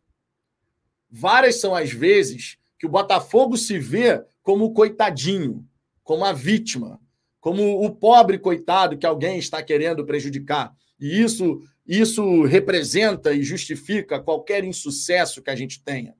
Várias 1.11 1.61
são 1.61 1.75
as 1.75 1.93
vezes 1.93 2.59
que 2.79 2.87
o 2.87 2.91
Botafogo 2.91 3.57
se 3.57 3.79
vê 3.79 4.23
como 4.43 4.67
o 4.67 4.73
coitadinho, 4.73 5.67
como 6.03 6.25
a 6.25 6.33
vítima, 6.33 7.01
como 7.41 7.85
o 7.85 7.95
pobre 7.95 8.39
coitado 8.39 8.97
que 8.97 9.07
alguém 9.07 9.39
está 9.39 9.63
querendo 9.63 10.05
prejudicar. 10.05 10.75
E 10.99 11.21
isso, 11.23 11.63
isso 11.87 12.43
representa 12.45 13.33
e 13.33 13.43
justifica 13.43 14.21
qualquer 14.21 14.65
insucesso 14.65 15.43
que 15.43 15.51
a 15.51 15.57
gente 15.57 15.83
tenha. 15.83 16.15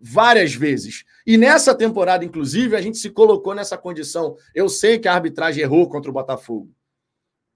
Várias 0.00 0.54
vezes. 0.54 1.04
E 1.26 1.36
nessa 1.36 1.74
temporada, 1.74 2.24
inclusive, 2.24 2.74
a 2.74 2.80
gente 2.80 2.98
se 2.98 3.10
colocou 3.10 3.54
nessa 3.54 3.78
condição. 3.78 4.36
Eu 4.54 4.68
sei 4.68 4.98
que 4.98 5.06
a 5.06 5.14
arbitragem 5.14 5.62
errou 5.62 5.88
contra 5.88 6.10
o 6.10 6.14
Botafogo. 6.14 6.74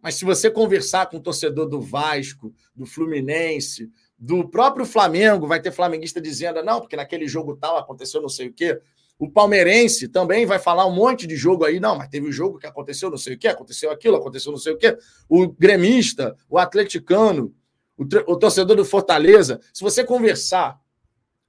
Mas 0.01 0.15
se 0.15 0.25
você 0.25 0.49
conversar 0.51 1.07
com 1.07 1.17
o 1.17 1.23
torcedor 1.23 1.69
do 1.69 1.81
Vasco, 1.81 2.55
do 2.75 2.87
Fluminense, 2.87 3.91
do 4.19 4.49
próprio 4.49 4.87
Flamengo, 4.87 5.47
vai 5.47 5.61
ter 5.61 5.73
flamenguista 5.73 6.21
dizendo: 6.21 6.63
não, 6.63 6.81
porque 6.81 6.95
naquele 6.97 7.27
jogo 7.27 7.57
tal 7.57 7.77
aconteceu 7.77 8.23
não 8.23 8.29
sei 8.29 8.49
o 8.49 8.53
quê. 8.53 8.81
O 9.19 9.31
palmeirense 9.31 10.09
também 10.09 10.45
vai 10.45 10.59
falar 10.59 10.87
um 10.87 10.95
monte 10.95 11.27
de 11.27 11.37
jogo 11.37 11.65
aí. 11.65 11.81
Não, 11.81 11.97
mas 11.97 12.09
teve 12.09 12.29
um 12.29 12.33
jogo 12.33 12.59
que 12.59 12.67
aconteceu 12.67 13.11
não 13.11 13.17
sei 13.17 13.35
o 13.35 13.39
que, 13.39 13.49
aconteceu 13.49 13.91
aquilo, 13.91 14.17
aconteceu 14.17 14.53
não 14.53 14.59
sei 14.59 14.75
o 14.75 14.77
que. 14.77 14.97
O 15.29 15.49
gremista, 15.49 16.37
o 16.49 16.59
atleticano, 16.59 17.55
o, 17.97 18.03
o 18.03 18.37
torcedor 18.37 18.77
do 18.77 18.85
Fortaleza. 18.85 19.61
Se 19.73 19.83
você 19.83 20.05
conversar 20.05 20.79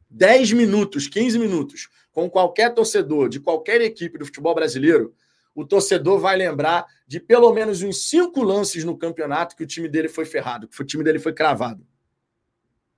10 0.09 0.53
minutos, 0.53 1.07
15 1.07 1.37
minutos 1.37 1.89
com 2.11 2.29
qualquer 2.29 2.73
torcedor 2.73 3.29
de 3.29 3.39
qualquer 3.39 3.81
equipe 3.81 4.17
do 4.17 4.25
futebol 4.25 4.55
brasileiro, 4.55 5.13
o 5.53 5.65
torcedor 5.65 6.19
vai 6.19 6.37
lembrar 6.37 6.85
de 7.07 7.19
pelo 7.19 7.51
menos 7.51 7.81
uns 7.81 8.07
cinco 8.07 8.43
lances 8.43 8.83
no 8.83 8.97
campeonato 8.97 9.55
que 9.55 9.63
o 9.63 9.67
time 9.67 9.89
dele 9.89 10.07
foi 10.07 10.23
ferrado, 10.23 10.67
que 10.67 10.81
o 10.81 10.85
time 10.85 11.03
dele 11.03 11.19
foi 11.19 11.33
cravado. 11.33 11.85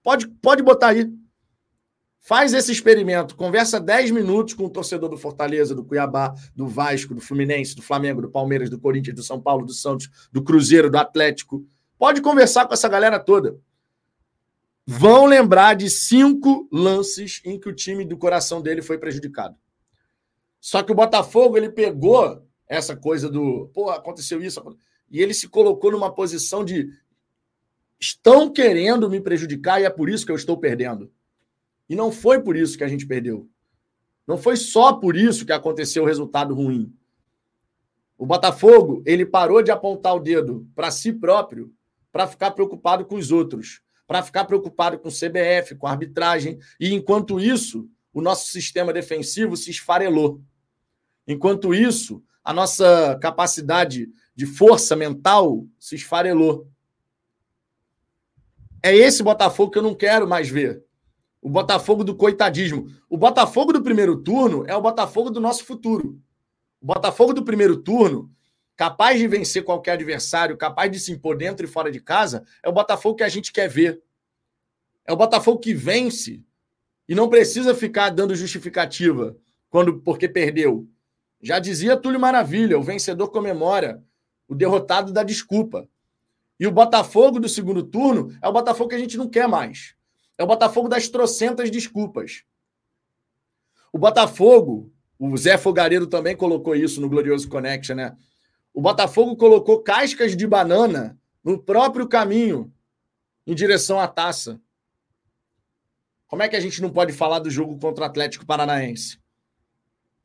Pode, 0.03 0.28
pode 0.28 0.61
botar 0.61 0.89
aí. 0.89 1.09
Faz 2.30 2.53
esse 2.53 2.71
experimento, 2.71 3.36
conversa 3.36 3.80
10 3.80 4.11
minutos 4.11 4.53
com 4.53 4.65
o 4.65 4.69
torcedor 4.69 5.09
do 5.09 5.17
Fortaleza, 5.17 5.73
do 5.73 5.84
Cuiabá, 5.84 6.36
do 6.55 6.67
Vasco, 6.67 7.15
do 7.15 7.19
Fluminense, 7.19 7.75
do 7.75 7.82
Flamengo, 7.82 8.21
do 8.21 8.30
Palmeiras, 8.30 8.69
do 8.69 8.80
Corinthians, 8.80 9.15
do 9.15 9.23
São 9.23 9.41
Paulo, 9.41 9.65
do 9.65 9.73
Santos, 9.73 10.11
do 10.32 10.43
Cruzeiro, 10.43 10.91
do 10.91 10.99
Atlético. 10.99 11.65
Pode 11.97 12.21
conversar 12.21 12.67
com 12.67 12.73
essa 12.75 12.88
galera 12.88 13.19
toda. 13.19 13.57
Vão 14.86 15.25
lembrar 15.25 15.73
de 15.73 15.89
cinco 15.89 16.69
lances 16.71 17.41
em 17.43 17.59
que 17.59 17.67
o 17.67 17.73
time 17.73 18.05
do 18.05 18.15
coração 18.15 18.61
dele 18.61 18.84
foi 18.84 18.99
prejudicado. 18.99 19.55
Só 20.61 20.84
que 20.84 20.91
o 20.91 20.95
Botafogo 20.95 21.57
ele 21.57 21.71
pegou 21.71 22.45
essa 22.67 22.95
coisa 22.95 23.27
do, 23.27 23.71
pô, 23.73 23.89
aconteceu 23.89 24.39
isso, 24.39 24.61
e 25.09 25.19
ele 25.19 25.34
se 25.34 25.47
colocou 25.47 25.91
numa 25.91 26.13
posição 26.13 26.63
de 26.63 26.91
estão 27.99 28.53
querendo 28.53 29.09
me 29.09 29.19
prejudicar 29.19 29.82
e 29.82 29.86
é 29.86 29.89
por 29.89 30.07
isso 30.07 30.27
que 30.27 30.32
eu 30.32 30.36
estou 30.36 30.59
perdendo. 30.59 31.11
E 31.89 31.95
não 31.95 32.11
foi 32.11 32.41
por 32.41 32.55
isso 32.55 32.77
que 32.77 32.83
a 32.83 32.87
gente 32.87 33.07
perdeu. 33.07 33.49
Não 34.27 34.37
foi 34.37 34.55
só 34.55 34.93
por 34.93 35.17
isso 35.17 35.45
que 35.45 35.51
aconteceu 35.51 36.03
o 36.03 36.05
resultado 36.05 36.53
ruim. 36.53 36.93
O 38.15 38.25
Botafogo, 38.25 39.01
ele 39.05 39.25
parou 39.25 39.63
de 39.63 39.71
apontar 39.71 40.15
o 40.15 40.19
dedo 40.19 40.67
para 40.75 40.91
si 40.91 41.11
próprio 41.11 41.73
para 42.11 42.27
ficar 42.27 42.51
preocupado 42.51 43.05
com 43.05 43.15
os 43.15 43.31
outros, 43.31 43.81
para 44.05 44.21
ficar 44.21 44.45
preocupado 44.45 44.99
com 44.99 45.07
o 45.07 45.11
CBF, 45.11 45.75
com 45.75 45.87
a 45.87 45.91
arbitragem. 45.91 46.59
E 46.79 46.93
enquanto 46.93 47.39
isso, 47.39 47.89
o 48.13 48.21
nosso 48.21 48.49
sistema 48.49 48.91
defensivo 48.93 49.55
se 49.55 49.71
esfarelou. 49.71 50.41
Enquanto 51.27 51.73
isso, 51.73 52.23
a 52.43 52.53
nossa 52.53 53.17
capacidade 53.21 54.09
de 54.35 54.45
força 54.45 54.95
mental 54.95 55.65
se 55.79 55.95
esfarelou. 55.95 56.67
É 58.83 58.95
esse 58.95 59.23
Botafogo 59.23 59.71
que 59.71 59.77
eu 59.77 59.83
não 59.83 59.95
quero 59.95 60.27
mais 60.27 60.49
ver. 60.49 60.83
O 61.41 61.49
Botafogo 61.49 62.03
do 62.03 62.15
coitadismo. 62.15 62.89
O 63.09 63.17
Botafogo 63.17 63.71
do 63.71 63.81
primeiro 63.81 64.17
turno 64.17 64.65
é 64.67 64.75
o 64.75 64.81
Botafogo 64.81 65.29
do 65.29 65.39
nosso 65.39 65.63
futuro. 65.63 66.19
O 66.81 66.85
Botafogo 66.85 67.33
do 67.33 67.43
primeiro 67.43 67.77
turno, 67.77 68.29
capaz 68.75 69.19
de 69.19 69.27
vencer 69.27 69.63
qualquer 69.63 69.93
adversário, 69.93 70.57
capaz 70.57 70.91
de 70.91 70.99
se 70.99 71.11
impor 71.11 71.37
dentro 71.37 71.65
e 71.65 71.69
fora 71.69 71.91
de 71.91 71.99
casa, 71.99 72.43
é 72.63 72.69
o 72.69 72.73
Botafogo 72.73 73.15
que 73.15 73.23
a 73.23 73.29
gente 73.29 73.51
quer 73.51 73.69
ver. 73.69 74.01
É 75.05 75.13
o 75.13 75.17
Botafogo 75.17 75.59
que 75.59 75.73
vence 75.73 76.43
e 77.07 77.15
não 77.15 77.29
precisa 77.29 77.73
ficar 77.73 78.09
dando 78.09 78.35
justificativa 78.35 79.35
quando 79.69 79.99
porque 80.01 80.27
perdeu. 80.27 80.87
Já 81.41 81.57
dizia 81.57 81.97
Túlio 81.97 82.19
Maravilha, 82.19 82.77
o 82.77 82.83
vencedor 82.83 83.29
comemora, 83.29 84.03
o 84.47 84.53
derrotado 84.53 85.13
dá 85.13 85.23
desculpa. 85.23 85.87
E 86.59 86.67
o 86.67 86.71
Botafogo 86.71 87.39
do 87.39 87.47
segundo 87.47 87.81
turno 87.81 88.37
é 88.41 88.47
o 88.47 88.51
Botafogo 88.51 88.89
que 88.89 88.95
a 88.95 88.99
gente 88.99 89.17
não 89.17 89.29
quer 89.29 89.47
mais. 89.47 89.95
É 90.39 90.43
o 90.43 90.47
Botafogo 90.47 90.87
das 90.87 91.09
trocentas 91.09 91.69
desculpas. 91.69 92.45
O 93.91 93.97
Botafogo, 93.97 94.89
o 95.19 95.35
Zé 95.35 95.57
Fogareiro 95.57 96.07
também 96.07 96.33
colocou 96.33 96.73
isso 96.73 97.01
no 97.01 97.09
Glorioso 97.09 97.49
Connection, 97.49 97.97
né? 97.97 98.15
O 98.73 98.79
Botafogo 98.79 99.35
colocou 99.35 99.83
cascas 99.83 100.37
de 100.37 100.47
banana 100.47 101.19
no 101.43 101.61
próprio 101.61 102.07
caminho 102.07 102.73
em 103.45 103.53
direção 103.53 103.99
à 103.99 104.07
taça. 104.07 104.61
Como 106.25 106.41
é 106.41 106.47
que 106.47 106.55
a 106.55 106.61
gente 106.61 106.81
não 106.81 106.89
pode 106.89 107.11
falar 107.11 107.39
do 107.39 107.49
jogo 107.49 107.77
contra 107.77 108.05
o 108.05 108.07
Atlético 108.07 108.45
Paranaense? 108.45 109.19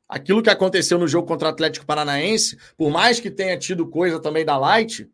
Aquilo 0.07 0.41
que 0.41 0.49
aconteceu 0.49 0.97
no 0.97 1.09
jogo 1.09 1.27
contra 1.27 1.49
o 1.49 1.51
Atlético 1.51 1.85
Paranaense, 1.85 2.57
por 2.77 2.89
mais 2.89 3.19
que 3.19 3.29
tenha 3.29 3.59
tido 3.59 3.85
coisa 3.85 4.17
também 4.21 4.45
da 4.45 4.57
Light, 4.57 5.11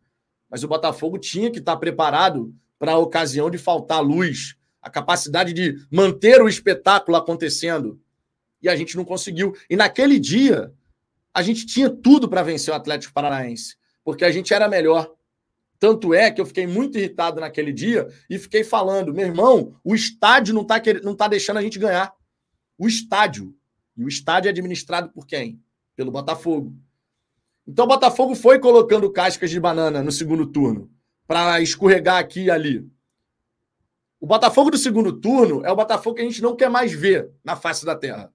mas 0.48 0.62
o 0.62 0.68
Botafogo 0.68 1.18
tinha 1.18 1.50
que 1.50 1.58
estar 1.58 1.76
preparado 1.76 2.54
para 2.78 2.92
a 2.92 2.98
ocasião 2.98 3.50
de 3.50 3.58
faltar 3.58 4.00
luz, 4.00 4.56
a 4.82 4.90
capacidade 4.90 5.52
de 5.52 5.76
manter 5.90 6.42
o 6.42 6.48
espetáculo 6.48 7.16
acontecendo. 7.16 8.00
E 8.60 8.68
a 8.68 8.74
gente 8.74 8.96
não 8.96 9.04
conseguiu. 9.04 9.54
E 9.70 9.76
naquele 9.76 10.18
dia, 10.18 10.72
a 11.32 11.40
gente 11.40 11.64
tinha 11.64 11.88
tudo 11.88 12.28
para 12.28 12.42
vencer 12.42 12.74
o 12.74 12.76
Atlético 12.76 13.14
Paranaense, 13.14 13.76
porque 14.04 14.24
a 14.24 14.32
gente 14.32 14.52
era 14.52 14.68
melhor. 14.68 15.10
Tanto 15.78 16.12
é 16.12 16.30
que 16.30 16.40
eu 16.40 16.46
fiquei 16.46 16.66
muito 16.66 16.98
irritado 16.98 17.40
naquele 17.40 17.72
dia 17.72 18.08
e 18.28 18.38
fiquei 18.38 18.62
falando: 18.64 19.14
meu 19.14 19.26
irmão, 19.26 19.74
o 19.82 19.94
estádio 19.94 20.54
não 20.54 20.62
está 20.62 20.80
não 21.02 21.14
tá 21.14 21.28
deixando 21.28 21.58
a 21.58 21.62
gente 21.62 21.78
ganhar. 21.78 22.12
O 22.76 22.86
estádio. 22.86 23.54
E 23.96 24.04
o 24.04 24.08
estádio 24.08 24.48
é 24.48 24.50
administrado 24.50 25.10
por 25.10 25.26
quem? 25.26 25.60
Pelo 25.94 26.10
Botafogo. 26.10 26.74
Então 27.66 27.84
o 27.84 27.88
Botafogo 27.88 28.34
foi 28.34 28.58
colocando 28.58 29.10
cascas 29.10 29.50
de 29.50 29.60
banana 29.60 30.02
no 30.02 30.10
segundo 30.10 30.46
turno 30.46 30.90
para 31.26 31.60
escorregar 31.60 32.18
aqui 32.18 32.44
e 32.44 32.50
ali. 32.50 32.88
O 34.22 34.26
Botafogo 34.26 34.70
do 34.70 34.78
segundo 34.78 35.12
turno 35.12 35.66
é 35.66 35.72
o 35.72 35.74
Botafogo 35.74 36.14
que 36.14 36.22
a 36.22 36.24
gente 36.24 36.40
não 36.40 36.54
quer 36.54 36.70
mais 36.70 36.92
ver 36.92 37.28
na 37.42 37.56
face 37.56 37.84
da 37.84 37.96
terra. 37.96 38.32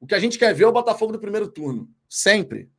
O 0.00 0.06
que 0.06 0.14
a 0.14 0.18
gente 0.18 0.38
quer 0.38 0.54
ver 0.54 0.64
é 0.64 0.66
o 0.66 0.72
Botafogo 0.72 1.12
do 1.12 1.18
primeiro 1.18 1.48
turno. 1.48 1.86
Sempre. 2.08 2.70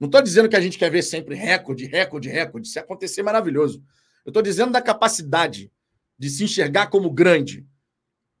Não 0.00 0.06
estou 0.06 0.22
dizendo 0.22 0.48
que 0.48 0.56
a 0.56 0.60
gente 0.60 0.78
quer 0.78 0.90
ver 0.90 1.02
sempre 1.02 1.34
recorde, 1.34 1.84
recorde, 1.84 2.30
recorde. 2.30 2.66
Se 2.66 2.78
acontecer, 2.78 3.22
maravilhoso. 3.22 3.84
Eu 4.24 4.30
estou 4.30 4.42
dizendo 4.42 4.72
da 4.72 4.80
capacidade 4.80 5.70
de 6.18 6.30
se 6.30 6.42
enxergar 6.42 6.86
como 6.86 7.10
grande, 7.10 7.66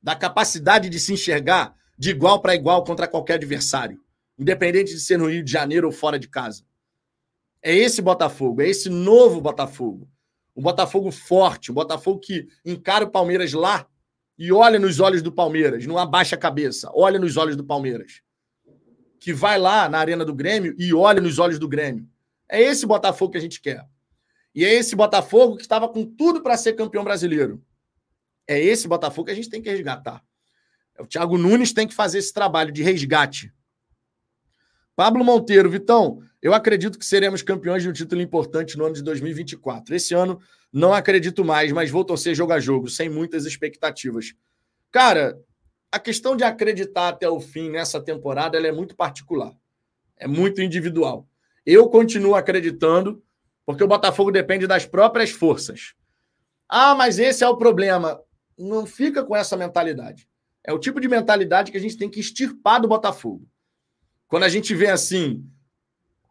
da 0.02 0.16
capacidade 0.16 0.88
de 0.88 0.98
se 0.98 1.12
enxergar 1.12 1.76
de 1.98 2.08
igual 2.08 2.40
para 2.40 2.54
igual 2.54 2.82
contra 2.84 3.06
qualquer 3.06 3.34
adversário, 3.34 4.00
independente 4.38 4.94
de 4.94 5.00
ser 5.00 5.18
no 5.18 5.28
Rio 5.28 5.44
de 5.44 5.52
Janeiro 5.52 5.88
ou 5.88 5.92
fora 5.92 6.18
de 6.18 6.26
casa. 6.26 6.64
É 7.60 7.74
esse 7.74 8.00
Botafogo, 8.00 8.62
é 8.62 8.68
esse 8.70 8.88
novo 8.88 9.42
Botafogo. 9.42 10.08
Um 10.56 10.62
Botafogo 10.62 11.10
forte, 11.10 11.70
um 11.70 11.74
Botafogo 11.74 12.20
que 12.20 12.46
encara 12.64 13.04
o 13.04 13.10
Palmeiras 13.10 13.52
lá 13.52 13.86
e 14.38 14.52
olha 14.52 14.78
nos 14.78 15.00
olhos 15.00 15.22
do 15.22 15.32
Palmeiras, 15.32 15.86
não 15.86 15.98
abaixa 15.98 16.36
a 16.36 16.38
cabeça, 16.38 16.90
olha 16.94 17.18
nos 17.18 17.36
olhos 17.36 17.56
do 17.56 17.64
Palmeiras. 17.64 18.22
Que 19.18 19.32
vai 19.32 19.58
lá 19.58 19.88
na 19.88 19.98
arena 19.98 20.24
do 20.24 20.34
Grêmio 20.34 20.74
e 20.78 20.92
olha 20.92 21.20
nos 21.20 21.38
olhos 21.38 21.58
do 21.58 21.68
Grêmio. 21.68 22.08
É 22.48 22.60
esse 22.60 22.84
Botafogo 22.84 23.32
que 23.32 23.38
a 23.38 23.40
gente 23.40 23.60
quer. 23.60 23.86
E 24.54 24.64
é 24.64 24.74
esse 24.74 24.94
Botafogo 24.94 25.56
que 25.56 25.62
estava 25.62 25.88
com 25.88 26.04
tudo 26.04 26.42
para 26.42 26.56
ser 26.56 26.74
campeão 26.74 27.04
brasileiro. 27.04 27.62
É 28.46 28.60
esse 28.60 28.86
Botafogo 28.86 29.26
que 29.26 29.32
a 29.32 29.34
gente 29.34 29.48
tem 29.48 29.62
que 29.62 29.70
resgatar. 29.70 30.22
O 30.98 31.06
Thiago 31.06 31.38
Nunes 31.38 31.72
tem 31.72 31.86
que 31.86 31.94
fazer 31.94 32.18
esse 32.18 32.32
trabalho 32.32 32.70
de 32.70 32.82
resgate. 32.82 33.52
Pablo 34.94 35.24
Monteiro, 35.24 35.70
Vitão, 35.70 36.20
eu 36.42 36.52
acredito 36.52 36.98
que 36.98 37.06
seremos 37.06 37.40
campeões 37.40 37.82
de 37.82 37.88
um 37.88 37.92
título 37.92 38.20
importante 38.20 38.76
no 38.76 38.84
ano 38.84 38.94
de 38.94 39.02
2024. 39.02 39.94
Esse 39.94 40.12
ano 40.12 40.40
não 40.72 40.92
acredito 40.92 41.44
mais, 41.44 41.72
mas 41.72 41.90
vou 41.90 42.04
torcer 42.04 42.34
jogo 42.34 42.52
a 42.52 42.60
jogo, 42.60 42.88
sem 42.88 43.08
muitas 43.08 43.46
expectativas. 43.46 44.34
Cara, 44.90 45.38
a 45.90 45.98
questão 45.98 46.36
de 46.36 46.44
acreditar 46.44 47.08
até 47.08 47.28
o 47.28 47.40
fim 47.40 47.70
nessa 47.70 48.00
temporada 48.02 48.58
é 48.58 48.72
muito 48.72 48.96
particular. 48.96 49.52
É 50.16 50.26
muito 50.26 50.60
individual. 50.60 51.26
Eu 51.64 51.88
continuo 51.88 52.34
acreditando, 52.34 53.22
porque 53.64 53.84
o 53.84 53.88
Botafogo 53.88 54.30
depende 54.30 54.66
das 54.66 54.84
próprias 54.84 55.30
forças. 55.30 55.94
Ah, 56.68 56.94
mas 56.94 57.18
esse 57.18 57.44
é 57.44 57.48
o 57.48 57.56
problema. 57.56 58.20
Não 58.58 58.84
fica 58.84 59.24
com 59.24 59.36
essa 59.36 59.56
mentalidade. 59.56 60.28
É 60.64 60.72
o 60.72 60.78
tipo 60.78 61.00
de 61.00 61.08
mentalidade 61.08 61.70
que 61.70 61.78
a 61.78 61.80
gente 61.80 61.96
tem 61.96 62.10
que 62.10 62.20
extirpar 62.20 62.80
do 62.80 62.88
Botafogo. 62.88 63.46
Quando 64.32 64.44
a 64.44 64.48
gente 64.48 64.74
vê 64.74 64.86
assim, 64.86 65.46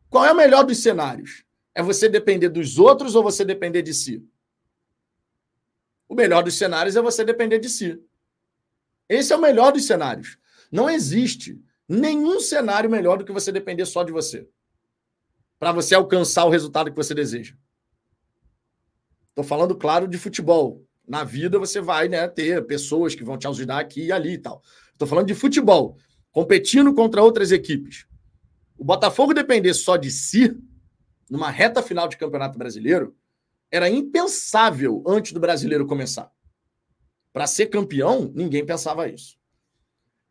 qual 0.10 0.26
é 0.26 0.32
o 0.32 0.36
melhor 0.36 0.64
dos 0.64 0.80
cenários? 0.80 1.46
É 1.76 1.84
você 1.84 2.10
depender 2.10 2.50
dos 2.50 2.80
outros 2.80 3.14
ou 3.14 3.22
você 3.22 3.46
depender 3.46 3.84
de 3.84 3.94
si? 3.94 4.28
O 6.10 6.16
melhor 6.16 6.42
dos 6.42 6.58
cenários 6.58 6.96
é 6.96 7.02
você 7.04 7.24
depender 7.24 7.60
de 7.60 7.70
si. 7.70 8.02
Esse 9.08 9.32
é 9.32 9.36
o 9.36 9.40
melhor 9.40 9.72
dos 9.72 9.86
cenários. 9.86 10.40
Não 10.72 10.90
existe 10.90 11.62
nenhum 11.88 12.40
cenário 12.40 12.90
melhor 12.90 13.20
do 13.20 13.24
que 13.24 13.32
você 13.32 13.52
depender 13.52 13.86
só 13.86 14.02
de 14.02 14.12
você. 14.12 14.50
Para 15.60 15.72
você 15.72 15.94
alcançar 15.94 16.46
o 16.46 16.50
resultado 16.50 16.90
que 16.90 16.98
você 16.98 17.14
deseja. 17.14 17.54
Estou 19.30 19.44
falando, 19.44 19.76
claro, 19.76 20.08
de 20.08 20.18
futebol. 20.18 20.84
Na 21.08 21.24
vida 21.24 21.60
você 21.60 21.80
vai 21.80 22.10
né, 22.10 22.28
ter 22.28 22.66
pessoas 22.66 23.14
que 23.14 23.24
vão 23.24 23.38
te 23.38 23.48
ajudar 23.48 23.80
aqui 23.80 24.06
e 24.06 24.12
ali 24.12 24.34
e 24.34 24.38
tal. 24.40 24.64
Estou 24.92 25.08
falando 25.08 25.28
de 25.28 25.36
futebol, 25.36 26.00
competindo 26.32 26.94
contra 26.94 27.24
outras 27.24 27.52
equipes. 27.52 28.06
O 28.78 28.84
Botafogo 28.84 29.34
depender 29.34 29.74
só 29.74 29.98
de 29.98 30.10
si, 30.10 30.58
numa 31.30 31.50
reta 31.50 31.84
final 31.84 32.08
de 32.08 32.18
Campeonato 32.18 32.58
Brasileiro, 32.58 33.16
era 33.70 33.90
impensável 33.90 35.04
antes 35.08 35.32
do 35.32 35.40
brasileiro 35.40 35.88
começar. 35.88 36.32
Para 37.32 37.48
ser 37.48 37.68
campeão, 37.68 38.32
ninguém 38.36 38.66
pensava 38.66 39.08
isso. 39.08 39.38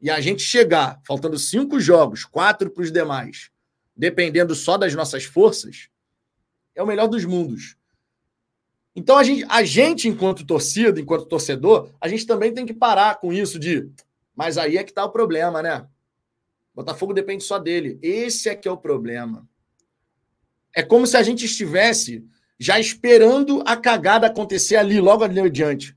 E 0.00 0.10
a 0.10 0.20
gente 0.20 0.42
chegar, 0.42 1.00
faltando 1.06 1.38
cinco 1.38 1.80
jogos, 1.80 2.24
quatro 2.24 2.70
para 2.70 2.82
os 2.82 2.92
demais, 2.92 3.50
dependendo 3.96 4.54
só 4.54 4.76
das 4.76 4.94
nossas 4.94 5.24
forças, 5.24 5.88
é 6.74 6.82
o 6.82 6.86
melhor 6.86 7.06
dos 7.06 7.24
mundos. 7.24 7.76
Então, 8.94 9.16
a 9.16 9.22
gente, 9.22 9.44
a 9.48 9.62
gente, 9.62 10.08
enquanto 10.08 10.44
torcida, 10.44 11.00
enquanto 11.00 11.26
torcedor, 11.26 11.90
a 12.00 12.08
gente 12.08 12.26
também 12.26 12.52
tem 12.52 12.66
que 12.66 12.74
parar 12.74 13.20
com 13.20 13.32
isso 13.32 13.58
de. 13.58 13.88
Mas 14.40 14.56
aí 14.56 14.78
é 14.78 14.82
que 14.82 14.90
está 14.90 15.04
o 15.04 15.10
problema, 15.10 15.60
né? 15.60 15.86
Botafogo 16.74 17.12
depende 17.12 17.44
só 17.44 17.58
dele. 17.58 17.98
Esse 18.00 18.48
é 18.48 18.54
que 18.54 18.66
é 18.66 18.72
o 18.72 18.76
problema. 18.78 19.46
É 20.74 20.82
como 20.82 21.06
se 21.06 21.14
a 21.14 21.22
gente 21.22 21.44
estivesse 21.44 22.24
já 22.58 22.80
esperando 22.80 23.62
a 23.66 23.76
cagada 23.76 24.26
acontecer 24.26 24.76
ali, 24.76 24.98
logo 24.98 25.24
ali 25.24 25.38
adiante. 25.40 25.94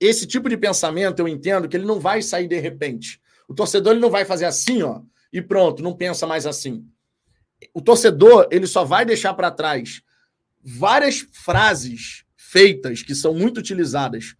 Esse 0.00 0.26
tipo 0.26 0.48
de 0.48 0.56
pensamento, 0.56 1.20
eu 1.20 1.28
entendo 1.28 1.68
que 1.68 1.76
ele 1.76 1.86
não 1.86 2.00
vai 2.00 2.20
sair 2.20 2.48
de 2.48 2.58
repente. 2.58 3.22
O 3.46 3.54
torcedor 3.54 3.92
ele 3.92 4.00
não 4.00 4.10
vai 4.10 4.24
fazer 4.24 4.46
assim, 4.46 4.82
ó, 4.82 5.00
e 5.32 5.40
pronto, 5.40 5.80
não 5.80 5.94
pensa 5.94 6.26
mais 6.26 6.44
assim. 6.44 6.84
O 7.72 7.80
torcedor, 7.80 8.48
ele 8.50 8.66
só 8.66 8.84
vai 8.84 9.04
deixar 9.04 9.32
para 9.34 9.52
trás 9.52 10.02
várias 10.60 11.20
frases 11.30 12.24
feitas 12.36 13.00
que 13.00 13.14
são 13.14 13.32
muito 13.32 13.58
utilizadas 13.58 14.34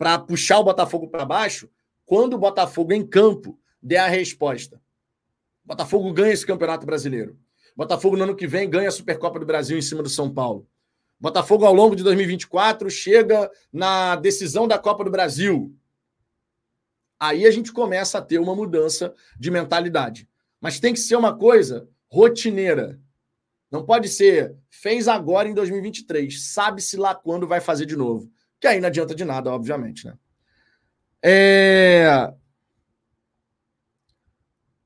para 0.00 0.18
puxar 0.18 0.58
o 0.58 0.64
Botafogo 0.64 1.08
para 1.08 1.26
baixo, 1.26 1.68
quando 2.06 2.32
o 2.32 2.38
Botafogo 2.38 2.90
em 2.90 3.06
campo 3.06 3.60
der 3.82 3.98
a 3.98 4.06
resposta. 4.06 4.80
O 5.62 5.68
Botafogo 5.68 6.10
ganha 6.10 6.32
esse 6.32 6.46
Campeonato 6.46 6.86
Brasileiro. 6.86 7.38
O 7.74 7.76
Botafogo 7.76 8.16
no 8.16 8.24
ano 8.24 8.34
que 8.34 8.46
vem 8.46 8.70
ganha 8.70 8.88
a 8.88 8.92
Supercopa 8.92 9.38
do 9.38 9.44
Brasil 9.44 9.76
em 9.76 9.82
cima 9.82 10.02
do 10.02 10.08
São 10.08 10.32
Paulo. 10.32 10.66
O 11.18 11.22
Botafogo 11.24 11.66
ao 11.66 11.74
longo 11.74 11.94
de 11.94 12.02
2024 12.02 12.88
chega 12.88 13.50
na 13.70 14.16
decisão 14.16 14.66
da 14.66 14.78
Copa 14.78 15.04
do 15.04 15.10
Brasil. 15.10 15.76
Aí 17.18 17.44
a 17.44 17.50
gente 17.50 17.70
começa 17.70 18.16
a 18.16 18.22
ter 18.22 18.38
uma 18.38 18.56
mudança 18.56 19.12
de 19.38 19.50
mentalidade. 19.50 20.26
Mas 20.62 20.80
tem 20.80 20.94
que 20.94 21.00
ser 21.00 21.16
uma 21.16 21.36
coisa 21.36 21.86
rotineira. 22.08 22.98
Não 23.70 23.84
pode 23.84 24.08
ser, 24.08 24.56
fez 24.70 25.08
agora 25.08 25.46
em 25.46 25.52
2023, 25.52 26.42
sabe-se 26.42 26.96
lá 26.96 27.14
quando 27.14 27.46
vai 27.46 27.60
fazer 27.60 27.84
de 27.84 27.96
novo. 27.96 28.32
Que 28.60 28.68
aí 28.68 28.80
não 28.80 28.88
adianta 28.88 29.14
de 29.14 29.24
nada, 29.24 29.50
obviamente, 29.50 30.06
né? 30.06 30.14
É... 31.22 32.32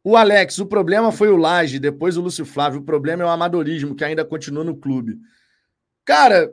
O 0.03 0.17
Alex, 0.17 0.59
o 0.59 0.67
problema 0.67 1.11
foi 1.11 1.31
o 1.31 1.37
Laje, 1.37 1.79
depois 1.79 2.17
o 2.17 2.21
Lúcio 2.21 2.45
Flávio. 2.45 2.81
O 2.81 2.85
problema 2.85 3.23
é 3.23 3.27
o 3.27 3.31
amadorismo, 3.31 3.95
que 3.95 4.05
ainda 4.05 4.25
continua 4.25 4.63
no 4.63 4.77
clube. 4.77 5.19
Cara, 6.05 6.53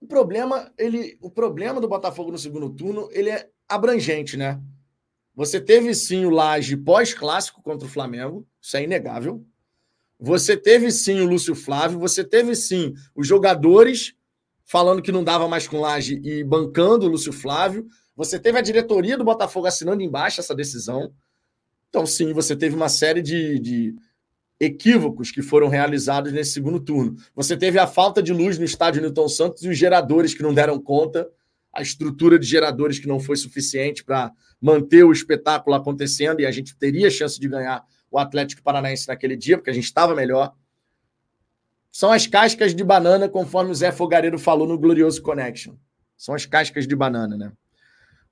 o 0.00 0.06
problema, 0.06 0.72
ele, 0.78 1.18
o 1.20 1.30
problema 1.30 1.80
do 1.80 1.88
Botafogo 1.88 2.30
no 2.30 2.38
segundo 2.38 2.70
turno, 2.70 3.08
ele 3.10 3.30
é 3.30 3.50
abrangente, 3.68 4.36
né? 4.36 4.60
Você 5.34 5.60
teve 5.60 5.92
sim 5.94 6.24
o 6.24 6.30
Laje 6.30 6.76
pós-clássico 6.76 7.60
contra 7.60 7.88
o 7.88 7.90
Flamengo, 7.90 8.46
isso 8.60 8.76
é 8.76 8.84
inegável. 8.84 9.44
Você 10.18 10.56
teve 10.56 10.90
sim 10.90 11.20
o 11.20 11.26
Lúcio 11.26 11.54
Flávio, 11.54 11.98
você 11.98 12.24
teve 12.24 12.54
sim 12.54 12.94
os 13.14 13.26
jogadores 13.26 14.14
falando 14.64 15.02
que 15.02 15.12
não 15.12 15.24
dava 15.24 15.46
mais 15.48 15.68
com 15.68 15.80
Laje 15.80 16.20
e 16.24 16.42
bancando 16.44 17.06
o 17.06 17.08
Lúcio 17.08 17.32
Flávio. 17.32 17.86
Você 18.16 18.38
teve 18.38 18.58
a 18.58 18.62
diretoria 18.62 19.18
do 19.18 19.24
Botafogo 19.24 19.66
assinando 19.66 20.02
embaixo 20.02 20.40
essa 20.40 20.54
decisão. 20.54 21.12
Então, 21.88 22.06
sim, 22.06 22.32
você 22.32 22.56
teve 22.56 22.74
uma 22.74 22.88
série 22.88 23.20
de, 23.20 23.58
de 23.58 23.94
equívocos 24.58 25.30
que 25.30 25.42
foram 25.42 25.68
realizados 25.68 26.32
nesse 26.32 26.52
segundo 26.52 26.80
turno. 26.80 27.16
Você 27.34 27.56
teve 27.56 27.78
a 27.78 27.86
falta 27.86 28.22
de 28.22 28.32
luz 28.32 28.58
no 28.58 28.64
estádio 28.64 29.02
Newton 29.02 29.28
Santos 29.28 29.62
e 29.62 29.68
os 29.68 29.76
geradores 29.76 30.34
que 30.34 30.42
não 30.42 30.54
deram 30.54 30.80
conta 30.80 31.28
a 31.72 31.82
estrutura 31.82 32.38
de 32.38 32.46
geradores 32.46 32.98
que 32.98 33.08
não 33.08 33.18
foi 33.18 33.36
suficiente 33.36 34.04
para 34.04 34.32
manter 34.60 35.04
o 35.04 35.12
espetáculo 35.12 35.74
acontecendo 35.74 36.40
e 36.40 36.46
a 36.46 36.50
gente 36.50 36.76
teria 36.76 37.10
chance 37.10 37.38
de 37.38 37.48
ganhar 37.48 37.84
o 38.14 38.18
Atlético 38.18 38.62
Paranaense 38.62 39.08
naquele 39.08 39.36
dia, 39.36 39.58
porque 39.58 39.70
a 39.70 39.72
gente 39.72 39.84
estava 39.84 40.14
melhor. 40.14 40.54
São 41.90 42.12
as 42.12 42.28
cascas 42.28 42.72
de 42.72 42.84
banana, 42.84 43.28
conforme 43.28 43.72
o 43.72 43.74
Zé 43.74 43.90
Fogareiro 43.90 44.38
falou 44.38 44.68
no 44.68 44.78
Glorioso 44.78 45.20
Connection. 45.20 45.74
São 46.16 46.32
as 46.32 46.46
cascas 46.46 46.86
de 46.86 46.94
banana, 46.94 47.36
né? 47.36 47.52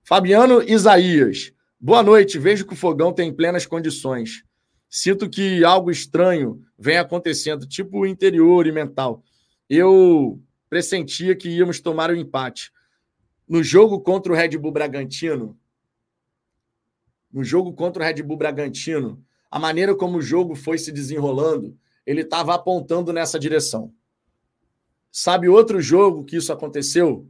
Fabiano 0.04 0.62
Isaías. 0.62 1.52
Boa 1.80 2.00
noite. 2.00 2.38
Vejo 2.38 2.64
que 2.64 2.74
o 2.74 2.76
fogão 2.76 3.12
tem 3.12 3.34
plenas 3.34 3.66
condições. 3.66 4.44
Sinto 4.88 5.28
que 5.28 5.64
algo 5.64 5.90
estranho 5.90 6.62
vem 6.78 6.98
acontecendo, 6.98 7.66
tipo 7.66 8.06
interior 8.06 8.68
e 8.68 8.72
mental. 8.72 9.24
Eu 9.68 10.40
pressentia 10.70 11.34
que 11.34 11.48
íamos 11.48 11.80
tomar 11.80 12.08
o 12.08 12.12
um 12.12 12.16
empate 12.16 12.70
no 13.48 13.64
jogo 13.64 14.00
contra 14.00 14.32
o 14.32 14.36
Red 14.36 14.56
Bull 14.58 14.70
Bragantino, 14.70 15.58
no 17.32 17.42
jogo 17.42 17.72
contra 17.72 18.00
o 18.00 18.06
Red 18.06 18.22
Bull 18.22 18.36
Bragantino, 18.36 19.24
a 19.52 19.58
maneira 19.58 19.94
como 19.94 20.18
o 20.18 20.22
jogo 20.22 20.56
foi 20.56 20.78
se 20.78 20.90
desenrolando, 20.90 21.76
ele 22.04 22.22
estava 22.22 22.54
apontando 22.54 23.12
nessa 23.12 23.38
direção. 23.38 23.92
Sabe 25.10 25.48
outro 25.48 25.80
jogo 25.80 26.24
que 26.24 26.36
isso 26.36 26.52
aconteceu? 26.52 27.28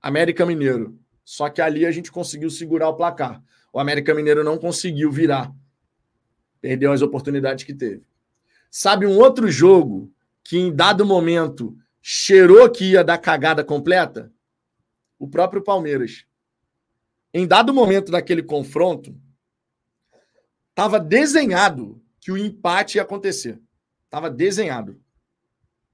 América 0.00 0.44
Mineiro. 0.44 0.98
Só 1.24 1.48
que 1.48 1.60
ali 1.60 1.84
a 1.84 1.90
gente 1.90 2.10
conseguiu 2.10 2.50
segurar 2.50 2.88
o 2.88 2.96
placar. 2.96 3.42
O 3.72 3.78
América 3.78 4.14
Mineiro 4.14 4.42
não 4.42 4.56
conseguiu 4.56 5.12
virar. 5.12 5.54
Perdeu 6.60 6.90
as 6.90 7.02
oportunidades 7.02 7.64
que 7.64 7.74
teve. 7.74 8.02
Sabe 8.70 9.06
um 9.06 9.18
outro 9.18 9.48
jogo 9.50 10.10
que 10.42 10.58
em 10.58 10.74
dado 10.74 11.04
momento 11.04 11.76
cheirou 12.00 12.70
que 12.70 12.92
ia 12.92 13.04
dar 13.04 13.18
cagada 13.18 13.62
completa? 13.62 14.32
o 15.18 15.28
próprio 15.28 15.62
Palmeiras. 15.62 16.24
Em 17.32 17.46
dado 17.46 17.72
momento 17.72 18.12
daquele 18.12 18.42
confronto, 18.42 19.14
Tava 20.76 21.00
desenhado 21.00 22.02
que 22.20 22.30
o 22.30 22.36
empate 22.36 22.98
ia 22.98 23.02
acontecer. 23.02 23.58
Tava 24.10 24.28
desenhado. 24.28 25.00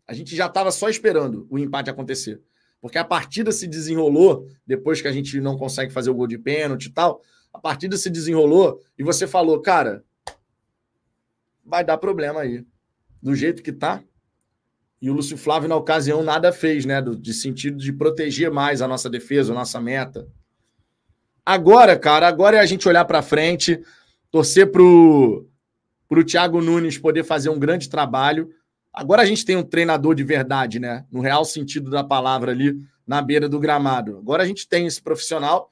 A 0.05 0.13
gente 0.13 0.35
já 0.35 0.47
estava 0.47 0.73
só 0.73 0.89
esperando 0.89 1.47
o 1.49 1.57
empate 1.57 1.89
acontecer. 1.89 2.43
Porque 2.81 2.99
a 2.99 3.05
partida 3.05 3.53
se 3.53 3.69
desenrolou 3.69 4.49
depois 4.67 5.01
que 5.01 5.07
a 5.07 5.13
gente 5.13 5.41
não 5.41 5.57
consegue 5.57 5.93
fazer 5.93 6.11
o 6.11 6.15
gol 6.15 6.27
de 6.27 6.37
pênalti 6.37 6.87
e 6.87 6.91
tal. 6.91 7.23
A 7.53 7.61
partida 7.61 7.97
se 7.97 8.11
desenrolou 8.11 8.81
e 8.99 9.05
você 9.05 9.25
falou, 9.25 9.63
cara, 9.63 10.05
vai 11.65 11.85
dar 11.85 11.97
problema 11.97 12.41
aí. 12.41 12.67
Do 13.23 13.37
jeito 13.37 13.63
que 13.63 13.73
tá. 13.73 14.03
E 15.01 15.09
o 15.09 15.13
Lúcio 15.13 15.37
Flávio, 15.37 15.69
na 15.69 15.77
ocasião, 15.77 16.25
nada 16.25 16.53
fez, 16.53 16.85
né? 16.85 17.01
Do, 17.01 17.15
de 17.15 17.33
sentido 17.33 17.77
de 17.77 17.93
proteger 17.93 18.51
mais 18.51 18.83
a 18.83 18.89
nossa 18.89 19.09
defesa, 19.09 19.53
a 19.53 19.55
nossa 19.55 19.81
meta. 19.81 20.27
Agora, 21.47 21.97
cara, 21.97 22.27
agora 22.27 22.57
é 22.57 22.61
a 22.61 22.67
gente 22.67 22.89
olhar 22.89 23.05
para 23.05 23.23
frente, 23.23 23.81
torcer 24.33 24.73
pro, 24.73 25.49
pro 26.09 26.25
Thiago 26.25 26.61
Nunes 26.61 26.99
poder 26.99 27.23
fazer 27.23 27.51
um 27.51 27.59
grande 27.59 27.89
trabalho 27.89 28.51
Agora 28.93 29.23
a 29.23 29.25
gente 29.25 29.45
tem 29.45 29.57
um 29.57 29.63
treinador 29.63 30.15
de 30.15 30.23
verdade, 30.23 30.79
né? 30.79 31.07
No 31.11 31.21
real 31.21 31.45
sentido 31.45 31.91
da 31.91 32.05
palavra 32.05 32.53
ali 32.53 32.79
na 33.07 33.23
beira 33.23 33.49
do 33.49 33.59
gramado. 33.59 34.19
Agora 34.19 34.43
a 34.43 34.47
gente 34.47 34.69
tem 34.69 34.87
esse 34.87 35.01
profissional 35.01 35.71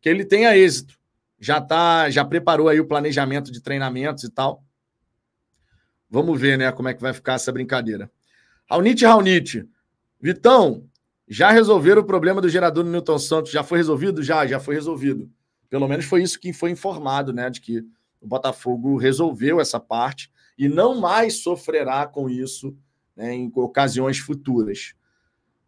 que 0.00 0.08
ele 0.08 0.24
tenha 0.24 0.56
êxito. 0.56 0.98
Já 1.38 1.60
tá, 1.60 2.08
já 2.08 2.24
preparou 2.24 2.68
aí 2.68 2.80
o 2.80 2.86
planejamento 2.86 3.52
de 3.52 3.60
treinamentos 3.60 4.24
e 4.24 4.30
tal. 4.30 4.64
Vamos 6.08 6.40
ver, 6.40 6.56
né, 6.56 6.72
como 6.72 6.88
é 6.88 6.94
que 6.94 7.00
vai 7.00 7.12
ficar 7.12 7.34
essa 7.34 7.52
brincadeira. 7.52 8.10
Raunite 8.70 9.04
Raunite. 9.04 9.68
Vitão, 10.20 10.88
já 11.28 11.50
resolveram 11.50 12.00
o 12.00 12.06
problema 12.06 12.40
do 12.40 12.48
gerador 12.48 12.84
do 12.84 12.90
Newton 12.90 13.18
Santos? 13.18 13.52
Já 13.52 13.62
foi 13.62 13.78
resolvido? 13.78 14.22
Já, 14.22 14.46
já 14.46 14.58
foi 14.58 14.74
resolvido. 14.74 15.30
Pelo 15.68 15.88
menos 15.88 16.04
foi 16.04 16.22
isso 16.22 16.40
que 16.40 16.52
foi 16.52 16.70
informado, 16.70 17.32
né? 17.32 17.50
De 17.50 17.60
que 17.60 17.84
o 18.22 18.26
Botafogo 18.26 18.96
resolveu 18.96 19.60
essa 19.60 19.80
parte 19.80 20.30
e 20.56 20.68
não 20.68 21.00
mais 21.00 21.42
sofrerá 21.42 22.06
com 22.06 22.30
isso 22.30 22.76
né, 23.16 23.34
em 23.34 23.50
ocasiões 23.54 24.18
futuras. 24.18 24.94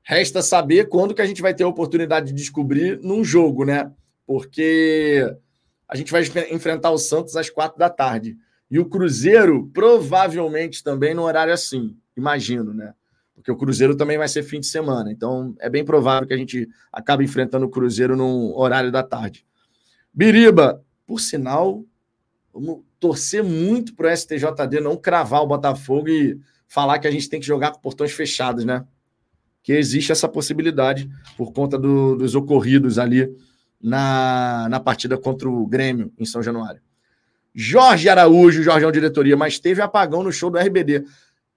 Resta 0.03 0.43
saber 0.43 0.89
quando 0.89 1.15
que 1.15 1.23
a 1.23 1.27
gente 1.27 1.43
vai 1.43 1.55
ter 1.55 1.65
a 1.65 1.69
oportunidade 1.69 2.27
de 2.27 2.33
descobrir 2.33 3.01
num 3.03 3.25
jogo, 3.25 3.65
né? 3.65 3.91
Porque 4.27 5.27
a 5.89 5.97
gente 5.97 6.13
vai 6.13 6.23
enfrentar 6.51 6.91
o 6.91 6.99
Santos 6.99 7.37
às 7.37 7.51
quatro 7.51 7.79
da 7.79 7.91
tarde. 7.91 8.37
E 8.71 8.79
o 8.79 8.85
Cruzeiro, 8.85 9.71
provavelmente 9.73 10.85
também 10.85 11.15
no 11.15 11.23
horário 11.23 11.53
assim, 11.53 11.97
imagino, 12.17 12.73
né? 12.73 12.95
Porque 13.35 13.51
o 13.51 13.57
Cruzeiro 13.57 13.97
também 13.97 14.19
vai 14.19 14.29
ser 14.29 14.43
fim 14.43 14.61
de 14.61 14.67
semana. 14.67 15.11
Então 15.11 15.55
é 15.59 15.69
bem 15.69 15.85
provável 15.85 16.29
que 16.29 16.35
a 16.35 16.37
gente 16.37 16.69
acabe 16.93 17.25
enfrentando 17.25 17.67
o 17.67 17.71
Cruzeiro 17.71 18.17
no 18.17 18.57
horário 18.57 18.93
da 18.93 19.03
tarde. 19.03 19.45
Biriba, 20.13 20.85
por 21.07 21.21
sinal, 21.21 21.85
vamos 22.55 22.85
torcer 23.01 23.43
muito 23.43 23.95
para 23.95 24.13
o 24.13 24.17
STJD 24.17 24.81
não 24.81 24.97
cravar 24.97 25.43
o 25.43 25.47
Botafogo 25.47 26.09
e 26.09 26.39
falar 26.69 26.99
que 26.99 27.09
a 27.09 27.11
gente 27.11 27.29
tem 27.29 27.41
que 27.41 27.47
jogar 27.47 27.73
com 27.73 27.81
portões 27.81 28.13
fechados, 28.13 28.65
né? 28.65 28.85
Que 29.63 29.73
existe 29.73 30.13
essa 30.13 30.29
possibilidade 30.29 31.11
por 31.37 31.53
conta 31.53 31.77
do, 31.77 32.17
dos 32.17 32.35
ocorridos 32.35 32.99
ali 32.99 33.35
na, 33.81 34.69
na 34.71 34.79
partida 34.79 35.19
contra 35.19 35.49
o 35.49 35.67
Grêmio 35.67 36.13
em 36.19 36.25
São 36.25 36.43
Januário. 36.43 36.81
Jorge 37.55 38.09
Araújo, 38.09 38.63
Jorgeão 38.63 38.91
Diretoria, 38.93 39.37
mas 39.37 39.59
teve 39.59 39.81
apagão 39.81 40.23
no 40.23 40.33
show 40.33 40.51
do 40.51 40.59
RBD. 40.59 41.05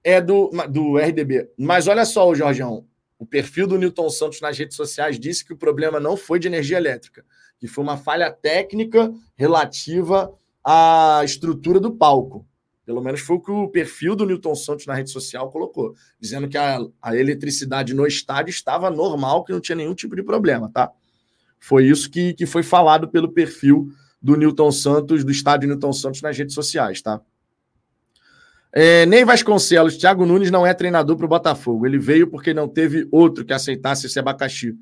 É 0.04 0.22
do, 0.22 0.52
do 0.70 0.98
RDB. 0.98 1.50
Mas 1.58 1.88
olha 1.88 2.06
só, 2.06 2.30
o 2.30 2.36
Jorgeão, 2.36 2.86
o 3.20 3.26
perfil 3.26 3.68
do 3.68 3.78
Newton 3.78 4.10
Santos 4.10 4.40
nas 4.40 4.58
redes 4.58 4.78
sociais 4.78 5.20
disse 5.20 5.44
que 5.44 5.54
o 5.54 5.58
problema 5.58 6.00
não 6.00 6.16
foi 6.16 6.40
de 6.40 6.48
energia 6.48 6.78
elétrica, 6.78 7.26
que 7.60 7.68
foi 7.68 7.84
uma 7.84 7.98
falha 7.98 8.32
técnica 8.32 9.12
relativa 9.36 10.32
a 10.70 11.22
estrutura 11.24 11.80
do 11.80 11.96
palco. 11.96 12.46
Pelo 12.86 13.02
menos 13.02 13.22
foi 13.22 13.38
o 13.38 13.40
que 13.40 13.50
o 13.50 13.70
perfil 13.70 14.18
do 14.18 14.26
Newton 14.26 14.54
Santos 14.54 14.86
na 14.86 14.94
rede 14.94 15.10
social 15.10 15.50
colocou, 15.50 15.96
dizendo 16.20 16.50
que 16.50 16.58
a, 16.58 16.80
a 17.02 17.16
eletricidade 17.16 17.94
no 17.94 18.06
estádio 18.06 18.52
estava 18.52 18.90
normal, 18.90 19.46
que 19.46 19.54
não 19.54 19.62
tinha 19.62 19.78
nenhum 19.78 19.96
tipo 19.96 20.14
de 20.14 20.24
problema, 20.24 20.70
tá? 20.70 20.92
Foi 21.58 21.86
isso 21.86 22.10
que, 22.10 22.34
que 22.34 22.46
foi 22.46 22.64
falado 22.64 23.08
pelo 23.08 23.32
perfil 23.32 23.90
do 24.22 24.36
Newton 24.36 24.70
Santos, 24.70 25.24
do 25.24 25.32
estádio 25.32 25.70
Newton 25.70 25.94
Santos 25.94 26.22
nas 26.22 26.38
redes 26.38 26.54
sociais, 26.54 27.02
tá? 27.02 27.22
É, 28.74 29.06
Ney 29.06 29.24
Vasconcelos, 29.24 29.96
Thiago 29.96 30.26
Nunes 30.26 30.52
não 30.52 30.68
é 30.68 30.74
treinador 30.74 31.16
para 31.16 31.26
o 31.26 31.30
Botafogo. 31.30 31.86
Ele 31.86 31.98
veio 31.98 32.28
porque 32.28 32.54
não 32.54 32.68
teve 32.68 33.08
outro 33.10 33.46
que 33.46 33.54
aceitasse 33.54 34.06
esse 34.06 34.20
abacaxi. 34.20 34.76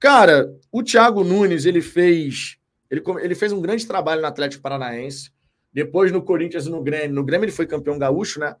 Cara, 0.00 0.52
o 0.72 0.82
Thiago 0.82 1.22
Nunes, 1.22 1.66
ele 1.66 1.80
fez 1.80 2.58
ele, 2.94 3.02
ele 3.22 3.34
fez 3.34 3.52
um 3.52 3.60
grande 3.60 3.86
trabalho 3.86 4.20
no 4.20 4.26
Atlético 4.26 4.62
Paranaense. 4.62 5.30
Depois 5.72 6.12
no 6.12 6.22
Corinthians 6.22 6.66
e 6.66 6.70
no 6.70 6.82
Grêmio. 6.82 7.14
No 7.14 7.24
Grêmio 7.24 7.44
ele 7.44 7.52
foi 7.52 7.66
campeão 7.66 7.98
gaúcho, 7.98 8.38
né? 8.38 8.54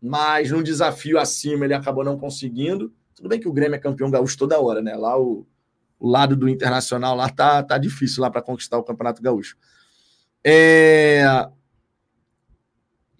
Mas 0.00 0.50
num 0.50 0.62
desafio 0.62 1.18
acima 1.18 1.64
ele 1.64 1.74
acabou 1.74 2.04
não 2.04 2.18
conseguindo. 2.18 2.92
Tudo 3.14 3.28
bem 3.28 3.40
que 3.40 3.48
o 3.48 3.52
Grêmio 3.52 3.74
é 3.74 3.78
campeão 3.78 4.10
gaúcho 4.10 4.38
toda 4.38 4.60
hora, 4.60 4.80
né? 4.80 4.94
Lá 4.94 5.20
o, 5.20 5.46
o 5.98 6.08
lado 6.08 6.36
do 6.36 6.48
Internacional 6.48 7.16
lá 7.16 7.28
tá, 7.28 7.62
tá 7.62 7.76
difícil 7.76 8.22
lá 8.22 8.30
para 8.30 8.40
conquistar 8.40 8.78
o 8.78 8.84
Campeonato 8.84 9.20
Gaúcho. 9.20 9.56
É... 10.44 11.22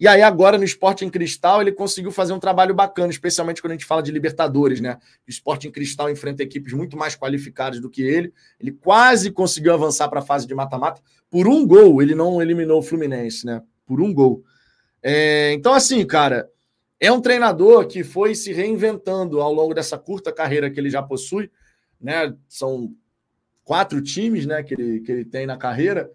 E 0.01 0.07
aí, 0.07 0.23
agora, 0.23 0.57
no 0.57 0.63
Esporte 0.63 1.05
em 1.05 1.11
Cristal, 1.11 1.61
ele 1.61 1.71
conseguiu 1.71 2.11
fazer 2.11 2.33
um 2.33 2.39
trabalho 2.39 2.73
bacana, 2.73 3.11
especialmente 3.11 3.61
quando 3.61 3.73
a 3.73 3.75
gente 3.75 3.85
fala 3.85 4.01
de 4.01 4.11
Libertadores, 4.11 4.81
né? 4.81 4.97
O 5.27 5.29
Esporte 5.29 5.67
em 5.67 5.71
Cristal 5.71 6.09
enfrenta 6.09 6.41
equipes 6.41 6.73
muito 6.73 6.97
mais 6.97 7.15
qualificadas 7.15 7.79
do 7.79 7.87
que 7.87 8.01
ele. 8.01 8.33
Ele 8.59 8.71
quase 8.71 9.29
conseguiu 9.29 9.71
avançar 9.71 10.09
para 10.09 10.17
a 10.17 10.23
fase 10.23 10.47
de 10.47 10.55
mata-mata. 10.55 10.99
Por 11.29 11.47
um 11.47 11.67
gol, 11.67 12.01
ele 12.01 12.15
não 12.15 12.41
eliminou 12.41 12.79
o 12.79 12.81
Fluminense, 12.81 13.45
né? 13.45 13.61
Por 13.85 14.01
um 14.01 14.11
gol. 14.11 14.43
É... 15.03 15.53
Então, 15.53 15.71
assim, 15.71 16.03
cara, 16.03 16.49
é 16.99 17.11
um 17.11 17.21
treinador 17.21 17.85
que 17.85 18.03
foi 18.03 18.33
se 18.33 18.51
reinventando 18.51 19.39
ao 19.39 19.53
longo 19.53 19.75
dessa 19.75 19.99
curta 19.99 20.31
carreira 20.31 20.71
que 20.71 20.79
ele 20.79 20.89
já 20.89 21.03
possui, 21.03 21.51
né? 22.01 22.33
São 22.49 22.91
quatro 23.63 24.01
times, 24.01 24.47
né, 24.47 24.63
que 24.63 24.73
ele, 24.73 25.01
que 25.01 25.11
ele 25.11 25.25
tem 25.25 25.45
na 25.45 25.57
carreira. 25.57 26.09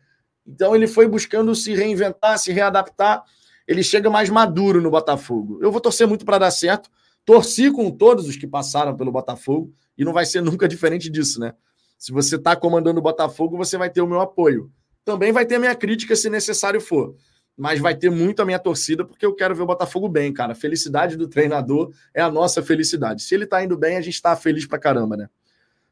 Então, 0.45 0.74
ele 0.74 0.89
foi 0.89 1.07
buscando 1.07 1.55
se 1.55 1.72
reinventar, 1.72 2.37
se 2.37 2.51
readaptar 2.51 3.22
ele 3.67 3.83
chega 3.83 4.09
mais 4.09 4.31
maduro 4.31 4.81
no 4.81 4.91
Botafogo. 4.91 5.59
Eu 5.61 5.73
vou 5.73 5.81
torcer 5.81 6.07
muito 6.07 6.25
para 6.25 6.39
dar 6.39 6.51
certo. 6.51 6.91
Torci 7.25 7.71
com 7.71 7.91
todos 7.91 8.29
os 8.29 8.37
que 8.37 8.47
passaram 8.47 8.97
pelo 8.97 9.11
Botafogo 9.11 9.73
e 9.99 10.05
não 10.05 10.12
vai 10.12 10.25
ser 10.25 10.41
nunca 10.43 10.69
diferente 10.69 11.11
disso, 11.11 11.41
né? 11.41 11.53
Se 11.99 12.12
você 12.12 12.37
está 12.37 12.55
comandando 12.55 13.01
o 13.01 13.03
Botafogo, 13.03 13.57
você 13.57 13.77
vai 13.77 13.91
ter 13.91 14.03
o 14.03 14.07
meu 14.07 14.21
apoio. 14.21 14.71
Também 15.05 15.33
vai 15.33 15.47
ter 15.47 15.57
a 15.57 15.59
minha 15.59 15.75
crítica 15.75 16.14
se 16.14 16.29
necessário 16.29 16.81
for. 16.81 17.14
Mas 17.57 17.81
vai 17.81 17.95
ter 17.95 18.11
muito 18.11 18.43
a 18.43 18.45
minha 18.45 18.59
torcida, 18.59 19.03
porque 19.03 19.25
eu 19.25 19.35
quero 19.35 19.55
ver 19.55 19.62
o 19.62 19.67
Botafogo 19.67 20.09
bem, 20.09 20.31
cara. 20.33 20.53
A 20.53 20.55
felicidade 20.55 21.17
do 21.17 21.27
treinador 21.27 21.91
é 22.12 22.21
a 22.21 22.31
nossa 22.31 22.62
felicidade. 22.62 23.23
Se 23.23 23.35
ele 23.35 23.45
está 23.45 23.64
indo 23.64 23.79
bem, 23.79 23.97
a 23.97 24.01
gente 24.03 24.14
está 24.14 24.37
feliz 24.37 24.67
pra 24.67 24.79
caramba, 24.79 25.17
né? 25.17 25.29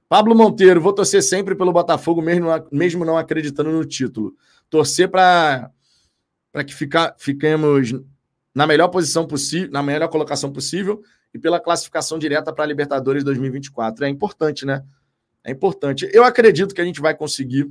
Pablo 0.08 0.34
Monteiro, 0.34 0.80
vou 0.80 0.92
torcer 0.92 1.22
sempre 1.22 1.54
pelo 1.54 1.72
Botafogo, 1.72 2.20
mesmo, 2.20 2.48
mesmo 2.70 3.04
não 3.04 3.16
acreditando 3.16 3.70
no 3.70 3.84
título. 3.84 4.34
Torcer 4.68 5.08
para 5.10 5.70
para 6.54 6.62
que 6.62 6.72
fica, 6.72 7.12
fiquemos 7.18 7.92
na 8.54 8.64
melhor 8.64 8.86
posição 8.86 9.26
possível, 9.26 9.72
na 9.72 9.82
melhor 9.82 10.06
colocação 10.06 10.52
possível 10.52 11.02
e 11.34 11.38
pela 11.38 11.58
classificação 11.58 12.16
direta 12.16 12.52
para 12.52 12.62
a 12.62 12.66
Libertadores 12.68 13.24
2024. 13.24 14.04
É 14.04 14.08
importante, 14.08 14.64
né? 14.64 14.84
É 15.42 15.50
importante. 15.50 16.08
Eu 16.12 16.22
acredito 16.22 16.72
que 16.72 16.80
a 16.80 16.84
gente 16.84 17.00
vai 17.00 17.12
conseguir 17.12 17.68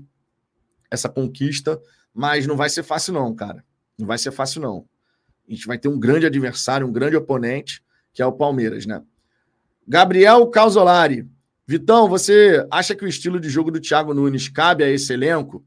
essa 0.91 1.07
conquista, 1.07 1.81
mas 2.13 2.45
não 2.45 2.57
vai 2.57 2.69
ser 2.69 2.83
fácil, 2.83 3.13
não, 3.13 3.33
cara. 3.33 3.63
Não 3.97 4.05
vai 4.05 4.17
ser 4.17 4.31
fácil, 4.31 4.61
não. 4.61 4.85
A 5.47 5.53
gente 5.53 5.65
vai 5.65 5.77
ter 5.77 5.87
um 5.87 5.97
grande 5.97 6.25
adversário, 6.25 6.85
um 6.85 6.91
grande 6.91 7.15
oponente, 7.15 7.81
que 8.11 8.21
é 8.21 8.25
o 8.25 8.33
Palmeiras, 8.33 8.85
né? 8.85 9.01
Gabriel 9.87 10.45
Causolari. 10.47 11.25
Vitão, 11.65 12.09
você 12.09 12.67
acha 12.69 12.93
que 12.93 13.05
o 13.05 13.07
estilo 13.07 13.39
de 13.39 13.47
jogo 13.47 13.71
do 13.71 13.79
Thiago 13.79 14.13
Nunes 14.13 14.49
cabe 14.49 14.83
a 14.83 14.89
esse 14.89 15.13
elenco? 15.13 15.63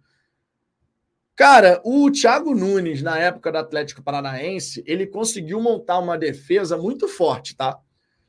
Cara, 1.36 1.82
o 1.84 2.10
Thiago 2.10 2.54
Nunes, 2.54 3.02
na 3.02 3.18
época 3.18 3.52
do 3.52 3.58
Atlético 3.58 4.02
Paranaense, 4.02 4.82
ele 4.86 5.06
conseguiu 5.06 5.60
montar 5.60 5.98
uma 5.98 6.16
defesa 6.16 6.78
muito 6.78 7.06
forte, 7.06 7.54
tá? 7.54 7.78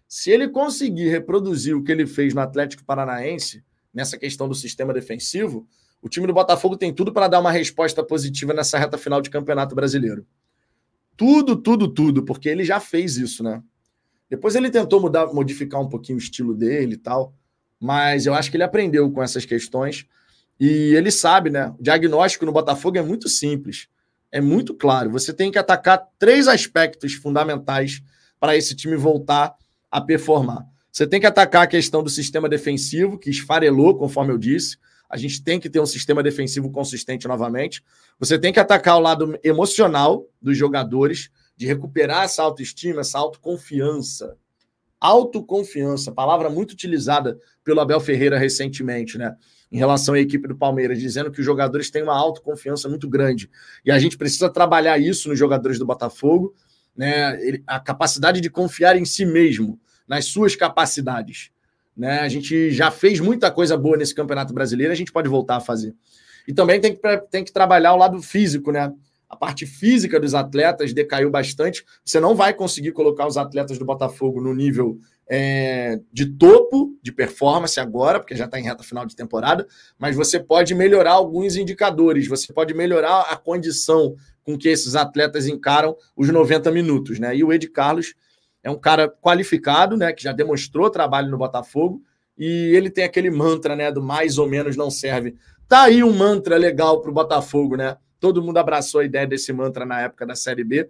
Se 0.10 0.30
ele 0.30 0.50
conseguir 0.50 1.08
reproduzir 1.08 1.74
o 1.74 1.82
que 1.82 1.90
ele 1.90 2.06
fez 2.06 2.34
no 2.34 2.42
Atlético 2.42 2.84
Paranaense, 2.84 3.64
nessa 3.94 4.18
questão 4.18 4.50
do 4.50 4.54
sistema 4.54 4.94
defensivo, 4.94 5.66
o 6.02 6.10
time 6.10 6.28
do 6.28 6.34
Botafogo 6.34 6.76
tem 6.76 6.94
tudo 6.94 7.14
para 7.14 7.30
dar 7.30 7.40
uma 7.40 7.52
resposta 7.52 8.04
positiva 8.04 8.54
nessa 8.54 8.78
reta 8.78 8.98
final 8.98 9.22
de 9.22 9.30
Campeonato 9.30 9.74
Brasileiro. 9.74 10.28
Tudo, 11.16 11.56
tudo, 11.56 11.88
tudo, 11.88 12.24
porque 12.26 12.50
ele 12.50 12.66
já 12.66 12.80
fez 12.80 13.16
isso, 13.16 13.42
né? 13.42 13.64
Depois 14.30 14.54
ele 14.54 14.70
tentou 14.70 15.00
mudar, 15.00 15.28
modificar 15.34 15.82
um 15.82 15.88
pouquinho 15.88 16.18
o 16.18 16.22
estilo 16.22 16.54
dele 16.54 16.96
e 16.96 16.98
tal, 16.98 17.34
mas 17.80 18.26
eu 18.26 18.34
acho 18.34 18.52
que 18.52 18.58
ele 18.58 18.64
aprendeu 18.64 19.10
com 19.12 19.24
essas 19.24 19.46
questões. 19.46 20.06
E 20.60 20.96
ele 20.96 21.12
sabe, 21.12 21.50
né? 21.50 21.74
O 21.80 21.84
diagnóstico 21.84 22.46
no 22.46 22.52
Botafogo 22.52 22.98
é 22.98 23.02
muito 23.02 23.30
simples, 23.30 23.88
é 24.32 24.42
muito 24.42 24.74
claro. 24.74 25.12
Você 25.12 25.32
tem 25.32 25.52
que 25.52 25.60
atacar 25.60 26.08
três 26.18 26.48
aspectos 26.48 27.14
fundamentais 27.14 28.02
para 28.40 28.56
esse 28.56 28.76
time 28.76 28.96
voltar 28.96 29.56
a 29.92 30.02
performar. 30.02 30.66
Você 30.92 31.06
tem 31.06 31.20
que 31.20 31.28
atacar 31.28 31.64
a 31.64 31.68
questão 31.68 32.02
do 32.02 32.10
sistema 32.10 32.50
defensivo, 32.50 33.20
que 33.20 33.30
esfarelou, 33.30 33.96
conforme 33.96 34.34
eu 34.34 34.38
disse. 34.38 34.78
A 35.10 35.16
gente 35.16 35.44
tem 35.44 35.60
que 35.60 35.70
ter 35.70 35.80
um 35.80 35.86
sistema 35.86 36.24
defensivo 36.24 36.72
consistente 36.72 37.28
novamente. 37.28 37.84
Você 38.20 38.38
tem 38.38 38.52
que 38.52 38.60
atacar 38.60 38.98
o 38.98 39.00
lado 39.00 39.40
emocional 39.44 40.26
dos 40.42 40.58
jogadores, 40.58 41.30
de 41.56 41.66
recuperar 41.66 42.24
essa 42.24 42.44
autoestima, 42.44 43.02
essa 43.02 43.18
autoconfiança. 43.18 44.36
Autoconfiança, 45.00 46.12
palavra 46.12 46.50
muito 46.50 46.72
utilizada 46.72 47.40
pelo 47.64 47.80
Abel 47.80 48.00
Ferreira 48.00 48.38
recentemente, 48.38 49.18
né? 49.18 49.36
Em 49.72 49.78
relação 49.78 50.14
à 50.14 50.20
equipe 50.20 50.48
do 50.48 50.56
Palmeiras, 50.56 51.00
dizendo 51.00 51.30
que 51.30 51.40
os 51.40 51.46
jogadores 51.46 51.90
têm 51.90 52.04
uma 52.04 52.16
autoconfiança 52.16 52.88
muito 52.88 53.08
grande. 53.10 53.50
E 53.86 53.92
a 53.92 54.00
gente 54.00 54.18
precisa 54.18 54.50
trabalhar 54.50 54.98
isso 54.98 55.28
nos 55.28 55.38
jogadores 55.38 55.78
do 55.78 55.86
Botafogo, 55.86 56.56
né? 56.96 57.60
A 57.68 57.80
capacidade 57.80 58.40
de 58.40 58.50
confiar 58.50 58.96
em 58.96 59.06
si 59.06 59.26
mesmo, 59.26 59.80
nas 60.08 60.26
suas 60.26 60.56
capacidades. 60.56 61.52
Né? 61.96 62.20
A 62.20 62.30
gente 62.30 62.72
já 62.72 62.92
fez 62.92 63.20
muita 63.20 63.50
coisa 63.50 63.76
boa 63.76 63.98
nesse 63.98 64.14
Campeonato 64.14 64.54
Brasileiro, 64.54 64.94
a 64.94 64.96
gente 64.96 65.12
pode 65.12 65.28
voltar 65.28 65.58
a 65.58 65.60
fazer. 65.60 65.96
E 66.48 66.54
também 66.54 66.80
tem 66.80 66.96
que, 66.96 67.18
tem 67.30 67.44
que 67.44 67.52
trabalhar 67.52 67.94
o 67.94 67.98
lado 67.98 68.22
físico, 68.22 68.72
né? 68.72 68.94
A 69.30 69.36
parte 69.36 69.66
física 69.66 70.20
dos 70.20 70.34
atletas 70.34 70.94
decaiu 70.94 71.30
bastante. 71.30 71.84
Você 72.06 72.20
não 72.20 72.34
vai 72.34 72.54
conseguir 72.54 72.94
colocar 72.94 73.28
os 73.28 73.36
atletas 73.36 73.78
do 73.78 73.84
Botafogo 73.84 74.40
no 74.40 74.54
nível 74.54 75.00
é, 75.30 76.00
de 76.12 76.26
topo 76.26 76.98
de 77.02 77.12
performance 77.12 77.80
agora, 77.80 78.20
porque 78.20 78.36
já 78.36 78.46
está 78.46 78.60
em 78.60 78.64
reta 78.64 78.84
final 78.84 79.06
de 79.06 79.16
temporada, 79.16 79.68
mas 80.00 80.16
você 80.16 80.40
pode 80.40 80.74
melhorar 80.74 81.12
alguns 81.12 81.56
indicadores, 81.56 82.28
você 82.28 82.54
pode 82.54 82.74
melhorar 82.74 83.22
a 83.22 83.36
condição 83.36 84.16
com 84.44 84.58
que 84.58 84.70
esses 84.70 84.96
atletas 84.96 85.48
encaram 85.48 85.96
os 86.16 86.30
90 86.30 86.72
minutos, 86.72 87.20
né? 87.20 87.36
E 87.36 87.44
o 87.44 87.52
Ed 87.52 87.68
Carlos 87.70 88.16
é 88.64 88.72
um 88.72 88.80
cara 88.80 89.10
qualificado, 89.10 89.98
né? 89.98 90.14
Que 90.14 90.24
já 90.24 90.32
demonstrou 90.32 90.90
trabalho 90.90 91.30
no 91.30 91.38
Botafogo, 91.38 92.02
e 92.38 92.72
ele 92.76 92.90
tem 92.90 93.04
aquele 93.04 93.30
mantra, 93.30 93.76
né? 93.76 93.92
Do 93.92 94.02
mais 94.02 94.38
ou 94.38 94.48
menos 94.48 94.78
não 94.78 94.90
serve. 94.90 95.36
Tá 95.68 95.84
aí 95.84 96.02
um 96.02 96.14
mantra 96.14 96.56
legal 96.56 97.02
para 97.02 97.12
o 97.12 97.14
Botafogo, 97.14 97.76
né? 97.76 97.98
Todo 98.20 98.42
mundo 98.42 98.58
abraçou 98.58 99.02
a 99.02 99.06
ideia 99.06 99.28
desse 99.28 99.52
mantra 99.52 99.86
na 99.86 100.02
época 100.02 100.26
da 100.26 100.36
Série 100.36 100.64
B. 100.64 100.90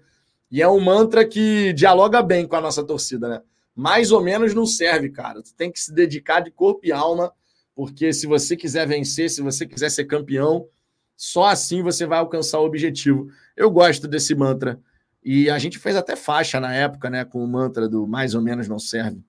E 0.52 0.62
é 0.62 0.68
um 0.68 0.80
mantra 0.80 1.26
que 1.26 1.74
dialoga 1.74 2.22
bem 2.22 2.48
com 2.48 2.56
a 2.56 2.62
nossa 2.62 2.84
torcida, 2.84 3.28
né? 3.28 3.42
Mais 3.78 4.12
ou 4.12 4.22
menos 4.22 4.56
não 4.56 4.66
serve, 4.66 5.10
cara. 5.10 5.44
Tu 5.44 5.54
tem 5.54 5.72
que 5.72 5.80
se 5.80 5.94
dedicar 5.94 6.40
de 6.40 6.50
corpo 6.50 6.82
e 6.84 6.92
alma, 6.92 7.32
porque 7.76 8.12
se 8.12 8.26
você 8.26 8.58
quiser 8.58 8.88
vencer, 8.88 9.30
se 9.30 9.40
você 9.40 9.68
quiser 9.68 9.92
ser 9.92 10.06
campeão, 10.06 10.68
só 11.16 11.46
assim 11.46 11.84
você 11.84 12.08
vai 12.08 12.18
alcançar 12.18 12.60
o 12.60 12.66
objetivo. 12.66 13.30
Eu 13.56 13.70
gosto 13.70 14.08
desse 14.08 14.34
mantra. 14.34 14.80
E 15.24 15.48
a 15.48 15.60
gente 15.60 15.78
fez 15.78 15.96
até 15.96 16.16
faixa 16.16 16.60
na 16.60 16.74
época, 16.74 17.08
né? 17.08 17.24
Com 17.24 17.44
o 17.44 17.48
mantra 17.48 17.88
do 17.88 18.08
mais 18.08 18.34
ou 18.34 18.42
menos 18.42 18.68
não 18.68 18.80
serve. 18.80 19.24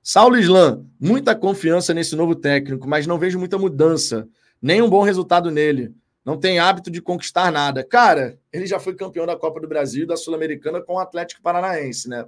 Saulo 0.00 0.38
Islam, 0.38 0.86
muita 1.00 1.34
confiança 1.34 1.92
nesse 1.92 2.14
novo 2.14 2.36
técnico, 2.36 2.88
mas 2.88 3.08
não 3.08 3.18
vejo 3.18 3.40
muita 3.40 3.58
mudança, 3.58 4.28
nem 4.62 4.80
um 4.80 4.88
bom 4.88 5.02
resultado 5.02 5.50
nele 5.50 5.92
não 6.26 6.36
tem 6.36 6.58
hábito 6.58 6.90
de 6.90 7.00
conquistar 7.00 7.52
nada. 7.52 7.84
Cara, 7.84 8.36
ele 8.52 8.66
já 8.66 8.80
foi 8.80 8.96
campeão 8.96 9.24
da 9.24 9.36
Copa 9.36 9.60
do 9.60 9.68
Brasil 9.68 10.02
e 10.02 10.06
da 10.08 10.16
Sul-Americana 10.16 10.82
com 10.82 10.94
o 10.94 10.98
Atlético 10.98 11.40
Paranaense, 11.40 12.08
né? 12.08 12.26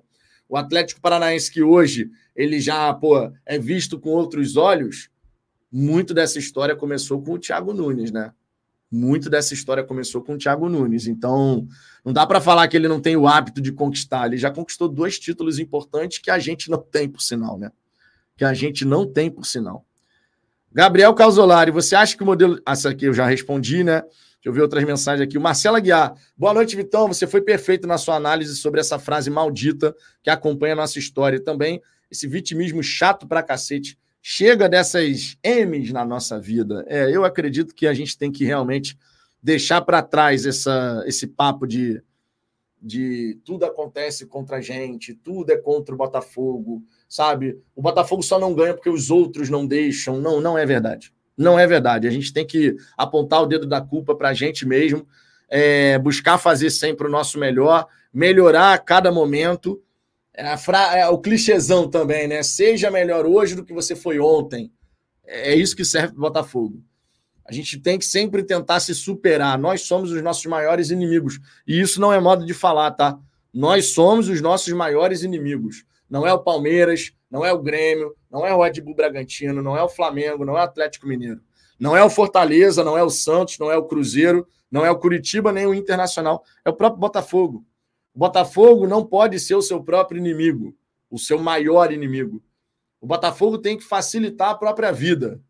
O 0.48 0.56
Atlético 0.56 1.00
Paranaense 1.00 1.50
que 1.50 1.62
hoje 1.62 2.10
ele 2.34 2.60
já, 2.60 2.92
pô, 2.94 3.30
é 3.44 3.58
visto 3.58 3.98
com 3.98 4.10
outros 4.10 4.56
olhos, 4.56 5.10
muito 5.70 6.14
dessa 6.14 6.38
história 6.38 6.74
começou 6.74 7.22
com 7.22 7.32
o 7.34 7.38
Thiago 7.38 7.74
Nunes, 7.74 8.10
né? 8.10 8.32
Muito 8.90 9.28
dessa 9.28 9.52
história 9.52 9.84
começou 9.84 10.22
com 10.22 10.34
o 10.34 10.38
Thiago 10.38 10.66
Nunes. 10.66 11.06
Então, 11.06 11.68
não 12.02 12.12
dá 12.12 12.26
para 12.26 12.40
falar 12.40 12.66
que 12.68 12.76
ele 12.76 12.88
não 12.88 13.00
tem 13.00 13.16
o 13.16 13.28
hábito 13.28 13.60
de 13.60 13.70
conquistar. 13.70 14.26
Ele 14.26 14.38
já 14.38 14.50
conquistou 14.50 14.88
dois 14.88 15.18
títulos 15.18 15.58
importantes 15.58 16.18
que 16.18 16.30
a 16.30 16.38
gente 16.38 16.70
não 16.70 16.78
tem, 16.78 17.06
por 17.06 17.20
sinal, 17.20 17.58
né? 17.58 17.70
Que 18.34 18.44
a 18.46 18.54
gente 18.54 18.86
não 18.86 19.06
tem, 19.06 19.30
por 19.30 19.44
sinal. 19.44 19.84
Gabriel 20.72 21.12
Calzolari, 21.12 21.70
você 21.70 21.94
acha 21.94 22.16
que 22.16 22.22
o 22.22 22.26
modelo. 22.26 22.58
Essa 22.66 22.90
aqui 22.90 23.04
eu 23.04 23.12
já 23.12 23.26
respondi, 23.26 23.84
né? 23.84 24.02
Eu 24.48 24.52
ver 24.54 24.62
outras 24.62 24.82
mensagens 24.82 25.28
aqui. 25.28 25.36
O 25.36 25.40
Marcelo 25.42 25.76
Aguiar. 25.76 26.14
Boa 26.34 26.54
noite, 26.54 26.74
Vitão. 26.74 27.06
Você 27.08 27.26
foi 27.26 27.42
perfeito 27.42 27.86
na 27.86 27.98
sua 27.98 28.16
análise 28.16 28.56
sobre 28.56 28.80
essa 28.80 28.98
frase 28.98 29.28
maldita 29.28 29.94
que 30.22 30.30
acompanha 30.30 30.72
a 30.72 30.76
nossa 30.76 30.98
história. 30.98 31.36
E 31.36 31.40
também 31.40 31.82
esse 32.10 32.26
vitimismo 32.26 32.82
chato 32.82 33.28
pra 33.28 33.42
cacete. 33.42 33.98
Chega 34.22 34.66
dessas 34.66 35.36
M's 35.44 35.92
na 35.92 36.02
nossa 36.02 36.40
vida. 36.40 36.82
É, 36.88 37.14
eu 37.14 37.26
acredito 37.26 37.74
que 37.74 37.86
a 37.86 37.92
gente 37.92 38.16
tem 38.16 38.32
que 38.32 38.42
realmente 38.42 38.96
deixar 39.42 39.82
para 39.82 40.00
trás 40.00 40.46
essa, 40.46 41.04
esse 41.06 41.26
papo 41.26 41.66
de, 41.66 42.02
de 42.80 43.38
tudo 43.44 43.66
acontece 43.66 44.24
contra 44.24 44.56
a 44.56 44.60
gente, 44.62 45.12
tudo 45.12 45.52
é 45.52 45.58
contra 45.58 45.94
o 45.94 45.98
Botafogo 45.98 46.82
sabe? 47.08 47.58
O 47.74 47.80
Botafogo 47.80 48.22
só 48.22 48.38
não 48.38 48.54
ganha 48.54 48.74
porque 48.74 48.90
os 48.90 49.10
outros 49.10 49.48
não 49.48 49.66
deixam. 49.66 50.20
Não, 50.20 50.40
não 50.40 50.58
é 50.58 50.66
verdade. 50.66 51.12
Não 51.38 51.58
é 51.58 51.66
verdade. 51.66 52.08
A 52.08 52.10
gente 52.10 52.32
tem 52.32 52.44
que 52.44 52.76
apontar 52.96 53.42
o 53.42 53.46
dedo 53.46 53.66
da 53.66 53.80
culpa 53.80 54.14
para 54.14 54.30
a 54.30 54.34
gente 54.34 54.66
mesmo, 54.66 55.06
é, 55.48 55.98
buscar 55.98 56.36
fazer 56.36 56.70
sempre 56.70 57.06
o 57.06 57.10
nosso 57.10 57.38
melhor, 57.38 57.86
melhorar 58.12 58.74
a 58.74 58.78
cada 58.78 59.12
momento. 59.12 59.80
É, 60.34 60.56
fra... 60.56 60.96
é 60.96 61.08
o 61.08 61.18
clichêzão 61.18 61.88
também, 61.88 62.26
né? 62.26 62.42
Seja 62.42 62.90
melhor 62.90 63.24
hoje 63.24 63.54
do 63.54 63.64
que 63.64 63.72
você 63.72 63.94
foi 63.94 64.18
ontem. 64.18 64.72
É 65.24 65.54
isso 65.54 65.76
que 65.76 65.84
serve 65.84 66.08
para 66.08 66.18
o 66.18 66.22
Botafogo. 66.22 66.82
A 67.44 67.52
gente 67.52 67.78
tem 67.78 67.98
que 67.98 68.04
sempre 68.04 68.42
tentar 68.42 68.80
se 68.80 68.94
superar. 68.94 69.58
Nós 69.58 69.82
somos 69.82 70.10
os 70.10 70.20
nossos 70.22 70.44
maiores 70.46 70.90
inimigos. 70.90 71.38
E 71.66 71.80
isso 71.80 72.00
não 72.00 72.12
é 72.12 72.20
modo 72.20 72.44
de 72.44 72.52
falar, 72.52 72.90
tá? 72.90 73.18
Nós 73.54 73.92
somos 73.92 74.28
os 74.28 74.40
nossos 74.42 74.72
maiores 74.74 75.22
inimigos 75.22 75.86
não 76.08 76.26
é 76.26 76.32
o 76.32 76.38
Palmeiras, 76.38 77.12
não 77.30 77.44
é 77.44 77.52
o 77.52 77.60
Grêmio, 77.60 78.14
não 78.30 78.46
é 78.46 78.54
o 78.54 78.62
Red 78.62 78.80
Bull 78.80 78.94
Bragantino, 78.94 79.62
não 79.62 79.76
é 79.76 79.82
o 79.82 79.88
Flamengo, 79.88 80.44
não 80.44 80.56
é 80.56 80.60
o 80.60 80.64
Atlético 80.64 81.06
Mineiro. 81.06 81.40
Não 81.78 81.96
é 81.96 82.02
o 82.02 82.10
Fortaleza, 82.10 82.82
não 82.82 82.98
é 82.98 83.02
o 83.02 83.10
Santos, 83.10 83.58
não 83.58 83.70
é 83.70 83.76
o 83.76 83.86
Cruzeiro, 83.86 84.46
não 84.70 84.84
é 84.84 84.90
o 84.90 84.98
Curitiba, 84.98 85.52
nem 85.52 85.66
o 85.66 85.74
Internacional. 85.74 86.44
É 86.64 86.70
o 86.70 86.74
próprio 86.74 87.00
Botafogo. 87.00 87.64
O 88.14 88.18
Botafogo 88.18 88.86
não 88.86 89.04
pode 89.04 89.38
ser 89.38 89.54
o 89.54 89.62
seu 89.62 89.82
próprio 89.82 90.18
inimigo, 90.18 90.76
o 91.08 91.18
seu 91.18 91.38
maior 91.38 91.92
inimigo. 91.92 92.42
O 93.00 93.06
Botafogo 93.06 93.58
tem 93.58 93.78
que 93.78 93.84
facilitar 93.84 94.50
a 94.50 94.54
própria 94.56 94.90
vida. 94.90 95.40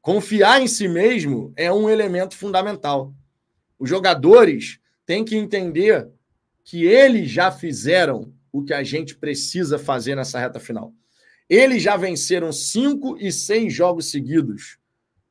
Confiar 0.00 0.62
em 0.62 0.68
si 0.68 0.86
mesmo 0.86 1.52
é 1.56 1.72
um 1.72 1.90
elemento 1.90 2.36
fundamental. 2.36 3.12
Os 3.78 3.90
jogadores 3.90 4.78
têm 5.04 5.24
que 5.24 5.36
entender 5.36 6.08
que 6.62 6.86
eles 6.86 7.28
já 7.28 7.50
fizeram 7.50 8.32
o 8.52 8.62
que 8.62 8.72
a 8.72 8.82
gente 8.82 9.16
precisa 9.16 9.78
fazer 9.78 10.14
nessa 10.14 10.38
reta 10.38 10.60
final. 10.60 10.94
Eles 11.48 11.82
já 11.82 11.96
venceram 11.96 12.52
cinco 12.52 13.16
e 13.18 13.30
seis 13.30 13.72
jogos 13.72 14.10
seguidos. 14.10 14.78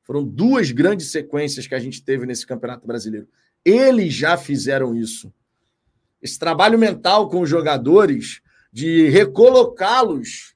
Foram 0.03 0.23
duas 0.23 0.71
grandes 0.71 1.11
sequências 1.11 1.67
que 1.67 1.75
a 1.75 1.79
gente 1.79 2.03
teve 2.03 2.25
nesse 2.25 2.45
Campeonato 2.45 2.87
Brasileiro. 2.87 3.27
Eles 3.63 4.13
já 4.13 4.37
fizeram 4.37 4.95
isso. 4.95 5.33
Esse 6.21 6.39
trabalho 6.39 6.77
mental 6.79 7.29
com 7.29 7.41
os 7.41 7.49
jogadores, 7.49 8.41
de 8.71 9.09
recolocá-los 9.09 10.55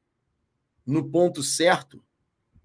no 0.86 1.10
ponto 1.10 1.43
certo, 1.43 2.03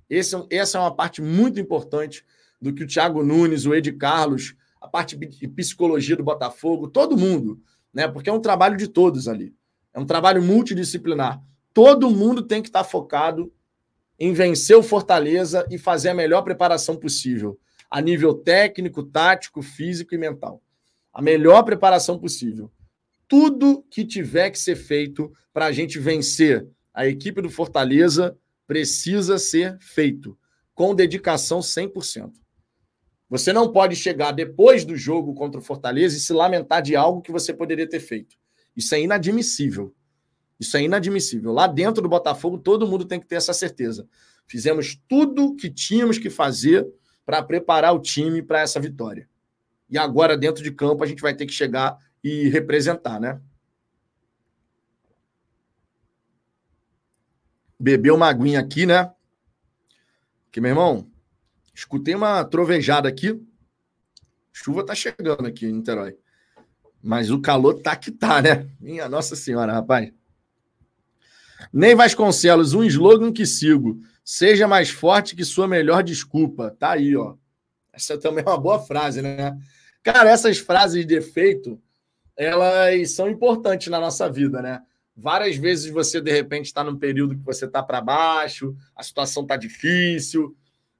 esse, 0.09 0.37
é 0.37 0.57
essa 0.57 0.79
é 0.79 0.81
uma 0.81 0.95
parte 0.95 1.21
muito 1.23 1.59
importante 1.59 2.25
do 2.61 2.73
que 2.73 2.85
o 2.85 2.87
Thiago 2.87 3.23
Nunes, 3.23 3.67
o 3.67 3.75
Ed 3.75 3.91
Carlos, 3.93 4.55
a 4.81 4.89
parte 4.89 5.17
de 5.17 5.49
psicologia 5.49 6.17
do 6.17 6.23
Botafogo, 6.23 6.89
todo 6.89 7.17
mundo, 7.17 7.61
né? 7.93 8.07
Porque 8.07 8.29
é 8.29 8.33
um 8.33 8.41
trabalho 8.41 8.77
de 8.77 8.89
todos 8.89 9.29
ali. 9.29 9.55
É 9.93 9.99
um 9.99 10.07
trabalho 10.07 10.43
multidisciplinar. 10.43 11.43
Todo 11.75 12.11
mundo 12.11 12.43
tem 12.43 12.63
que 12.63 12.69
estar 12.69 12.85
focado 12.85 13.53
em 14.19 14.33
vencer 14.33 14.77
o 14.77 14.83
Fortaleza 14.83 15.67
e 15.71 15.77
fazer 15.77 16.11
a 16.11 16.15
melhor 16.15 16.43
preparação 16.43 16.97
possível, 16.97 17.59
a 17.91 18.01
nível 18.01 18.33
técnico, 18.33 19.03
tático, 19.03 19.61
físico 19.61 20.15
e 20.15 20.19
mental. 20.19 20.63
A 21.13 21.21
melhor 21.21 21.65
preparação 21.65 22.17
possível. 22.19 22.71
Tudo 23.27 23.85
que 23.91 24.05
tiver 24.05 24.51
que 24.51 24.59
ser 24.59 24.77
feito 24.77 25.33
para 25.53 25.67
a 25.67 25.73
gente 25.73 25.99
vencer 25.99 26.67
a 26.93 27.07
equipe 27.07 27.43
do 27.43 27.51
Fortaleza 27.51 28.39
precisa 28.69 29.37
ser 29.37 29.77
feito 29.81 30.39
com 30.75 30.95
dedicação 30.95 31.59
100%. 31.59 32.33
Você 33.29 33.53
não 33.53 33.73
pode 33.73 33.97
chegar 33.97 34.31
depois 34.31 34.85
do 34.85 34.97
jogo 34.97 35.35
contra 35.35 35.61
o 35.61 35.65
Fortaleza 35.65 36.17
e 36.17 36.21
se 36.21 36.33
lamentar 36.33 36.83
de 36.83 36.95
algo 36.95 37.21
que 37.21 37.33
você 37.33 37.53
poderia 37.53 37.89
ter 37.89 37.99
feito. 37.99 38.37
Isso 38.77 38.95
é 38.95 39.01
inadmissível. 39.01 39.93
Isso 40.59 40.77
é 40.77 40.83
inadmissível. 40.83 41.53
Lá 41.53 41.67
dentro 41.67 42.03
do 42.03 42.09
Botafogo, 42.09 42.59
todo 42.59 42.87
mundo 42.87 43.05
tem 43.05 43.21
que 43.21 43.27
ter 43.27 43.37
essa 43.37 43.53
certeza. 43.53 44.09
Fizemos 44.47 45.01
tudo 45.09 45.57
que 45.57 45.71
tínhamos 45.71 46.19
que 46.19 46.31
fazer 46.31 46.87
para 47.25 47.43
preparar 47.43 47.95
o 47.95 48.01
time 48.01 48.43
para 48.43 48.61
essa 48.61 48.79
vitória. 48.79 49.29
E 49.89 49.99
agora, 49.99 50.37
dentro 50.37 50.63
de 50.63 50.71
campo, 50.71 51.03
a 51.03 51.07
gente 51.07 51.23
vai 51.23 51.35
ter 51.35 51.47
que 51.47 51.53
chegar 51.53 51.99
e 52.23 52.49
representar, 52.49 53.21
né? 53.21 53.41
Beber 57.79 58.13
uma 58.13 58.29
aguinha 58.29 58.61
aqui, 58.61 58.87
né? 58.87 59.13
Que, 60.51 60.61
meu 60.61 60.71
irmão, 60.71 61.11
escutei 61.75 62.15
uma 62.15 62.45
trovejada 62.45 63.09
aqui. 63.09 63.41
Chuva 64.53 64.87
tá 64.87 64.95
chegando 64.95 65.47
aqui 65.47 65.67
em 65.67 65.73
Niterói. 65.73 66.17
Mas 67.03 67.31
o 67.31 67.41
calor 67.41 67.83
tá 67.83 67.95
que 67.97 68.11
tá, 68.11 68.41
né? 68.41 68.71
Minha 68.81 69.09
Nossa 69.09 69.37
Senhora, 69.37 69.73
rapaz. 69.73 70.13
Nem 71.73 71.95
Vasconcelos, 71.95 72.75
um 72.75 72.85
slogan 72.85 73.33
que 73.33 73.47
sigo. 73.47 74.01
Seja 74.25 74.67
mais 74.67 74.91
forte 74.91 75.37
que 75.37 75.45
sua 75.45 75.69
melhor 75.69 76.03
desculpa. 76.03 76.75
Tá 76.79 76.93
aí, 76.93 77.17
ó. 77.17 77.35
Essa 77.93 78.19
também 78.19 78.45
é 78.45 78.49
uma 78.49 78.59
boa 78.59 78.79
frase, 78.81 79.23
né? 79.23 79.57
Cara, 80.03 80.31
essas 80.31 80.59
frases 80.59 81.07
de 81.07 81.15
efeito, 81.15 81.81
elas 82.37 83.11
são 83.13 83.29
importantes 83.29 83.89
na 83.89 84.01
nossa 84.01 84.31
vida, 84.31 84.61
né? 84.61 84.83
Várias 85.17 85.57
vezes 85.57 85.93
você, 85.93 86.21
de 86.21 86.33
repente, 86.33 86.67
está 86.67 86.83
num 86.83 86.97
período 86.97 87.37
que 87.37 87.45
você 87.45 87.67
está 87.67 87.83
para 87.83 88.01
baixo, 88.01 88.75
a 88.97 89.03
situação 89.03 89.45
está 89.45 89.57
difícil, 89.57 90.57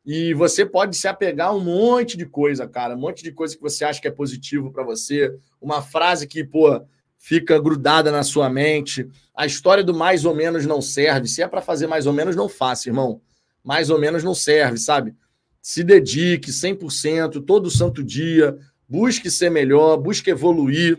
e 0.07 0.35
você 0.35 0.65
pode 0.65 0.97
se 0.97 1.09
apegar 1.09 1.49
a 1.49 1.53
um 1.53 1.61
monte 1.61 2.17
de 2.17 2.27
coisa, 2.27 2.69
cara, 2.69 2.95
um 2.95 3.01
monte 3.01 3.25
de 3.25 3.33
coisa 3.33 3.57
que 3.57 3.63
você 3.63 3.85
acha 3.85 4.01
que 4.01 4.07
é 4.07 4.11
positivo 4.11 4.71
para 4.71 4.85
você, 4.85 5.35
uma 5.61 5.83
frase 5.83 6.29
que, 6.29 6.45
pô, 6.45 6.81
fica 7.25 7.59
grudada 7.59 8.13
na 8.13 8.23
sua 8.23 8.51
mente. 8.51 9.09
A 9.35 9.47
história 9.47 9.83
do 9.83 9.95
mais 9.95 10.27
ou 10.27 10.35
menos 10.35 10.67
não 10.67 10.83
serve. 10.83 11.27
Se 11.27 11.41
é 11.41 11.49
para 11.49 11.63
fazer 11.63 11.87
mais 11.87 12.05
ou 12.05 12.13
menos, 12.13 12.37
não 12.37 12.51
faça, 12.51 12.91
irmão. 12.91 13.23
Mais 13.65 13.89
ou 13.89 13.99
menos 13.99 14.23
não 14.23 14.35
serve, 14.35 14.77
sabe? 14.77 15.15
Se 15.63 15.83
dedique 15.83 16.51
100% 16.51 17.43
todo 17.47 17.71
santo 17.71 18.05
dia, 18.05 18.59
busque 18.87 19.31
ser 19.31 19.49
melhor, 19.49 19.97
busque 19.97 20.29
evoluir. 20.29 20.99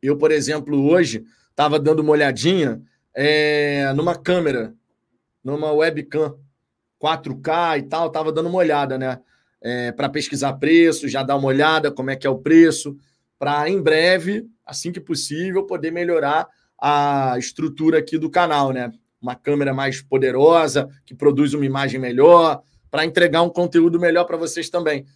Eu, 0.00 0.16
por 0.16 0.30
exemplo, 0.30 0.90
hoje 0.90 1.22
estava 1.50 1.78
dando 1.78 2.00
uma 2.00 2.12
olhadinha 2.12 2.80
é, 3.12 3.92
numa 3.92 4.14
câmera, 4.14 4.72
numa 5.44 5.70
webcam 5.70 6.34
4K 6.98 7.80
e 7.80 7.82
tal, 7.82 8.06
estava 8.06 8.32
dando 8.32 8.48
uma 8.48 8.58
olhada, 8.58 8.96
né? 8.96 9.20
É, 9.60 9.92
para 9.92 10.08
pesquisar 10.08 10.54
preço, 10.54 11.06
já 11.10 11.22
dar 11.22 11.36
uma 11.36 11.48
olhada 11.48 11.92
como 11.92 12.08
é 12.08 12.16
que 12.16 12.26
é 12.26 12.30
o 12.30 12.38
preço, 12.38 12.96
para 13.38 13.68
em 13.68 13.82
breve, 13.82 14.48
assim 14.66 14.90
que 14.90 15.00
possível, 15.00 15.64
poder 15.64 15.92
melhorar 15.92 16.48
a 16.78 17.36
estrutura 17.38 17.98
aqui 17.98 18.18
do 18.18 18.28
canal, 18.28 18.72
né? 18.72 18.92
Uma 19.22 19.34
câmera 19.34 19.72
mais 19.72 20.02
poderosa, 20.02 20.88
que 21.04 21.14
produz 21.14 21.54
uma 21.54 21.64
imagem 21.64 22.00
melhor, 22.00 22.62
para 22.90 23.04
entregar 23.04 23.42
um 23.42 23.48
conteúdo 23.48 23.98
melhor 23.98 24.24
para 24.24 24.36
vocês 24.36 24.68
também. 24.68 25.06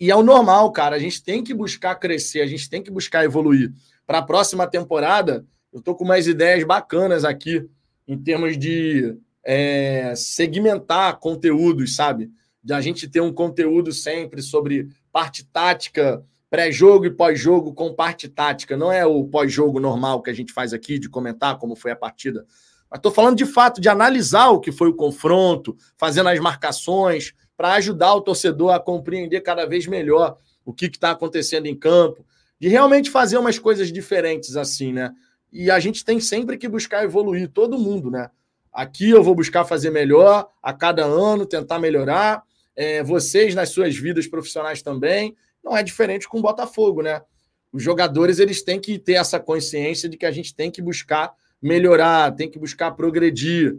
E 0.00 0.10
é 0.10 0.16
o 0.16 0.22
normal, 0.22 0.70
cara. 0.70 0.94
A 0.94 0.98
gente 0.98 1.22
tem 1.22 1.42
que 1.42 1.52
buscar 1.52 1.94
crescer, 1.96 2.40
a 2.40 2.46
gente 2.46 2.68
tem 2.68 2.82
que 2.82 2.90
buscar 2.90 3.24
evoluir. 3.24 3.72
Para 4.06 4.18
a 4.18 4.22
próxima 4.22 4.66
temporada, 4.66 5.44
eu 5.72 5.80
estou 5.80 5.94
com 5.94 6.04
umas 6.04 6.26
ideias 6.26 6.64
bacanas 6.64 7.24
aqui, 7.24 7.68
em 8.06 8.16
termos 8.16 8.56
de 8.56 9.16
é, 9.44 10.14
segmentar 10.16 11.18
conteúdos, 11.18 11.96
sabe? 11.96 12.30
De 12.62 12.72
a 12.72 12.80
gente 12.80 13.08
ter 13.08 13.20
um 13.20 13.32
conteúdo 13.32 13.92
sempre 13.92 14.40
sobre 14.40 14.88
parte 15.12 15.44
tática, 15.44 16.24
pré-jogo 16.50 17.06
e 17.06 17.10
pós-jogo 17.10 17.72
com 17.72 17.92
parte 17.92 18.28
tática. 18.28 18.76
Não 18.76 18.90
é 18.90 19.04
o 19.04 19.24
pós-jogo 19.24 19.80
normal 19.80 20.22
que 20.22 20.30
a 20.30 20.34
gente 20.34 20.52
faz 20.52 20.72
aqui, 20.72 20.98
de 20.98 21.08
comentar 21.08 21.58
como 21.58 21.76
foi 21.76 21.90
a 21.90 21.96
partida. 21.96 22.46
Mas 22.90 22.98
estou 22.98 23.12
falando 23.12 23.36
de 23.36 23.46
fato 23.46 23.80
de 23.80 23.88
analisar 23.88 24.48
o 24.48 24.60
que 24.60 24.72
foi 24.72 24.88
o 24.88 24.94
confronto, 24.94 25.76
fazendo 25.96 26.28
as 26.28 26.38
marcações, 26.38 27.34
para 27.56 27.72
ajudar 27.74 28.14
o 28.14 28.20
torcedor 28.20 28.72
a 28.72 28.80
compreender 28.80 29.40
cada 29.40 29.66
vez 29.66 29.86
melhor 29.86 30.38
o 30.64 30.72
que 30.72 30.86
está 30.86 31.10
acontecendo 31.10 31.66
em 31.66 31.76
campo, 31.76 32.24
de 32.58 32.68
realmente 32.68 33.10
fazer 33.10 33.36
umas 33.36 33.58
coisas 33.58 33.92
diferentes 33.92 34.56
assim, 34.56 34.92
né? 34.92 35.12
E 35.52 35.70
a 35.70 35.80
gente 35.80 36.04
tem 36.04 36.20
sempre 36.20 36.56
que 36.56 36.68
buscar 36.68 37.04
evoluir, 37.04 37.48
todo 37.48 37.78
mundo, 37.78 38.10
né? 38.10 38.30
Aqui 38.72 39.10
eu 39.10 39.22
vou 39.22 39.34
buscar 39.34 39.64
fazer 39.64 39.90
melhor 39.90 40.48
a 40.62 40.72
cada 40.72 41.04
ano, 41.04 41.46
tentar 41.46 41.78
melhorar. 41.78 42.42
É, 42.76 43.02
vocês 43.02 43.54
nas 43.54 43.70
suas 43.70 43.96
vidas 43.96 44.26
profissionais 44.26 44.82
também. 44.82 45.34
Não 45.68 45.76
é 45.76 45.82
diferente 45.82 46.26
com 46.26 46.38
o 46.38 46.42
Botafogo, 46.42 47.02
né? 47.02 47.20
Os 47.70 47.82
jogadores 47.82 48.38
eles 48.38 48.62
têm 48.62 48.80
que 48.80 48.98
ter 48.98 49.14
essa 49.14 49.38
consciência 49.38 50.08
de 50.08 50.16
que 50.16 50.24
a 50.24 50.30
gente 50.30 50.54
tem 50.54 50.70
que 50.70 50.80
buscar 50.80 51.34
melhorar, 51.60 52.34
tem 52.34 52.50
que 52.50 52.58
buscar 52.58 52.92
progredir 52.92 53.76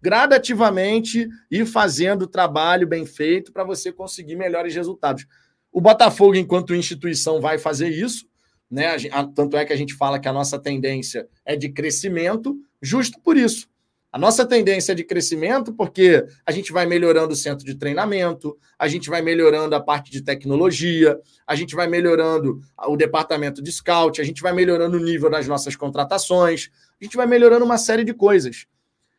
gradativamente 0.00 1.28
e 1.50 1.66
fazendo 1.66 2.26
trabalho 2.26 2.86
bem 2.86 3.04
feito 3.04 3.52
para 3.52 3.64
você 3.64 3.92
conseguir 3.92 4.36
melhores 4.36 4.74
resultados. 4.74 5.26
O 5.70 5.80
Botafogo, 5.80 6.36
enquanto 6.36 6.74
instituição, 6.74 7.38
vai 7.38 7.58
fazer 7.58 7.90
isso, 7.90 8.26
né? 8.70 8.96
Tanto 9.34 9.58
é 9.58 9.64
que 9.66 9.72
a 9.74 9.76
gente 9.76 9.92
fala 9.92 10.18
que 10.18 10.28
a 10.28 10.32
nossa 10.32 10.58
tendência 10.58 11.28
é 11.44 11.54
de 11.54 11.68
crescimento, 11.68 12.56
justo 12.80 13.20
por 13.20 13.36
isso. 13.36 13.68
A 14.16 14.18
nossa 14.18 14.46
tendência 14.46 14.92
é 14.92 14.94
de 14.94 15.04
crescimento 15.04 15.74
porque 15.74 16.24
a 16.46 16.50
gente 16.50 16.72
vai 16.72 16.86
melhorando 16.86 17.34
o 17.34 17.36
centro 17.36 17.66
de 17.66 17.74
treinamento, 17.74 18.56
a 18.78 18.88
gente 18.88 19.10
vai 19.10 19.20
melhorando 19.20 19.74
a 19.74 19.80
parte 19.80 20.10
de 20.10 20.22
tecnologia, 20.22 21.20
a 21.46 21.54
gente 21.54 21.76
vai 21.76 21.86
melhorando 21.86 22.58
o 22.88 22.96
departamento 22.96 23.62
de 23.62 23.70
scout, 23.70 24.18
a 24.18 24.24
gente 24.24 24.40
vai 24.40 24.54
melhorando 24.54 24.96
o 24.96 25.00
nível 25.00 25.28
das 25.28 25.46
nossas 25.46 25.76
contratações, 25.76 26.70
a 26.98 27.04
gente 27.04 27.14
vai 27.14 27.26
melhorando 27.26 27.66
uma 27.66 27.76
série 27.76 28.04
de 28.04 28.14
coisas. 28.14 28.64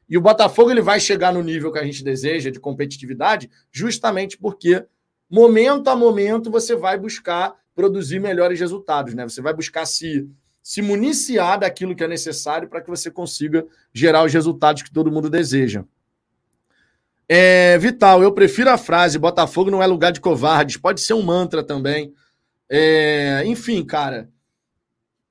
E 0.09 0.17
o 0.17 0.21
Botafogo 0.21 0.71
ele 0.71 0.81
vai 0.81 0.99
chegar 0.99 1.31
no 1.31 1.43
nível 1.43 1.71
que 1.71 1.77
a 1.77 1.85
gente 1.85 2.03
deseja 2.03 2.49
de 2.49 2.59
competitividade, 2.59 3.51
justamente 3.71 4.35
porque 4.35 4.83
momento 5.29 5.91
a 5.91 5.95
momento 5.95 6.49
você 6.49 6.75
vai 6.75 6.97
buscar 6.97 7.53
produzir 7.75 8.19
melhores 8.19 8.59
resultados, 8.59 9.13
né? 9.13 9.29
Você 9.29 9.43
vai 9.43 9.53
buscar 9.53 9.85
se 9.85 10.27
se 10.67 10.81
municiar 10.81 11.57
daquilo 11.57 11.95
que 11.95 12.03
é 12.03 12.07
necessário 12.09 12.67
para 12.67 12.81
que 12.81 12.89
você 12.89 13.09
consiga 13.09 13.65
gerar 13.93 14.25
os 14.25 14.33
resultados 14.33 14.83
que 14.83 14.91
todo 14.91 15.09
mundo 15.09 15.29
deseja. 15.29 15.85
É, 17.25 17.77
Vital, 17.77 18.21
eu 18.21 18.33
prefiro 18.33 18.69
a 18.69 18.77
frase 18.77 19.17
Botafogo 19.17 19.71
não 19.71 19.81
é 19.81 19.87
lugar 19.87 20.11
de 20.11 20.19
covardes. 20.19 20.75
Pode 20.75 20.99
ser 20.99 21.13
um 21.13 21.21
mantra 21.21 21.63
também. 21.63 22.13
É, 22.69 23.43
enfim, 23.45 23.81
cara, 23.85 24.29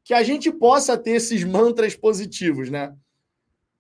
que 0.03 0.15
a 0.15 0.23
gente 0.23 0.51
possa 0.51 0.97
ter 0.97 1.11
esses 1.11 1.45
mantras 1.45 1.95
positivos, 1.95 2.71
né? 2.71 2.95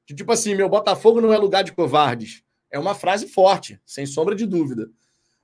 Tipo 0.04 0.32
assim, 0.32 0.54
meu 0.54 0.68
Botafogo 0.68 1.22
não 1.22 1.32
é 1.32 1.38
lugar 1.38 1.64
de 1.64 1.72
covardes. 1.72 2.42
É 2.70 2.78
uma 2.78 2.94
frase 2.94 3.28
forte, 3.28 3.80
sem 3.86 4.04
sombra 4.04 4.34
de 4.34 4.44
dúvida. 4.44 4.90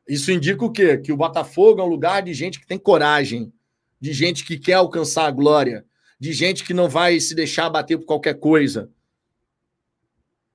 Isso 0.06 0.30
indica 0.30 0.62
o 0.62 0.70
quê? 0.70 0.98
Que 0.98 1.10
o 1.10 1.16
Botafogo 1.16 1.80
é 1.80 1.84
um 1.84 1.88
lugar 1.88 2.22
de 2.22 2.34
gente 2.34 2.60
que 2.60 2.66
tem 2.66 2.76
coragem, 2.76 3.50
de 3.98 4.12
gente 4.12 4.44
que 4.44 4.58
quer 4.58 4.74
alcançar 4.74 5.24
a 5.24 5.30
glória, 5.30 5.86
de 6.22 6.32
gente 6.32 6.62
que 6.62 6.72
não 6.72 6.88
vai 6.88 7.18
se 7.18 7.34
deixar 7.34 7.68
bater 7.68 7.98
por 7.98 8.06
qualquer 8.06 8.34
coisa. 8.34 8.88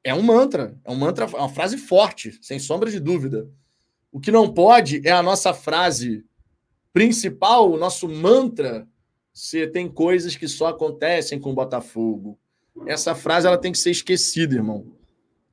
É 0.01 0.13
um 0.13 0.21
mantra, 0.21 0.79
é 0.85 0.89
um 0.89 0.95
mantra, 0.95 1.25
é 1.25 1.27
uma 1.27 1.49
frase 1.49 1.77
forte, 1.77 2.39
sem 2.41 2.57
sombra 2.57 2.89
de 2.89 3.01
dúvida. 3.01 3.49
O 4.09 4.17
que 4.17 4.31
não 4.31 4.53
pode 4.53 5.05
é 5.05 5.11
a 5.11 5.21
nossa 5.21 5.53
frase 5.53 6.23
principal, 6.93 7.69
o 7.69 7.77
nosso 7.77 8.07
mantra, 8.07 8.87
se 9.33 9.67
tem 9.67 9.89
coisas 9.89 10.37
que 10.37 10.47
só 10.47 10.67
acontecem 10.67 11.37
com 11.37 11.51
o 11.51 11.55
Botafogo. 11.55 12.39
Essa 12.85 13.13
frase 13.13 13.45
ela 13.45 13.57
tem 13.57 13.73
que 13.73 13.77
ser 13.77 13.91
esquecida, 13.91 14.55
irmão. 14.55 14.95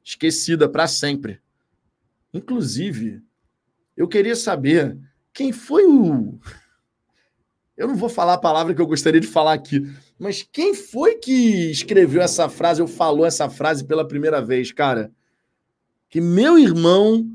Esquecida 0.05 0.69
para 0.69 0.87
sempre. 0.87 1.41
Inclusive, 2.33 3.21
eu 3.97 4.07
queria 4.07 4.37
saber 4.37 4.97
quem 5.33 5.51
foi 5.51 5.85
o 5.85 6.39
eu 7.77 7.89
não 7.89 7.97
vou 7.97 8.09
falar 8.09 8.35
a 8.35 8.39
palavra 8.39 8.75
que 8.75 8.81
eu 8.81 8.87
gostaria 8.87 9.21
de 9.21 9.27
falar 9.27 9.53
aqui, 9.53 9.83
mas 10.19 10.43
quem 10.43 10.75
foi 10.75 11.17
que 11.17 11.71
escreveu 11.71 12.23
essa 12.23 12.49
frase 12.49 12.81
ou 12.81 12.89
falou 12.89 13.27
essa 13.27 13.51
frase 13.51 13.85
pela 13.85 14.07
primeira 14.07 14.41
vez, 14.41 14.71
cara? 14.71 15.13
Que 16.09 16.21
meu 16.21 16.59
irmão, 16.59 17.29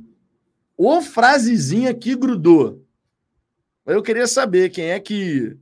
ou 0.78 1.02
frasezinha 1.02 1.94
que 1.94 2.16
grudou. 2.16 2.86
Eu 3.86 4.02
queria 4.02 4.28
saber 4.28 4.70
quem 4.70 4.86
é 4.86 5.00
que 5.00 5.58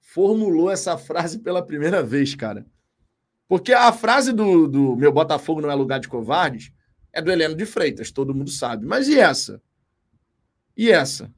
formulou 0.00 0.70
essa 0.70 0.98
frase 0.98 1.38
pela 1.38 1.64
primeira 1.64 2.02
vez, 2.02 2.34
cara. 2.34 2.66
Porque 3.46 3.72
a 3.72 3.92
frase 3.92 4.32
do, 4.32 4.66
do 4.66 4.96
meu 4.96 5.12
Botafogo 5.12 5.60
não 5.60 5.70
é 5.70 5.74
lugar 5.74 6.00
de 6.00 6.08
covardes 6.08 6.72
é 7.12 7.20
do 7.20 7.30
Heleno 7.30 7.54
de 7.54 7.66
Freitas, 7.66 8.10
todo 8.10 8.34
mundo 8.34 8.50
sabe. 8.50 8.86
Mas 8.86 9.06
e 9.08 9.18
essa? 9.18 9.60
E 10.76 10.90
essa? 10.90 11.32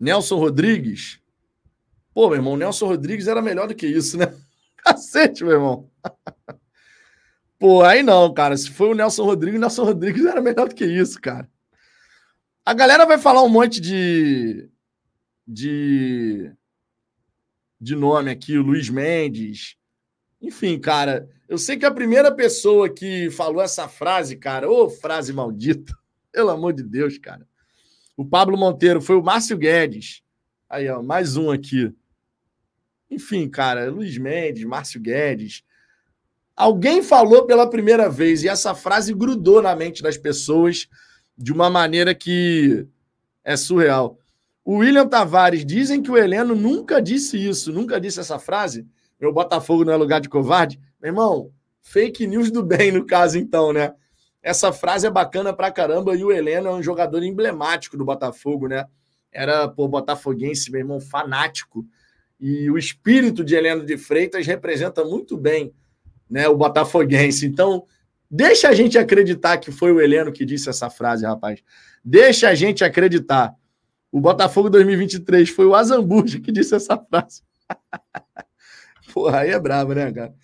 Nelson 0.00 0.36
Rodrigues. 0.36 1.20
Pô, 2.14 2.28
meu 2.28 2.38
irmão, 2.38 2.56
Nelson 2.56 2.86
Rodrigues 2.86 3.28
era 3.28 3.42
melhor 3.42 3.68
do 3.68 3.74
que 3.74 3.86
isso, 3.86 4.16
né? 4.16 4.34
Cacete, 4.82 5.44
meu 5.44 5.52
irmão. 5.52 5.90
Pô, 7.58 7.82
aí 7.82 8.02
não, 8.02 8.32
cara. 8.32 8.56
Se 8.56 8.70
foi 8.70 8.88
o 8.88 8.94
Nelson 8.94 9.24
Rodrigues, 9.24 9.60
Nelson 9.60 9.84
Rodrigues 9.84 10.24
era 10.24 10.40
melhor 10.40 10.68
do 10.68 10.74
que 10.74 10.86
isso, 10.86 11.20
cara. 11.20 11.48
A 12.64 12.72
galera 12.72 13.04
vai 13.04 13.18
falar 13.18 13.42
um 13.42 13.48
monte 13.48 13.80
de. 13.80 14.70
de. 15.46 16.50
de 17.78 17.94
nome 17.94 18.30
aqui, 18.30 18.56
o 18.56 18.62
Luiz 18.62 18.88
Mendes. 18.88 19.76
Enfim, 20.40 20.78
cara, 20.80 21.28
eu 21.46 21.58
sei 21.58 21.76
que 21.76 21.84
a 21.84 21.90
primeira 21.90 22.34
pessoa 22.34 22.88
que 22.88 23.28
falou 23.30 23.62
essa 23.62 23.86
frase, 23.86 24.36
cara, 24.36 24.70
ô 24.70 24.88
frase 24.88 25.32
maldita, 25.32 25.94
pelo 26.32 26.48
amor 26.48 26.72
de 26.72 26.82
Deus, 26.82 27.18
cara, 27.18 27.46
o 28.20 28.24
Pablo 28.26 28.54
Monteiro 28.54 29.00
foi 29.00 29.16
o 29.16 29.22
Márcio 29.22 29.56
Guedes. 29.56 30.20
Aí, 30.68 30.86
ó, 30.90 31.02
mais 31.02 31.38
um 31.38 31.50
aqui. 31.50 31.90
Enfim, 33.10 33.48
cara, 33.48 33.90
Luiz 33.90 34.18
Mendes, 34.18 34.62
Márcio 34.64 35.00
Guedes. 35.00 35.62
Alguém 36.54 37.02
falou 37.02 37.46
pela 37.46 37.70
primeira 37.70 38.10
vez 38.10 38.44
e 38.44 38.48
essa 38.48 38.74
frase 38.74 39.14
grudou 39.14 39.62
na 39.62 39.74
mente 39.74 40.02
das 40.02 40.18
pessoas 40.18 40.86
de 41.34 41.50
uma 41.50 41.70
maneira 41.70 42.14
que 42.14 42.86
é 43.42 43.56
surreal. 43.56 44.18
O 44.62 44.80
William 44.80 45.08
Tavares 45.08 45.64
dizem 45.64 46.02
que 46.02 46.10
o 46.10 46.18
Heleno 46.18 46.54
nunca 46.54 47.00
disse 47.00 47.38
isso, 47.42 47.72
nunca 47.72 47.98
disse 47.98 48.20
essa 48.20 48.38
frase. 48.38 48.86
Meu 49.18 49.32
Botafogo 49.32 49.82
não 49.82 49.94
é 49.94 49.96
lugar 49.96 50.20
de 50.20 50.28
covarde. 50.28 50.78
Meu 51.00 51.08
irmão, 51.08 51.50
Fake 51.80 52.26
news 52.26 52.50
do 52.50 52.62
bem, 52.62 52.92
no 52.92 53.06
caso, 53.06 53.38
então, 53.38 53.72
né? 53.72 53.94
Essa 54.42 54.72
frase 54.72 55.06
é 55.06 55.10
bacana 55.10 55.52
pra 55.52 55.70
caramba 55.70 56.16
e 56.16 56.24
o 56.24 56.32
Heleno 56.32 56.68
é 56.68 56.72
um 56.72 56.82
jogador 56.82 57.22
emblemático 57.22 57.96
do 57.96 58.04
Botafogo, 58.04 58.68
né? 58.68 58.86
Era, 59.30 59.68
pô, 59.68 59.86
botafoguense, 59.86 60.70
meu 60.70 60.80
irmão, 60.80 61.00
fanático. 61.00 61.86
E 62.38 62.70
o 62.70 62.78
espírito 62.78 63.44
de 63.44 63.54
Heleno 63.54 63.84
de 63.84 63.98
Freitas 63.98 64.46
representa 64.46 65.04
muito 65.04 65.36
bem 65.36 65.72
né, 66.28 66.48
o 66.48 66.56
botafoguense. 66.56 67.46
Então, 67.46 67.84
deixa 68.30 68.68
a 68.68 68.74
gente 68.74 68.96
acreditar 68.98 69.58
que 69.58 69.70
foi 69.70 69.92
o 69.92 70.00
Heleno 70.00 70.32
que 70.32 70.44
disse 70.44 70.70
essa 70.70 70.88
frase, 70.88 71.26
rapaz. 71.26 71.62
Deixa 72.02 72.48
a 72.48 72.54
gente 72.54 72.82
acreditar. 72.82 73.54
O 74.10 74.20
Botafogo 74.20 74.70
2023 74.70 75.50
foi 75.50 75.66
o 75.66 75.74
Azambuja 75.74 76.40
que 76.40 76.50
disse 76.50 76.74
essa 76.74 76.96
frase. 76.96 77.42
Porra, 79.12 79.40
aí 79.40 79.50
é 79.50 79.58
brabo, 79.58 79.92
né, 79.92 80.10
cara? 80.10 80.34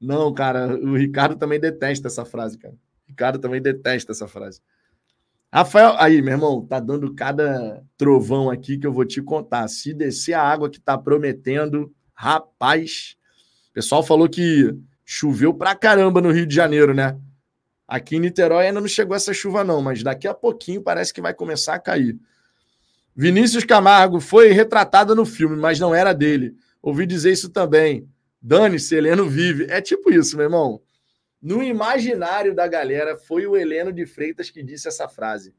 Não, 0.00 0.32
cara, 0.32 0.76
o 0.76 0.96
Ricardo 0.96 1.36
também 1.36 1.60
detesta 1.60 2.08
essa 2.08 2.24
frase, 2.24 2.58
cara. 2.58 2.74
Ricardo 3.06 3.38
também 3.38 3.60
detesta 3.60 4.12
essa 4.12 4.26
frase. 4.26 4.60
Rafael, 5.52 5.94
aí, 5.98 6.20
meu 6.20 6.32
irmão, 6.32 6.66
tá 6.66 6.80
dando 6.80 7.14
cada 7.14 7.82
trovão 7.96 8.50
aqui 8.50 8.76
que 8.76 8.86
eu 8.86 8.92
vou 8.92 9.04
te 9.04 9.22
contar. 9.22 9.68
Se 9.68 9.94
descer 9.94 10.32
a 10.32 10.42
água 10.42 10.68
que 10.68 10.80
tá 10.80 10.98
prometendo, 10.98 11.94
rapaz. 12.12 13.16
O 13.70 13.74
pessoal 13.74 14.02
falou 14.02 14.28
que 14.28 14.74
choveu 15.04 15.54
pra 15.54 15.74
caramba 15.74 16.20
no 16.20 16.32
Rio 16.32 16.46
de 16.46 16.54
Janeiro, 16.54 16.92
né? 16.92 17.16
Aqui 17.86 18.16
em 18.16 18.20
Niterói 18.20 18.66
ainda 18.66 18.80
não 18.80 18.88
chegou 18.88 19.14
essa 19.14 19.32
chuva, 19.32 19.62
não, 19.62 19.80
mas 19.80 20.02
daqui 20.02 20.26
a 20.26 20.34
pouquinho 20.34 20.82
parece 20.82 21.12
que 21.12 21.20
vai 21.20 21.34
começar 21.34 21.74
a 21.74 21.78
cair. 21.78 22.18
Vinícius 23.14 23.64
Camargo 23.64 24.18
foi 24.18 24.50
retratado 24.50 25.14
no 25.14 25.24
filme, 25.24 25.56
mas 25.56 25.78
não 25.78 25.94
era 25.94 26.12
dele. 26.12 26.56
Ouvi 26.82 27.06
dizer 27.06 27.32
isso 27.32 27.48
também. 27.48 28.08
Dane-se, 28.42 28.94
Heleno 28.94 29.28
vive. 29.28 29.66
É 29.70 29.80
tipo 29.80 30.10
isso, 30.10 30.36
meu 30.36 30.46
irmão. 30.46 30.82
No 31.44 31.62
imaginário 31.62 32.54
da 32.54 32.66
galera, 32.66 33.18
foi 33.18 33.46
o 33.46 33.54
Heleno 33.54 33.92
de 33.92 34.06
Freitas 34.06 34.48
que 34.48 34.62
disse 34.62 34.88
essa 34.88 35.06
frase. 35.06 35.54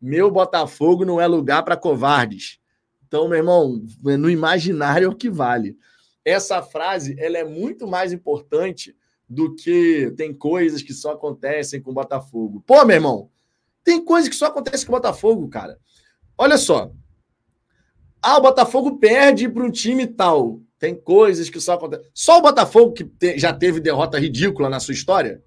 Meu 0.00 0.30
Botafogo 0.30 1.04
não 1.04 1.20
é 1.20 1.26
lugar 1.26 1.64
para 1.64 1.76
covardes. 1.76 2.60
Então, 3.04 3.26
meu 3.26 3.38
irmão, 3.38 3.84
no 4.00 4.30
imaginário 4.30 5.06
é 5.06 5.08
o 5.08 5.16
que 5.16 5.28
vale. 5.28 5.76
Essa 6.24 6.62
frase 6.62 7.16
ela 7.18 7.36
é 7.36 7.42
muito 7.42 7.84
mais 7.84 8.12
importante 8.12 8.96
do 9.28 9.56
que 9.56 10.14
tem 10.16 10.32
coisas 10.32 10.82
que 10.82 10.92
só 10.92 11.14
acontecem 11.14 11.82
com 11.82 11.90
o 11.90 11.94
Botafogo. 11.94 12.62
Pô, 12.64 12.84
meu 12.84 12.94
irmão, 12.94 13.28
tem 13.82 14.04
coisas 14.04 14.28
que 14.28 14.36
só 14.36 14.46
acontecem 14.46 14.86
com 14.86 14.92
o 14.92 14.96
Botafogo, 14.96 15.48
cara. 15.48 15.80
Olha 16.38 16.56
só. 16.56 16.92
Ah, 18.22 18.38
o 18.38 18.42
Botafogo 18.42 18.98
perde 18.98 19.48
para 19.48 19.64
um 19.64 19.70
time 19.70 20.06
tal. 20.06 20.60
Tem 20.84 20.94
coisas 20.94 21.48
que 21.48 21.58
só 21.58 21.72
acontecem. 21.72 22.04
Só 22.12 22.40
o 22.40 22.42
Botafogo 22.42 22.92
que 22.92 23.04
te, 23.04 23.38
já 23.38 23.54
teve 23.54 23.80
derrota 23.80 24.18
ridícula 24.18 24.68
na 24.68 24.78
sua 24.78 24.92
história. 24.92 25.42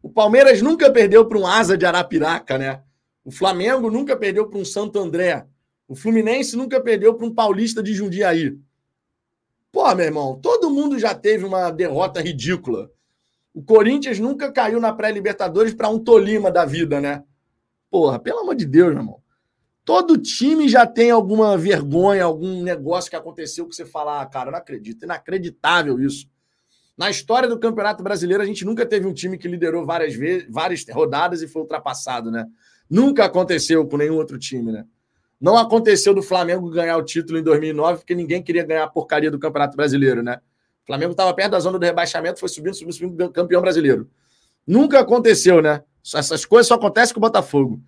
O 0.00 0.08
Palmeiras 0.08 0.62
nunca 0.62 0.88
perdeu 0.88 1.26
para 1.26 1.36
um 1.36 1.44
Asa 1.44 1.76
de 1.76 1.84
Arapiraca, 1.84 2.56
né? 2.56 2.80
O 3.24 3.32
Flamengo 3.32 3.90
nunca 3.90 4.16
perdeu 4.16 4.48
para 4.48 4.60
um 4.60 4.64
Santo 4.64 5.00
André. 5.00 5.44
O 5.88 5.96
Fluminense 5.96 6.56
nunca 6.56 6.80
perdeu 6.80 7.14
para 7.14 7.26
um 7.26 7.34
Paulista 7.34 7.82
de 7.82 7.92
Jundiaí. 7.92 8.56
Pô, 9.72 9.92
meu 9.96 10.06
irmão, 10.06 10.38
todo 10.40 10.70
mundo 10.70 10.96
já 10.96 11.12
teve 11.12 11.44
uma 11.44 11.72
derrota 11.72 12.20
ridícula. 12.20 12.88
O 13.52 13.64
Corinthians 13.64 14.20
nunca 14.20 14.52
caiu 14.52 14.78
na 14.78 14.92
pré-Libertadores 14.92 15.74
para 15.74 15.88
um 15.88 15.98
Tolima 15.98 16.52
da 16.52 16.64
vida, 16.64 17.00
né? 17.00 17.24
Porra, 17.90 18.20
pelo 18.20 18.38
amor 18.38 18.54
de 18.54 18.64
Deus, 18.64 18.90
meu 18.90 18.98
irmão. 18.98 19.20
Todo 19.86 20.18
time 20.18 20.68
já 20.68 20.84
tem 20.84 21.12
alguma 21.12 21.56
vergonha, 21.56 22.24
algum 22.24 22.60
negócio 22.60 23.08
que 23.08 23.14
aconteceu 23.14 23.68
que 23.68 23.76
você 23.76 23.86
fala, 23.86 24.20
ah, 24.20 24.26
cara, 24.26 24.50
não 24.50 24.58
acredito. 24.58 25.04
Inacreditável 25.04 26.00
isso. 26.00 26.28
Na 26.98 27.08
história 27.08 27.48
do 27.48 27.56
Campeonato 27.56 28.02
Brasileiro, 28.02 28.42
a 28.42 28.46
gente 28.46 28.64
nunca 28.64 28.84
teve 28.84 29.06
um 29.06 29.14
time 29.14 29.38
que 29.38 29.46
liderou 29.46 29.86
várias 29.86 30.12
vezes, 30.16 30.48
várias 30.50 30.84
rodadas 30.90 31.40
e 31.40 31.46
foi 31.46 31.62
ultrapassado, 31.62 32.32
né? 32.32 32.48
Nunca 32.90 33.26
aconteceu 33.26 33.86
com 33.86 33.96
nenhum 33.96 34.16
outro 34.16 34.40
time, 34.40 34.72
né? 34.72 34.84
Não 35.40 35.56
aconteceu 35.56 36.12
do 36.12 36.22
Flamengo 36.22 36.68
ganhar 36.68 36.96
o 36.96 37.04
título 37.04 37.38
em 37.38 37.42
2009, 37.44 37.98
porque 37.98 38.14
ninguém 38.16 38.42
queria 38.42 38.64
ganhar 38.64 38.82
a 38.82 38.88
porcaria 38.88 39.30
do 39.30 39.38
Campeonato 39.38 39.76
Brasileiro, 39.76 40.20
né? 40.20 40.40
O 40.82 40.86
Flamengo 40.86 41.12
estava 41.12 41.32
perto 41.32 41.52
da 41.52 41.60
zona 41.60 41.78
do 41.78 41.84
rebaixamento, 41.84 42.40
foi 42.40 42.48
subindo, 42.48 42.74
subindo, 42.74 42.92
subindo, 42.92 43.30
campeão 43.30 43.62
brasileiro. 43.62 44.10
Nunca 44.66 44.98
aconteceu, 44.98 45.62
né? 45.62 45.84
Essas 46.12 46.44
coisas 46.44 46.66
só 46.66 46.74
acontecem 46.74 47.14
com 47.14 47.20
o 47.20 47.22
Botafogo. 47.22 47.80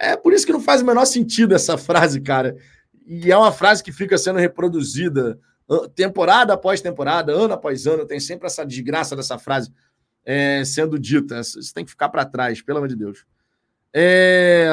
É 0.00 0.16
por 0.16 0.32
isso 0.32 0.46
que 0.46 0.52
não 0.52 0.62
faz 0.62 0.80
o 0.80 0.86
menor 0.86 1.04
sentido 1.04 1.54
essa 1.54 1.76
frase, 1.76 2.22
cara. 2.22 2.56
E 3.06 3.30
é 3.30 3.36
uma 3.36 3.52
frase 3.52 3.84
que 3.84 3.92
fica 3.92 4.16
sendo 4.16 4.38
reproduzida 4.38 5.38
temporada 5.94 6.54
após 6.54 6.80
temporada, 6.80 7.32
ano 7.32 7.54
após 7.54 7.86
ano, 7.86 8.06
tem 8.06 8.18
sempre 8.18 8.46
essa 8.46 8.64
desgraça 8.64 9.14
dessa 9.14 9.38
frase 9.38 9.70
é, 10.24 10.64
sendo 10.64 10.98
dita. 10.98 11.40
Isso 11.40 11.72
tem 11.72 11.84
que 11.84 11.90
ficar 11.90 12.08
para 12.08 12.24
trás, 12.24 12.62
pelo 12.62 12.78
amor 12.78 12.88
de 12.88 12.96
Deus. 12.96 13.24
É... 13.94 14.68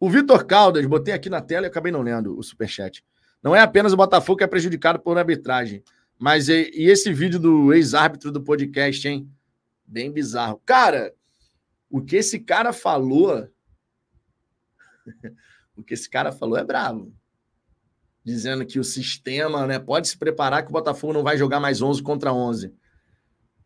O 0.00 0.08
Vitor 0.08 0.46
Caldas, 0.46 0.86
botei 0.86 1.12
aqui 1.12 1.28
na 1.28 1.40
tela 1.40 1.66
e 1.66 1.68
acabei 1.68 1.90
não 1.90 2.02
lendo 2.02 2.38
o 2.38 2.42
superchat. 2.42 3.04
Não 3.42 3.54
é 3.54 3.60
apenas 3.60 3.92
o 3.92 3.96
Botafogo 3.96 4.38
que 4.38 4.44
é 4.44 4.46
prejudicado 4.46 5.00
por 5.00 5.18
arbitragem, 5.18 5.82
mas 6.18 6.48
e, 6.48 6.70
e 6.72 6.88
esse 6.88 7.12
vídeo 7.12 7.38
do 7.38 7.74
ex-árbitro 7.74 8.30
do 8.30 8.40
podcast, 8.40 9.06
hein? 9.06 9.28
Bem 9.84 10.12
bizarro. 10.12 10.62
Cara, 10.64 11.12
o 11.90 12.00
que 12.00 12.16
esse 12.16 12.38
cara 12.38 12.72
falou. 12.72 13.48
o 15.76 15.82
que 15.82 15.94
esse 15.94 16.08
cara 16.08 16.32
falou 16.32 16.58
é 16.58 16.64
bravo. 16.64 17.12
Dizendo 18.24 18.66
que 18.66 18.78
o 18.78 18.84
sistema 18.84 19.66
né, 19.66 19.78
pode 19.78 20.08
se 20.08 20.18
preparar 20.18 20.62
que 20.62 20.68
o 20.68 20.72
Botafogo 20.72 21.12
não 21.12 21.22
vai 21.22 21.38
jogar 21.38 21.60
mais 21.60 21.80
11 21.80 22.02
contra 22.02 22.32
11. 22.32 22.74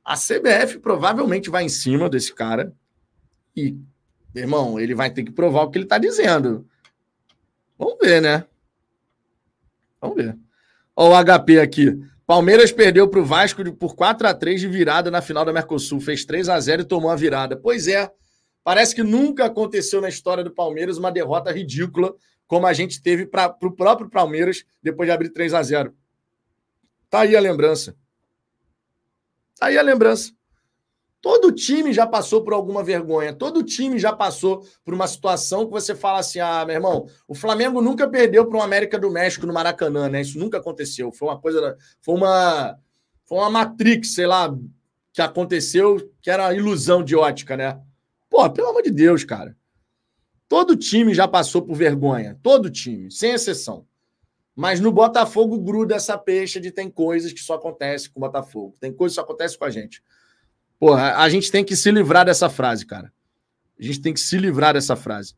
A 0.04 0.14
CBF 0.16 0.78
provavelmente 0.80 1.50
vai 1.50 1.64
em 1.64 1.68
cima 1.68 2.08
desse 2.08 2.34
cara 2.34 2.74
e, 3.56 3.76
irmão, 4.34 4.78
ele 4.78 4.94
vai 4.94 5.10
ter 5.10 5.24
que 5.24 5.32
provar 5.32 5.62
o 5.62 5.70
que 5.70 5.78
ele 5.78 5.84
está 5.84 5.98
dizendo. 5.98 6.68
Vamos 7.78 7.98
ver, 8.00 8.20
né? 8.20 8.46
Vamos 10.00 10.16
ver. 10.16 10.38
Olha 10.94 11.34
o 11.34 11.40
HP 11.40 11.60
aqui. 11.60 12.11
Palmeiras 12.32 12.72
perdeu 12.72 13.06
para 13.06 13.20
o 13.20 13.24
Vasco 13.26 13.62
por 13.74 13.94
4 13.94 14.26
a 14.26 14.32
3 14.32 14.62
de 14.62 14.66
virada 14.66 15.10
na 15.10 15.20
final 15.20 15.44
da 15.44 15.52
Mercosul. 15.52 16.00
Fez 16.00 16.24
3 16.24 16.48
a 16.48 16.58
0 16.58 16.80
e 16.80 16.84
tomou 16.86 17.10
a 17.10 17.14
virada. 17.14 17.58
Pois 17.58 17.86
é, 17.86 18.10
parece 18.64 18.94
que 18.94 19.02
nunca 19.02 19.44
aconteceu 19.44 20.00
na 20.00 20.08
história 20.08 20.42
do 20.42 20.50
Palmeiras 20.50 20.96
uma 20.96 21.12
derrota 21.12 21.52
ridícula 21.52 22.14
como 22.46 22.66
a 22.66 22.72
gente 22.72 23.02
teve 23.02 23.26
para 23.26 23.54
o 23.60 23.70
próprio 23.70 24.08
Palmeiras 24.08 24.64
depois 24.82 25.06
de 25.06 25.12
abrir 25.12 25.28
3 25.28 25.52
a 25.52 25.62
0 25.62 25.94
Tá 27.10 27.20
aí 27.20 27.36
a 27.36 27.40
lembrança. 27.40 27.94
Tá 29.58 29.66
aí 29.66 29.76
a 29.76 29.82
lembrança. 29.82 30.32
Todo 31.22 31.52
time 31.52 31.92
já 31.92 32.04
passou 32.04 32.42
por 32.42 32.52
alguma 32.52 32.82
vergonha. 32.82 33.32
Todo 33.32 33.62
time 33.62 33.96
já 33.96 34.12
passou 34.12 34.66
por 34.84 34.92
uma 34.92 35.06
situação 35.06 35.64
que 35.64 35.70
você 35.70 35.94
fala 35.94 36.18
assim: 36.18 36.40
ah, 36.40 36.64
meu 36.66 36.74
irmão, 36.74 37.06
o 37.28 37.34
Flamengo 37.34 37.80
nunca 37.80 38.08
perdeu 38.08 38.44
para 38.44 38.58
o 38.58 38.62
América 38.62 38.98
do 38.98 39.08
México 39.08 39.46
no 39.46 39.52
Maracanã, 39.52 40.08
né? 40.08 40.20
Isso 40.20 40.36
nunca 40.36 40.58
aconteceu. 40.58 41.12
Foi 41.12 41.28
uma 41.28 41.40
coisa. 41.40 41.78
Foi 42.00 42.16
uma. 42.16 42.76
Foi 43.24 43.38
uma 43.38 43.48
Matrix, 43.48 44.14
sei 44.14 44.26
lá, 44.26 44.52
que 45.12 45.22
aconteceu, 45.22 46.10
que 46.20 46.28
era 46.28 46.52
ilusão 46.52 47.04
de 47.04 47.14
ótica, 47.14 47.56
né? 47.56 47.80
Pô, 48.28 48.50
pelo 48.50 48.70
amor 48.70 48.82
de 48.82 48.90
Deus, 48.90 49.22
cara. 49.22 49.56
Todo 50.48 50.76
time 50.76 51.14
já 51.14 51.28
passou 51.28 51.62
por 51.62 51.76
vergonha. 51.76 52.36
Todo 52.42 52.68
time, 52.68 53.12
sem 53.12 53.30
exceção. 53.30 53.86
Mas 54.56 54.80
no 54.80 54.90
Botafogo 54.90 55.58
gruda 55.60 55.94
essa 55.94 56.18
peixe 56.18 56.58
de 56.58 56.72
tem 56.72 56.90
coisas 56.90 57.32
que 57.32 57.40
só 57.40 57.54
acontecem 57.54 58.10
com 58.10 58.18
o 58.18 58.22
Botafogo. 58.22 58.76
Tem 58.80 58.92
coisas 58.92 59.14
que 59.14 59.20
só 59.20 59.24
acontecem 59.24 59.56
com 59.56 59.64
a 59.64 59.70
gente. 59.70 60.02
Porra, 60.82 61.14
a 61.14 61.28
gente 61.28 61.48
tem 61.48 61.64
que 61.64 61.76
se 61.76 61.92
livrar 61.92 62.26
dessa 62.26 62.50
frase, 62.50 62.84
cara. 62.84 63.12
A 63.78 63.82
gente 63.84 64.00
tem 64.00 64.12
que 64.12 64.18
se 64.18 64.36
livrar 64.36 64.74
dessa 64.74 64.96
frase. 64.96 65.36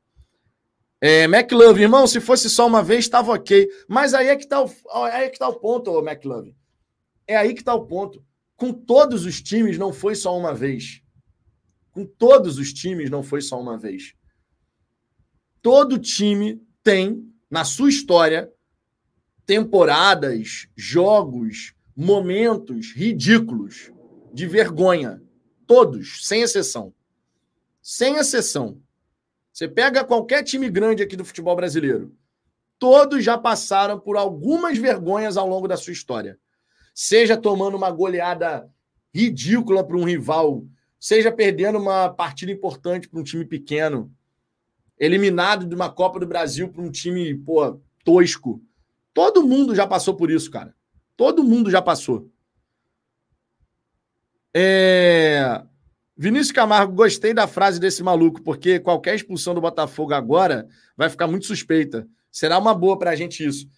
É, 0.98 1.24
McLove, 1.24 1.82
irmão, 1.82 2.06
se 2.06 2.18
fosse 2.18 2.48
só 2.48 2.66
uma 2.66 2.82
vez, 2.82 3.00
estava 3.00 3.30
ok. 3.30 3.68
Mas 3.86 4.14
aí 4.14 4.28
é 4.28 4.36
que 4.36 4.44
está 4.44 4.64
o, 4.64 4.70
aí 5.12 5.26
é 5.26 5.28
que 5.28 5.38
tá 5.38 5.46
o 5.46 5.60
ponto, 5.60 5.90
ô 5.90 5.98
McLove. 6.00 6.56
É 7.26 7.36
aí 7.36 7.52
que 7.52 7.60
está 7.60 7.74
o 7.74 7.84
ponto. 7.84 8.24
Com 8.56 8.72
todos 8.72 9.26
os 9.26 9.42
times, 9.42 9.76
não 9.76 9.92
foi 9.92 10.14
só 10.14 10.34
uma 10.34 10.54
vez. 10.54 11.02
Com 11.92 12.06
todos 12.06 12.56
os 12.56 12.72
times, 12.72 13.10
não 13.10 13.22
foi 13.22 13.42
só 13.42 13.60
uma 13.60 13.76
vez. 13.76 14.14
Todo 15.60 15.98
time 15.98 16.58
tem, 16.82 17.22
na 17.50 17.66
sua 17.66 17.90
história, 17.90 18.50
temporadas, 19.44 20.68
jogos, 20.74 21.74
momentos 21.94 22.94
ridículos, 22.94 23.92
de 24.32 24.46
vergonha. 24.46 25.22
Todos, 25.66 26.26
sem 26.26 26.42
exceção. 26.42 26.92
Sem 27.82 28.16
exceção. 28.16 28.80
Você 29.52 29.68
pega 29.68 30.04
qualquer 30.04 30.42
time 30.42 30.68
grande 30.68 31.02
aqui 31.02 31.16
do 31.16 31.24
futebol 31.24 31.54
brasileiro. 31.54 32.12
Todos 32.78 33.22
já 33.22 33.38
passaram 33.38 34.00
por 34.00 34.16
algumas 34.16 34.76
vergonhas 34.76 35.36
ao 35.36 35.48
longo 35.48 35.68
da 35.68 35.76
sua 35.76 35.92
história. 35.92 36.38
Seja 36.94 37.36
tomando 37.36 37.76
uma 37.76 37.90
goleada 37.90 38.68
ridícula 39.14 39.84
para 39.84 39.96
um 39.96 40.04
rival, 40.04 40.64
seja 40.98 41.30
perdendo 41.30 41.78
uma 41.78 42.08
partida 42.08 42.50
importante 42.50 43.08
para 43.08 43.20
um 43.20 43.22
time 43.22 43.44
pequeno, 43.44 44.12
eliminado 44.98 45.66
de 45.66 45.74
uma 45.74 45.90
Copa 45.90 46.18
do 46.18 46.26
Brasil 46.26 46.68
para 46.68 46.82
um 46.82 46.90
time, 46.90 47.34
pô, 47.34 47.80
tosco. 48.04 48.60
Todo 49.12 49.46
mundo 49.46 49.74
já 49.74 49.86
passou 49.86 50.14
por 50.14 50.30
isso, 50.30 50.50
cara. 50.50 50.74
Todo 51.16 51.44
mundo 51.44 51.70
já 51.70 51.80
passou. 51.80 52.28
É... 54.54 55.62
Vinícius 56.16 56.52
Camargo, 56.52 56.94
gostei 56.94 57.34
da 57.34 57.48
frase 57.48 57.80
desse 57.80 58.02
maluco, 58.02 58.40
porque 58.40 58.78
qualquer 58.78 59.16
expulsão 59.16 59.52
do 59.52 59.60
Botafogo 59.60 60.14
agora 60.14 60.68
vai 60.96 61.10
ficar 61.10 61.26
muito 61.26 61.46
suspeita. 61.46 62.06
Será 62.30 62.58
uma 62.58 62.72
boa 62.72 62.96
para 62.96 63.10
a 63.10 63.16
gente 63.16 63.44
isso. 63.44 63.68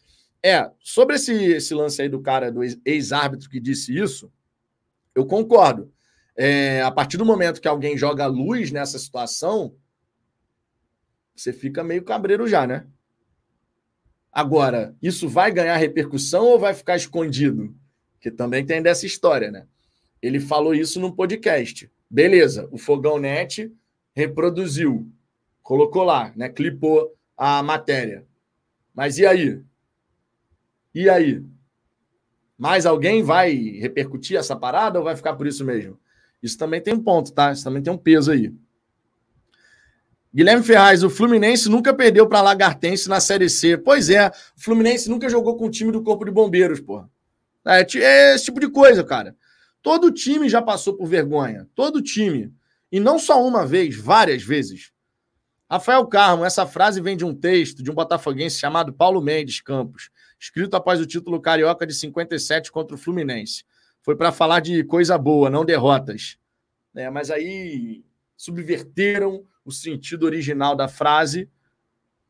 É, 0.42 0.70
sobre 0.78 1.16
esse, 1.16 1.32
esse 1.32 1.74
lance 1.74 2.00
aí 2.00 2.08
do 2.08 2.20
cara, 2.20 2.52
do 2.52 2.60
ex-árbitro 2.84 3.48
que 3.48 3.58
disse 3.58 3.96
isso, 3.96 4.30
eu 5.14 5.24
concordo. 5.24 5.90
É, 6.36 6.82
a 6.82 6.90
partir 6.90 7.16
do 7.16 7.24
momento 7.24 7.60
que 7.60 7.68
alguém 7.68 7.96
joga 7.96 8.26
luz 8.26 8.70
nessa 8.70 8.98
situação, 8.98 9.74
você 11.34 11.52
fica 11.52 11.82
meio 11.82 12.04
cabreiro 12.04 12.46
já, 12.46 12.66
né? 12.66 12.86
Agora, 14.30 14.94
isso 15.00 15.26
vai 15.26 15.50
ganhar 15.50 15.76
repercussão 15.78 16.44
ou 16.44 16.58
vai 16.58 16.74
ficar 16.74 16.96
escondido? 16.96 17.74
Que 18.20 18.30
também 18.30 18.66
tem 18.66 18.82
dessa 18.82 19.06
história, 19.06 19.50
né? 19.50 19.66
Ele 20.20 20.40
falou 20.40 20.74
isso 20.74 21.00
num 21.00 21.12
podcast. 21.12 21.90
Beleza, 22.08 22.68
o 22.70 22.78
Fogão 22.78 23.18
Net 23.18 23.72
reproduziu, 24.14 25.10
colocou 25.62 26.02
lá, 26.02 26.32
né? 26.34 26.48
Clipou 26.48 27.14
a 27.36 27.62
matéria. 27.62 28.26
Mas 28.94 29.18
e 29.18 29.26
aí? 29.26 29.60
E 30.94 31.10
aí? 31.10 31.44
Mais 32.56 32.86
alguém 32.86 33.22
vai 33.22 33.52
repercutir 33.52 34.38
essa 34.38 34.56
parada 34.56 34.98
ou 34.98 35.04
vai 35.04 35.14
ficar 35.14 35.34
por 35.34 35.46
isso 35.46 35.64
mesmo? 35.64 35.98
Isso 36.42 36.56
também 36.56 36.80
tem 36.80 36.94
um 36.94 37.02
ponto, 37.02 37.32
tá? 37.32 37.52
Isso 37.52 37.64
também 37.64 37.82
tem 37.82 37.92
um 37.92 37.98
peso 37.98 38.30
aí. 38.30 38.54
Guilherme 40.34 40.62
Ferraz, 40.62 41.02
o 41.02 41.10
Fluminense 41.10 41.68
nunca 41.68 41.94
perdeu 41.94 42.28
para 42.28 42.42
Lagartense 42.42 43.08
na 43.08 43.20
Série 43.20 43.48
C. 43.48 43.76
Pois 43.76 44.10
é, 44.10 44.28
o 44.28 44.32
Fluminense 44.60 45.08
nunca 45.08 45.28
jogou 45.28 45.56
com 45.56 45.66
o 45.66 45.70
time 45.70 45.90
do 45.90 46.02
Corpo 46.02 46.24
de 46.24 46.30
Bombeiros, 46.30 46.80
porra. 46.80 47.10
É, 47.66 47.80
é 47.98 48.34
esse 48.34 48.44
tipo 48.44 48.60
de 48.60 48.68
coisa, 48.68 49.02
cara. 49.02 49.34
Todo 49.86 50.10
time 50.10 50.48
já 50.48 50.60
passou 50.60 50.94
por 50.94 51.06
vergonha. 51.06 51.68
Todo 51.72 52.02
time. 52.02 52.52
E 52.90 52.98
não 52.98 53.20
só 53.20 53.40
uma 53.46 53.64
vez, 53.64 53.96
várias 53.96 54.42
vezes. 54.42 54.90
Rafael 55.70 56.04
Carmo, 56.08 56.44
essa 56.44 56.66
frase 56.66 57.00
vem 57.00 57.16
de 57.16 57.24
um 57.24 57.32
texto 57.32 57.84
de 57.84 57.88
um 57.92 57.94
botafoguense 57.94 58.58
chamado 58.58 58.92
Paulo 58.92 59.22
Mendes 59.22 59.60
Campos, 59.60 60.10
escrito 60.40 60.74
após 60.74 61.00
o 61.00 61.06
título 61.06 61.40
carioca 61.40 61.86
de 61.86 61.94
57 61.94 62.72
contra 62.72 62.96
o 62.96 62.98
Fluminense. 62.98 63.62
Foi 64.02 64.16
para 64.16 64.32
falar 64.32 64.58
de 64.58 64.82
coisa 64.82 65.16
boa, 65.16 65.48
não 65.48 65.64
derrotas. 65.64 66.36
É, 66.92 67.08
mas 67.08 67.30
aí 67.30 68.04
subverteram 68.36 69.46
o 69.64 69.70
sentido 69.70 70.26
original 70.26 70.74
da 70.74 70.88
frase. 70.88 71.48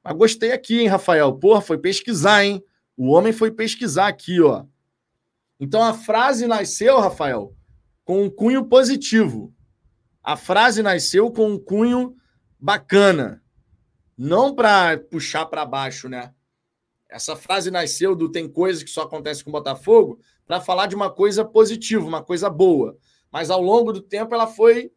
Mas 0.04 0.14
gostei 0.14 0.52
aqui, 0.52 0.80
hein, 0.80 0.88
Rafael? 0.88 1.32
Porra, 1.32 1.62
foi 1.62 1.78
pesquisar, 1.78 2.44
hein? 2.44 2.62
O 2.94 3.07
homem 3.12 3.32
foi 3.32 3.50
pesquisar 3.50 4.09
aqui, 4.09 4.42
ó. 4.42 4.66
Então 5.59 5.82
a 5.82 5.94
frase 5.94 6.46
nasceu, 6.46 6.98
Rafael, 6.98 7.54
com 8.04 8.22
um 8.22 8.30
cunho 8.30 8.64
positivo. 8.64 9.54
A 10.22 10.36
frase 10.36 10.82
nasceu 10.82 11.30
com 11.30 11.50
um 11.50 11.59
cunho 11.59 12.16
bacana, 12.59 13.42
não 14.16 14.54
para 14.54 14.98
puxar 14.98 15.46
para 15.46 15.64
baixo, 15.64 16.09
né? 16.09 16.32
Essa 17.09 17.36
frase 17.36 17.70
nasceu 17.70 18.16
do 18.16 18.30
tem 18.30 18.48
coisas 18.48 18.82
que 18.82 18.90
só 18.90 19.02
acontecem 19.02 19.44
com 19.44 19.50
o 19.50 19.52
Botafogo 19.52 20.20
para 20.46 20.61
falar 20.61 20.86
de 20.86 20.96
uma 20.96 21.11
coisa 21.11 21.44
positiva, 21.44 22.04
uma 22.04 22.22
coisa 22.22 22.50
boa. 22.50 22.98
Mas 23.30 23.50
ao 23.50 23.62
longo 23.62 23.92
do 23.92 24.00
tempo 24.00 24.34
ela 24.34 24.46
foi 24.46 24.90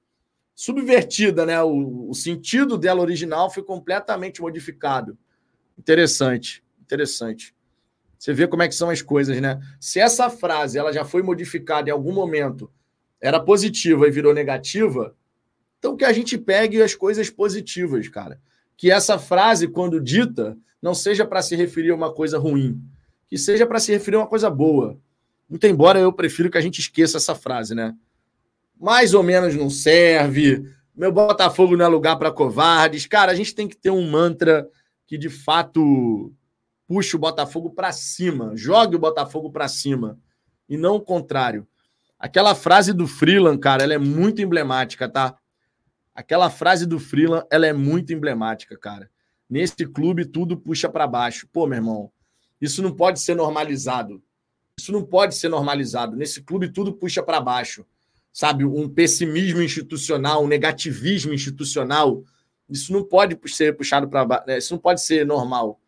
subvertida, 0.56 1.46
né? 1.46 1.62
O, 1.62 2.10
o 2.10 2.14
sentido 2.14 2.78
dela 2.78 3.02
original 3.02 3.50
foi 3.50 3.64
completamente 3.64 4.42
modificado. 4.42 5.18
Interessante, 5.78 6.64
interessante. 6.82 7.56
Você 8.20 8.34
vê 8.34 8.46
como 8.48 8.62
é 8.62 8.68
que 8.68 8.76
são 8.76 8.90
as 8.90 9.02
coisas, 9.02 9.40
né? 9.40 9.62
Se 9.80 9.98
essa 9.98 10.30
frase 10.30 10.78
ela 10.78 10.92
já 10.92 11.06
foi 11.06 11.24
modificada 11.24 11.90
em 11.90 11.94
algum 11.94 12.12
momento, 12.12 12.70
era 13.22 13.40
positiva 13.40 14.06
e 14.06 14.12
virou 14.12 14.34
negativa, 14.34 15.16
então 15.80 15.96
que 15.96 16.04
a 16.04 16.12
gente 16.12 16.38
pegue 16.38 16.82
as 16.82 16.94
coisas 16.94 17.30
positivas, 17.30 18.10
cara. 18.10 18.40
Que 18.76 18.92
essa 18.92 19.18
frase, 19.18 19.70
quando 19.70 20.02
dita, 20.02 20.58
não 20.82 20.94
seja 20.94 21.26
para 21.26 21.42
se 21.42 21.56
referir 21.56 21.92
a 21.92 21.96
uma 21.96 22.14
coisa 22.14 22.38
ruim, 22.38 22.82
que 23.28 23.38
seja 23.38 23.66
para 23.66 23.80
se 23.80 23.94
referir 23.94 24.18
a 24.18 24.20
uma 24.20 24.28
coisa 24.28 24.50
boa. 24.50 25.00
Muito 25.50 25.66
embora 25.66 25.98
eu 25.98 26.12
prefiro 26.12 26.52
que 26.52 26.58
a 26.58 26.62
gente 26.62 26.80
esqueça 26.80 27.18
essa 27.18 27.34
frase, 27.34 27.74
né? 27.74 27.96
Mais 28.78 29.14
ou 29.14 29.24
menos 29.24 29.56
não 29.56 29.70
serve. 29.70 30.70
Meu 30.94 31.12
Botafogo 31.12 31.78
não 31.78 31.86
é 31.86 31.88
lugar 31.88 32.18
para 32.18 32.32
covardes. 32.32 33.06
Cara, 33.06 33.32
a 33.32 33.36
gente 33.36 33.56
tem 33.56 33.68
que 33.68 33.78
ter 33.78 33.90
um 33.90 34.10
mantra 34.10 34.68
que 35.08 35.18
de 35.18 35.30
fato 35.30 36.34
puxe 36.90 37.16
o 37.16 37.20
Botafogo 37.20 37.70
para 37.70 37.92
cima, 37.92 38.58
jogue 38.58 38.96
o 38.96 39.00
Botafogo 39.00 39.52
para 39.52 39.68
cima 39.68 40.18
e 40.68 40.76
não 40.76 40.96
o 40.96 41.02
contrário. 41.02 41.68
Aquela 42.18 42.56
frase 42.56 42.94
do 42.94 43.08
Freeland, 43.08 43.60
cara, 43.60 43.84
ela 43.84 43.94
é 43.94 44.00
muito 44.00 44.42
emblemática, 44.42 45.08
tá? 45.08 45.38
Aquela 46.16 46.50
frase 46.50 46.88
do 46.88 47.00
Freeland, 47.00 47.46
ela 47.52 47.68
é 47.68 47.74
muito 47.74 48.12
emblemática, 48.12 48.76
cara. 48.76 49.08
Nesse 49.48 49.86
clube 49.86 50.26
tudo 50.26 50.58
puxa 50.58 50.90
para 50.90 51.06
baixo. 51.06 51.48
Pô, 51.54 51.68
meu 51.68 51.78
irmão, 51.78 52.12
isso 52.60 52.82
não 52.82 52.92
pode 52.92 53.20
ser 53.20 53.36
normalizado. 53.36 54.20
Isso 54.80 54.92
não 54.92 55.04
pode 55.04 55.36
ser 55.36 55.50
normalizado. 55.50 56.18
Nesse 56.18 56.42
clube 56.42 56.74
tudo 56.74 56.92
puxa 56.92 57.22
para 57.22 57.40
baixo. 57.40 57.86
Sabe, 58.34 58.66
um 58.66 58.90
pessimismo 58.90 59.62
institucional, 59.62 60.44
um 60.44 60.48
negativismo 60.48 61.34
institucional, 61.34 62.24
isso 62.68 62.92
não 62.92 63.04
pode 63.04 63.38
ser 63.48 63.78
puxado 63.78 64.10
para 64.10 64.26
baixo, 64.26 64.44
né? 64.48 64.58
isso 64.58 64.74
não 64.74 64.82
pode 64.82 65.04
ser 65.04 65.24
normal. 65.24 65.80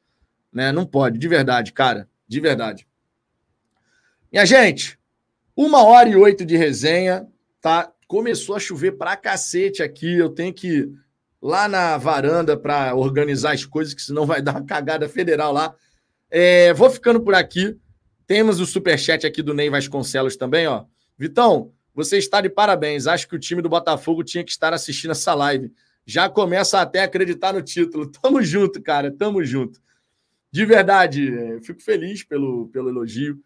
Né? 0.52 0.72
Não 0.72 0.86
pode, 0.86 1.18
de 1.18 1.28
verdade, 1.28 1.72
cara. 1.72 2.08
De 2.28 2.40
verdade. 2.40 2.88
Minha 4.32 4.46
gente, 4.46 4.98
uma 5.56 5.84
hora 5.84 6.10
e 6.10 6.16
oito 6.16 6.46
de 6.46 6.56
resenha, 6.56 7.28
tá? 7.60 7.92
Começou 8.08 8.56
a 8.56 8.60
chover 8.60 8.94
pra 8.94 9.16
cacete 9.16 9.84
aqui. 9.84 10.18
Eu 10.18 10.30
tenho 10.30 10.54
que 10.54 10.68
ir 10.68 10.92
lá 11.42 11.68
na 11.68 11.98
varanda 11.98 12.56
para 12.56 12.96
organizar 12.96 13.54
as 13.54 13.66
coisas, 13.66 13.94
que 13.94 14.02
senão 14.02 14.26
vai 14.26 14.42
dar 14.44 14.54
uma 14.54 14.66
cagada 14.66 15.08
federal 15.10 15.52
lá. 15.52 15.76
É, 16.30 16.74
vou 16.74 16.90
ficando 16.90 17.22
por 17.22 17.36
aqui. 17.36 17.78
Temos 18.26 18.60
o 18.62 18.66
superchat 18.66 19.28
aqui 19.28 19.42
do 19.42 19.54
Ney 19.54 19.70
Vasconcelos 19.70 20.38
também, 20.38 20.66
ó. 20.68 20.86
Vitão, 21.18 21.74
você 21.94 22.18
está 22.18 22.40
de 22.40 22.50
parabéns. 22.50 23.06
Acho 23.06 23.28
que 23.28 23.36
o 23.36 23.40
time 23.40 23.62
do 23.62 23.68
Botafogo 23.68 24.24
tinha 24.24 24.44
que 24.44 24.52
estar 24.52 24.74
assistindo 24.74 25.12
essa 25.12 25.34
live. 25.34 25.72
Já 26.06 26.30
começa 26.30 26.80
até 26.80 27.02
a 27.02 27.04
acreditar 27.04 27.54
no 27.54 27.62
título. 27.62 28.08
Tamo 28.12 28.42
junto, 28.42 28.82
cara. 28.82 29.12
Tamo 29.12 29.44
junto. 29.44 29.82
De 30.52 30.66
verdade, 30.66 31.34
é, 31.34 31.62
fico 31.62 31.82
feliz 31.82 32.24
pelo, 32.24 32.68
pelo 32.68 32.90
elogio. 32.90 33.42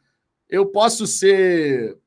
Eu 0.49 0.65
posso 0.65 1.05
ser 1.05 1.97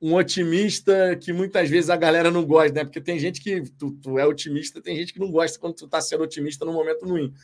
um 0.00 0.14
otimista 0.14 1.16
que 1.16 1.32
muitas 1.32 1.68
vezes 1.68 1.90
a 1.90 1.96
galera 1.96 2.30
não 2.30 2.44
gosta, 2.44 2.72
né? 2.72 2.84
Porque 2.84 3.00
tem 3.00 3.18
gente 3.18 3.40
que 3.40 3.62
tu, 3.72 3.90
tu 4.00 4.18
é 4.18 4.24
otimista, 4.24 4.80
tem 4.80 4.96
gente 4.96 5.12
que 5.12 5.18
não 5.18 5.30
gosta 5.30 5.58
quando 5.58 5.74
tu 5.74 5.88
tá 5.88 6.00
sendo 6.00 6.22
otimista 6.22 6.64
no 6.64 6.72
momento 6.72 7.04
ruim. 7.04 7.34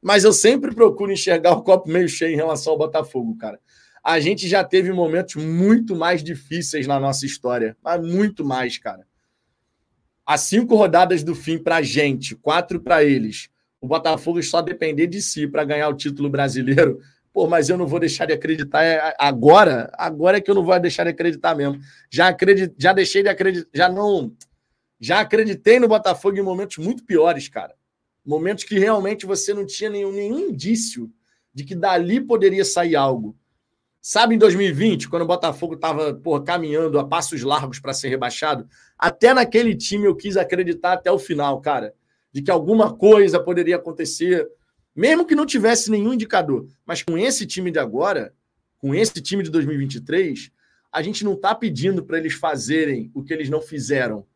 Mas 0.00 0.22
eu 0.22 0.32
sempre 0.32 0.74
procuro 0.74 1.10
enxergar 1.10 1.52
o 1.52 1.62
copo 1.62 1.88
meio 1.88 2.08
cheio 2.08 2.32
em 2.32 2.36
relação 2.36 2.74
ao 2.74 2.78
Botafogo, 2.78 3.36
cara. 3.36 3.58
A 4.04 4.20
gente 4.20 4.46
já 4.46 4.62
teve 4.62 4.92
momentos 4.92 5.42
muito 5.42 5.96
mais 5.96 6.22
difíceis 6.22 6.86
na 6.86 7.00
nossa 7.00 7.26
história, 7.26 7.76
mas 7.82 8.00
muito 8.00 8.44
mais, 8.44 8.78
cara. 8.78 9.04
As 10.24 10.42
cinco 10.42 10.76
rodadas 10.76 11.24
do 11.24 11.34
fim 11.34 11.58
pra 11.58 11.82
gente, 11.82 12.36
quatro 12.36 12.80
para 12.80 13.02
eles 13.02 13.48
o 13.86 13.88
Botafogo 13.88 14.42
só 14.42 14.60
depender 14.60 15.06
de 15.06 15.22
si 15.22 15.46
para 15.46 15.64
ganhar 15.64 15.88
o 15.88 15.94
título 15.94 16.28
brasileiro. 16.28 17.00
Pô, 17.32 17.46
mas 17.46 17.68
eu 17.68 17.78
não 17.78 17.86
vou 17.86 18.00
deixar 18.00 18.26
de 18.26 18.32
acreditar 18.32 18.82
é, 18.82 19.14
agora. 19.16 19.92
Agora 19.96 20.38
é 20.38 20.40
que 20.40 20.50
eu 20.50 20.54
não 20.56 20.64
vou 20.64 20.78
deixar 20.80 21.04
de 21.04 21.10
acreditar 21.10 21.54
mesmo. 21.54 21.80
Já 22.10 22.28
acredit, 22.28 22.74
já 22.76 22.92
deixei 22.92 23.22
de 23.22 23.28
acreditar, 23.28 23.68
já 23.72 23.88
não, 23.88 24.34
já 24.98 25.20
acreditei 25.20 25.78
no 25.78 25.86
Botafogo 25.86 26.36
em 26.36 26.42
momentos 26.42 26.78
muito 26.78 27.04
piores, 27.04 27.48
cara. 27.48 27.74
Momentos 28.24 28.64
que 28.64 28.76
realmente 28.76 29.24
você 29.24 29.54
não 29.54 29.64
tinha 29.64 29.88
nenhum, 29.88 30.10
nenhum 30.10 30.40
indício 30.48 31.08
de 31.54 31.62
que 31.62 31.76
dali 31.76 32.20
poderia 32.20 32.64
sair 32.64 32.96
algo. 32.96 33.36
Sabe 34.00 34.34
em 34.34 34.38
2020, 34.38 35.08
quando 35.08 35.22
o 35.22 35.26
Botafogo 35.26 35.74
estava 35.74 36.20
caminhando 36.44 36.98
a 36.98 37.06
passos 37.06 37.42
largos 37.42 37.78
para 37.78 37.92
ser 37.92 38.08
rebaixado? 38.08 38.68
Até 38.98 39.32
naquele 39.32 39.76
time 39.76 40.06
eu 40.06 40.16
quis 40.16 40.36
acreditar 40.36 40.94
até 40.94 41.12
o 41.12 41.18
final, 41.18 41.60
cara 41.60 41.94
de 42.36 42.42
que 42.42 42.50
alguma 42.50 42.94
coisa 42.94 43.40
poderia 43.40 43.76
acontecer, 43.76 44.46
mesmo 44.94 45.24
que 45.24 45.34
não 45.34 45.46
tivesse 45.46 45.90
nenhum 45.90 46.12
indicador. 46.12 46.68
Mas 46.84 47.02
com 47.02 47.16
esse 47.16 47.46
time 47.46 47.70
de 47.70 47.78
agora, 47.78 48.34
com 48.76 48.94
esse 48.94 49.22
time 49.22 49.42
de 49.42 49.50
2023, 49.50 50.50
a 50.92 51.00
gente 51.00 51.24
não 51.24 51.32
está 51.32 51.54
pedindo 51.54 52.04
para 52.04 52.18
eles 52.18 52.34
fazerem 52.34 53.10
o 53.14 53.22
que 53.24 53.32
eles 53.32 53.48
não 53.48 53.62
fizeram. 53.62 54.26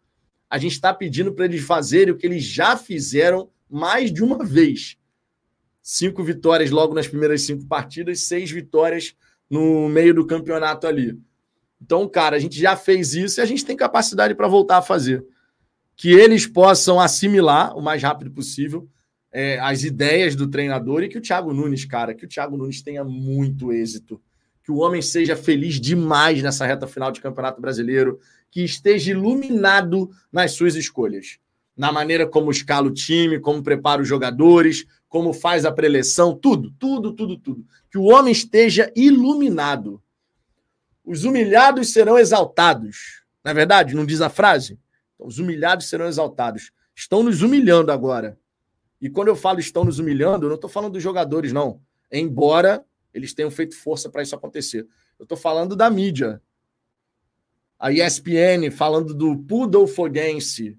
A 0.48 0.56
gente 0.56 0.72
está 0.72 0.94
pedindo 0.94 1.34
para 1.34 1.44
eles 1.44 1.60
fazerem 1.60 2.14
o 2.14 2.16
que 2.16 2.26
eles 2.26 2.42
já 2.42 2.74
fizeram 2.74 3.50
mais 3.68 4.10
de 4.10 4.24
uma 4.24 4.42
vez. 4.46 4.96
Cinco 5.82 6.24
vitórias 6.24 6.70
logo 6.70 6.94
nas 6.94 7.06
primeiras 7.06 7.42
cinco 7.42 7.66
partidas, 7.66 8.20
seis 8.20 8.50
vitórias 8.50 9.14
no 9.50 9.90
meio 9.90 10.14
do 10.14 10.26
campeonato 10.26 10.86
ali. 10.86 11.20
Então, 11.78 12.08
cara, 12.08 12.36
a 12.36 12.38
gente 12.38 12.58
já 12.58 12.74
fez 12.76 13.12
isso 13.12 13.40
e 13.40 13.42
a 13.42 13.46
gente 13.46 13.62
tem 13.62 13.76
capacidade 13.76 14.34
para 14.34 14.48
voltar 14.48 14.78
a 14.78 14.82
fazer 14.82 15.22
que 16.00 16.08
eles 16.08 16.46
possam 16.46 16.98
assimilar 16.98 17.76
o 17.76 17.82
mais 17.82 18.02
rápido 18.02 18.30
possível 18.30 18.88
é, 19.30 19.60
as 19.60 19.82
ideias 19.82 20.34
do 20.34 20.48
treinador 20.48 21.02
e 21.02 21.10
que 21.10 21.18
o 21.18 21.20
Thiago 21.20 21.52
Nunes, 21.52 21.84
cara, 21.84 22.14
que 22.14 22.24
o 22.24 22.28
Thiago 22.28 22.56
Nunes 22.56 22.80
tenha 22.80 23.04
muito 23.04 23.70
êxito. 23.70 24.18
que 24.64 24.72
o 24.72 24.78
homem 24.78 25.02
seja 25.02 25.36
feliz 25.36 25.78
demais 25.78 26.42
nessa 26.42 26.64
reta 26.64 26.86
final 26.86 27.12
de 27.12 27.20
Campeonato 27.20 27.60
Brasileiro, 27.60 28.18
que 28.50 28.64
esteja 28.64 29.10
iluminado 29.10 30.10
nas 30.32 30.52
suas 30.52 30.74
escolhas, 30.74 31.38
na 31.76 31.92
maneira 31.92 32.26
como 32.26 32.50
escala 32.50 32.86
o 32.88 32.94
time, 32.94 33.38
como 33.38 33.62
prepara 33.62 34.00
os 34.00 34.08
jogadores, 34.08 34.86
como 35.06 35.34
faz 35.34 35.66
a 35.66 35.72
preleção, 35.72 36.34
tudo, 36.34 36.72
tudo, 36.78 37.12
tudo, 37.12 37.36
tudo. 37.36 37.66
Que 37.90 37.98
o 37.98 38.04
homem 38.04 38.32
esteja 38.32 38.90
iluminado. 38.96 40.02
Os 41.04 41.24
humilhados 41.24 41.92
serão 41.92 42.18
exaltados. 42.18 43.22
Não 43.44 43.50
é 43.50 43.54
verdade? 43.54 43.94
Não 43.94 44.06
diz 44.06 44.22
a 44.22 44.30
frase? 44.30 44.78
Então, 45.20 45.26
os 45.26 45.38
humilhados 45.38 45.86
serão 45.86 46.06
exaltados. 46.06 46.72
Estão 46.96 47.22
nos 47.22 47.42
humilhando 47.42 47.92
agora. 47.92 48.38
E 49.00 49.10
quando 49.10 49.28
eu 49.28 49.36
falo 49.36 49.60
estão 49.60 49.84
nos 49.84 49.98
humilhando, 49.98 50.46
eu 50.46 50.48
não 50.48 50.56
estou 50.56 50.70
falando 50.70 50.94
dos 50.94 51.02
jogadores, 51.02 51.52
não. 51.52 51.80
Embora 52.10 52.84
eles 53.12 53.34
tenham 53.34 53.50
feito 53.50 53.76
força 53.76 54.08
para 54.08 54.22
isso 54.22 54.34
acontecer. 54.34 54.86
Eu 55.18 55.24
estou 55.24 55.36
falando 55.36 55.76
da 55.76 55.90
mídia. 55.90 56.40
A 57.78 57.92
ESPN 57.92 58.70
falando 58.70 59.14
do 59.14 59.36
Poodle 59.36 59.86
Foguense. 59.86 60.78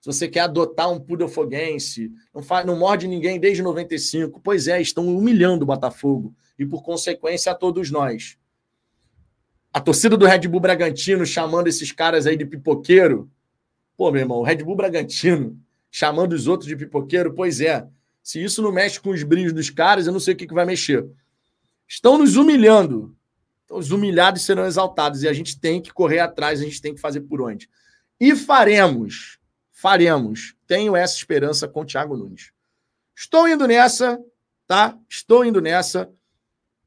Se 0.00 0.06
você 0.06 0.28
quer 0.28 0.40
adotar 0.40 0.90
um 0.90 0.98
Poodle 0.98 1.28
Foguense, 1.28 2.10
não, 2.34 2.42
faz, 2.42 2.66
não 2.66 2.78
morde 2.78 3.06
ninguém 3.06 3.38
desde 3.38 3.62
95. 3.62 4.40
Pois 4.40 4.68
é, 4.68 4.80
estão 4.80 5.06
humilhando 5.06 5.64
o 5.64 5.66
Botafogo. 5.66 6.34
E, 6.58 6.66
por 6.66 6.82
consequência, 6.82 7.52
a 7.52 7.54
todos 7.54 7.90
nós. 7.90 8.36
A 9.72 9.80
torcida 9.80 10.16
do 10.16 10.26
Red 10.26 10.46
Bull 10.48 10.60
Bragantino 10.60 11.24
chamando 11.24 11.68
esses 11.68 11.92
caras 11.92 12.26
aí 12.26 12.36
de 12.36 12.44
pipoqueiro. 12.44 13.30
Pô, 14.02 14.10
meu 14.10 14.22
irmão, 14.22 14.38
o 14.38 14.42
Red 14.42 14.56
Bull 14.64 14.74
Bragantino 14.74 15.56
chamando 15.88 16.32
os 16.32 16.48
outros 16.48 16.66
de 16.66 16.74
pipoqueiro, 16.74 17.32
pois 17.34 17.60
é. 17.60 17.86
Se 18.20 18.42
isso 18.42 18.60
não 18.60 18.72
mexe 18.72 18.98
com 18.98 19.10
os 19.10 19.22
brilhos 19.22 19.52
dos 19.52 19.70
caras, 19.70 20.08
eu 20.08 20.12
não 20.12 20.18
sei 20.18 20.34
o 20.34 20.36
que, 20.36 20.44
que 20.44 20.52
vai 20.52 20.66
mexer. 20.66 21.06
Estão 21.86 22.18
nos 22.18 22.34
humilhando. 22.34 23.16
Então, 23.64 23.78
os 23.78 23.92
humilhados 23.92 24.42
serão 24.42 24.66
exaltados 24.66 25.22
e 25.22 25.28
a 25.28 25.32
gente 25.32 25.56
tem 25.56 25.80
que 25.80 25.92
correr 25.92 26.18
atrás, 26.18 26.60
a 26.60 26.64
gente 26.64 26.82
tem 26.82 26.92
que 26.92 27.00
fazer 27.00 27.20
por 27.20 27.40
onde. 27.40 27.70
E 28.18 28.34
faremos, 28.34 29.38
faremos. 29.70 30.56
Tenho 30.66 30.96
essa 30.96 31.14
esperança 31.14 31.68
com 31.68 31.82
o 31.82 31.86
Thiago 31.86 32.16
Nunes. 32.16 32.50
Estou 33.14 33.46
indo 33.46 33.68
nessa, 33.68 34.18
tá? 34.66 34.98
Estou 35.08 35.44
indo 35.44 35.60
nessa. 35.60 36.10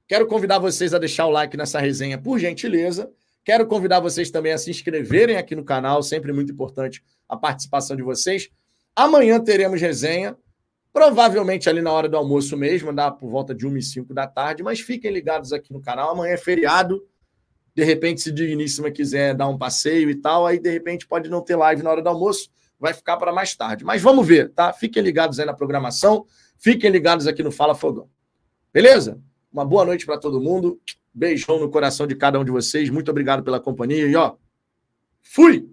Quero 0.05 0.27
convidar 0.27 0.59
vocês 0.59 0.93
a 0.93 0.99
deixar 0.99 1.27
o 1.27 1.31
like 1.31 1.55
nessa 1.55 1.79
resenha, 1.79 2.17
por 2.17 2.37
gentileza. 2.39 3.09
Quero 3.45 3.67
convidar 3.67 3.99
vocês 3.99 4.31
também 4.31 4.53
a 4.53 4.57
se 4.57 4.71
inscreverem 4.71 5.37
aqui 5.37 5.55
no 5.55 5.63
canal, 5.63 6.01
sempre 6.01 6.33
muito 6.33 6.51
importante 6.51 7.03
a 7.29 7.37
participação 7.37 7.95
de 7.95 8.01
vocês. 8.01 8.49
Amanhã 8.95 9.39
teremos 9.39 9.79
resenha, 9.79 10.35
provavelmente 10.91 11.69
ali 11.69 11.79
na 11.79 11.91
hora 11.91 12.09
do 12.09 12.17
almoço 12.17 12.57
mesmo, 12.57 12.91
dá 12.91 13.11
por 13.11 13.29
volta 13.29 13.53
de 13.53 13.67
1 13.67 13.77
e 13.77 13.83
5 13.83 14.13
da 14.15 14.25
tarde, 14.25 14.63
mas 14.63 14.79
fiquem 14.79 15.11
ligados 15.11 15.53
aqui 15.53 15.71
no 15.71 15.79
canal. 15.79 16.09
Amanhã 16.09 16.33
é 16.33 16.37
feriado. 16.37 17.05
De 17.75 17.83
repente, 17.83 18.21
se 18.21 18.31
Digníssima 18.31 18.89
quiser 18.89 19.35
dar 19.35 19.47
um 19.47 19.59
passeio 19.59 20.09
e 20.09 20.15
tal, 20.15 20.47
aí 20.47 20.57
de 20.59 20.71
repente 20.71 21.05
pode 21.05 21.29
não 21.29 21.41
ter 21.41 21.55
live 21.55 21.83
na 21.83 21.91
hora 21.91 22.01
do 22.01 22.09
almoço, 22.09 22.49
vai 22.79 22.95
ficar 22.95 23.15
para 23.17 23.31
mais 23.31 23.55
tarde. 23.55 23.85
Mas 23.85 24.01
vamos 24.01 24.25
ver, 24.25 24.49
tá? 24.53 24.73
Fiquem 24.73 25.03
ligados 25.03 25.39
aí 25.39 25.45
na 25.45 25.53
programação, 25.53 26.25
fiquem 26.57 26.89
ligados 26.89 27.27
aqui 27.27 27.43
no 27.43 27.51
Fala 27.51 27.75
Fogão. 27.75 28.09
Beleza? 28.73 29.21
Uma 29.53 29.63
boa 29.63 29.85
noite 29.85 30.03
para 30.03 30.17
todo 30.17 30.41
mundo. 30.41 30.81
Beijão 31.15 31.57
no 31.57 31.69
coração 31.69 32.05
de 32.05 32.13
cada 32.13 32.37
um 32.37 32.43
de 32.43 32.51
vocês. 32.51 32.89
Muito 32.89 33.09
obrigado 33.09 33.41
pela 33.41 33.59
companhia 33.59 34.05
e 34.05 34.15
ó, 34.17 34.35
fui! 35.23 35.69